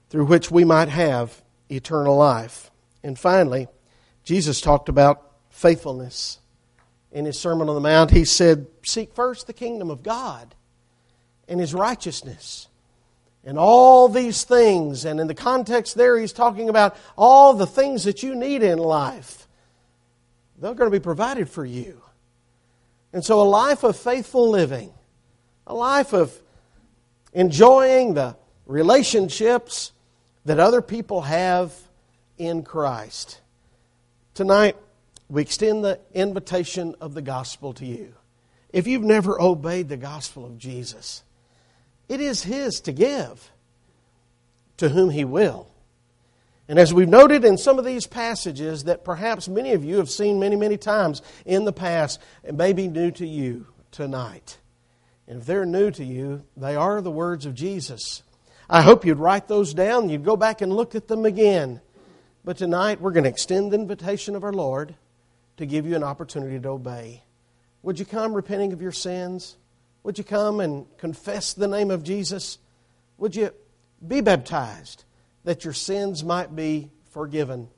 through 0.10 0.26
which 0.26 0.50
we 0.50 0.66
might 0.66 0.90
have 0.90 1.44
eternal 1.70 2.18
life. 2.18 2.72
And 3.04 3.20
finally, 3.20 3.68
Jesus 4.24 4.62
talked 4.62 4.90
about 4.90 5.32
faithfulness. 5.52 6.40
In 7.12 7.26
his 7.26 7.40
Sermon 7.40 7.70
on 7.70 7.76
the 7.76 7.82
Mount, 7.82 8.10
he 8.10 8.26
said, 8.26 8.66
Seek 8.84 9.14
first 9.14 9.46
the 9.46 9.54
kingdom 9.54 9.92
of 9.92 10.02
God 10.02 10.56
and 11.48 11.60
his 11.60 11.76
righteousness. 11.76 12.68
And 13.44 13.60
all 13.60 14.10
these 14.10 14.44
things, 14.44 15.06
and 15.06 15.20
in 15.20 15.28
the 15.28 15.36
context 15.36 15.94
there, 15.94 16.18
he's 16.18 16.34
talking 16.34 16.70
about 16.70 16.98
all 17.16 17.54
the 17.54 17.68
things 17.68 18.06
that 18.06 18.24
you 18.24 18.34
need 18.34 18.64
in 18.64 18.80
life. 18.80 19.48
They're 20.58 20.74
going 20.74 20.90
to 20.90 21.00
be 21.00 21.04
provided 21.04 21.48
for 21.48 21.64
you. 21.64 22.02
And 23.16 23.26
so, 23.26 23.42
a 23.42 23.50
life 23.50 23.84
of 23.84 23.98
faithful 23.98 24.52
living, 24.52 24.94
a 25.66 25.74
life 25.74 26.14
of 26.14 26.32
enjoying 27.34 28.14
the 28.14 28.36
relationships 28.68 29.92
that 30.44 30.60
other 30.60 30.84
people 30.84 31.22
have 31.22 31.74
in 32.38 32.62
Christ 32.62 33.40
Tonight, 34.36 34.76
we 35.30 35.42
extend 35.42 35.86
the 35.86 35.98
invitation 36.14 36.94
of 37.00 37.14
the 37.14 37.22
gospel 37.22 37.74
to 37.76 37.86
you. 37.86 38.14
If 38.74 38.86
you've 38.86 39.02
never 39.02 39.42
obeyed 39.42 39.88
the 39.88 39.96
gospel 39.96 40.46
of 40.46 40.58
Jesus, 40.58 41.24
it 42.10 42.20
is 42.20 42.44
His 42.44 42.82
to 42.82 42.92
give 42.92 43.50
to 44.76 44.90
whom 44.90 45.10
He 45.10 45.24
will. 45.24 45.70
And 46.68 46.80
as 46.80 46.94
we've 46.94 47.08
noted 47.08 47.46
in 47.46 47.58
some 47.58 47.78
of 47.78 47.86
these 47.86 48.08
passages 48.08 48.86
that 48.86 49.06
perhaps 49.06 49.48
many 49.48 49.74
of 49.74 49.84
you 49.84 49.98
have 49.98 50.10
seen 50.10 50.40
many, 50.40 50.56
many 50.56 50.78
times 50.78 51.22
in 51.46 51.66
the 51.66 51.74
past, 51.74 52.20
and 52.44 52.58
may 52.58 52.74
be 52.74 52.88
new 52.88 53.12
to 53.12 53.28
you 53.28 53.68
tonight. 53.92 54.58
And 55.28 55.42
if 55.42 55.46
they're 55.46 55.66
new 55.66 55.92
to 55.92 56.04
you, 56.04 56.44
they 56.58 56.76
are 56.76 57.02
the 57.02 57.12
words 57.12 57.46
of 57.46 57.54
Jesus. 57.54 58.24
I 58.68 58.82
hope 58.82 59.06
you'd 59.06 59.20
write 59.20 59.48
those 59.48 59.76
down, 59.76 60.10
you'd 60.10 60.26
go 60.26 60.36
back 60.36 60.62
and 60.62 60.74
look 60.74 60.96
at 60.96 61.08
them 61.08 61.26
again. 61.26 61.82
But 62.44 62.58
tonight, 62.58 63.00
we're 63.00 63.12
going 63.12 63.24
to 63.24 63.30
extend 63.30 63.72
the 63.72 63.76
invitation 63.76 64.36
of 64.36 64.44
our 64.44 64.54
Lord 64.54 64.96
to 65.58 65.66
give 65.66 65.86
you 65.86 65.96
an 65.96 66.04
opportunity 66.04 66.60
to 66.60 66.70
obey. 66.70 67.24
Would 67.84 68.00
you 68.00 68.06
come 68.06 68.34
repenting 68.34 68.74
of 68.74 68.82
your 68.82 68.92
sins? 68.92 69.56
Would 70.04 70.18
you 70.18 70.24
come 70.24 70.60
and 70.60 70.86
confess 70.98 71.54
the 71.54 71.68
name 71.68 71.90
of 71.92 72.04
Jesus? 72.04 72.58
Would 73.18 73.36
you 73.36 73.52
be 74.06 74.22
baptized 74.22 75.05
that 75.46 75.64
your 75.64 75.74
sins 75.74 76.24
might 76.24 76.56
be 76.56 76.92
forgiven? 77.12 77.70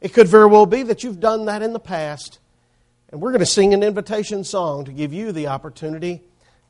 It 0.00 0.12
could 0.12 0.28
very 0.28 0.46
well 0.46 0.66
be 0.66 0.82
that 0.84 1.02
you've 1.02 1.20
done 1.20 1.46
that 1.46 1.62
in 1.62 1.72
the 1.72 1.80
past, 1.80 2.38
and 3.10 3.20
we're 3.20 3.30
going 3.30 3.40
to 3.40 3.46
sing 3.46 3.72
an 3.72 3.82
invitation 3.82 4.44
song 4.44 4.84
to 4.84 4.92
give 4.92 5.12
you 5.12 5.32
the 5.32 5.46
opportunity 5.46 6.22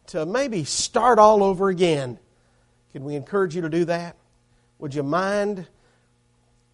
to 0.08 0.24
maybe 0.24 0.64
start 0.64 1.18
all 1.18 1.42
over 1.42 1.68
again. 1.68 2.18
Can 2.92 3.04
we 3.04 3.16
encourage 3.16 3.56
you 3.56 3.62
to 3.62 3.68
do 3.68 3.84
that? 3.86 4.16
Would 4.78 4.94
you 4.94 5.02
mind 5.02 5.66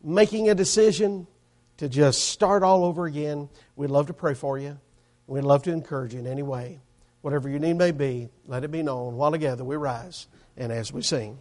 making 0.03 0.51
a 0.51 0.55
decision 0.55 1.27
to 1.79 1.89
just 1.89 2.29
start 2.29 2.63
all 2.63 2.85
over 2.85 3.07
again, 3.07 3.49
we'd 3.77 3.91
love 3.91 4.07
to 4.07 4.13
pray 4.13 4.35
for 4.35 4.59
you. 4.59 4.79
We'd 5.27 5.45
love 5.45 5.63
to 5.65 5.73
encourage 5.73 6.15
you 6.15 6.21
in 6.21 6.27
any 6.27 6.43
way. 6.43 6.81
Whatever 7.23 7.49
your 7.49 7.59
need 7.59 7.75
may 7.75 7.93
be, 7.93 8.29
let 8.47 8.65
it 8.65 8.71
be 8.71 8.83
known. 8.83 9.17
While 9.17 9.33
together 9.33 9.65
we 9.65 9.77
rise 9.77 10.27
and 10.57 10.71
as 10.73 10.93
we 10.93 11.03
sing. 11.03 11.39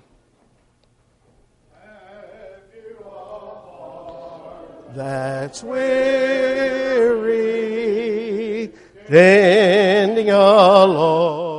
That's 4.93 5.63
weary, 5.63 5.79
standing 9.05 10.29
alone 10.29 11.50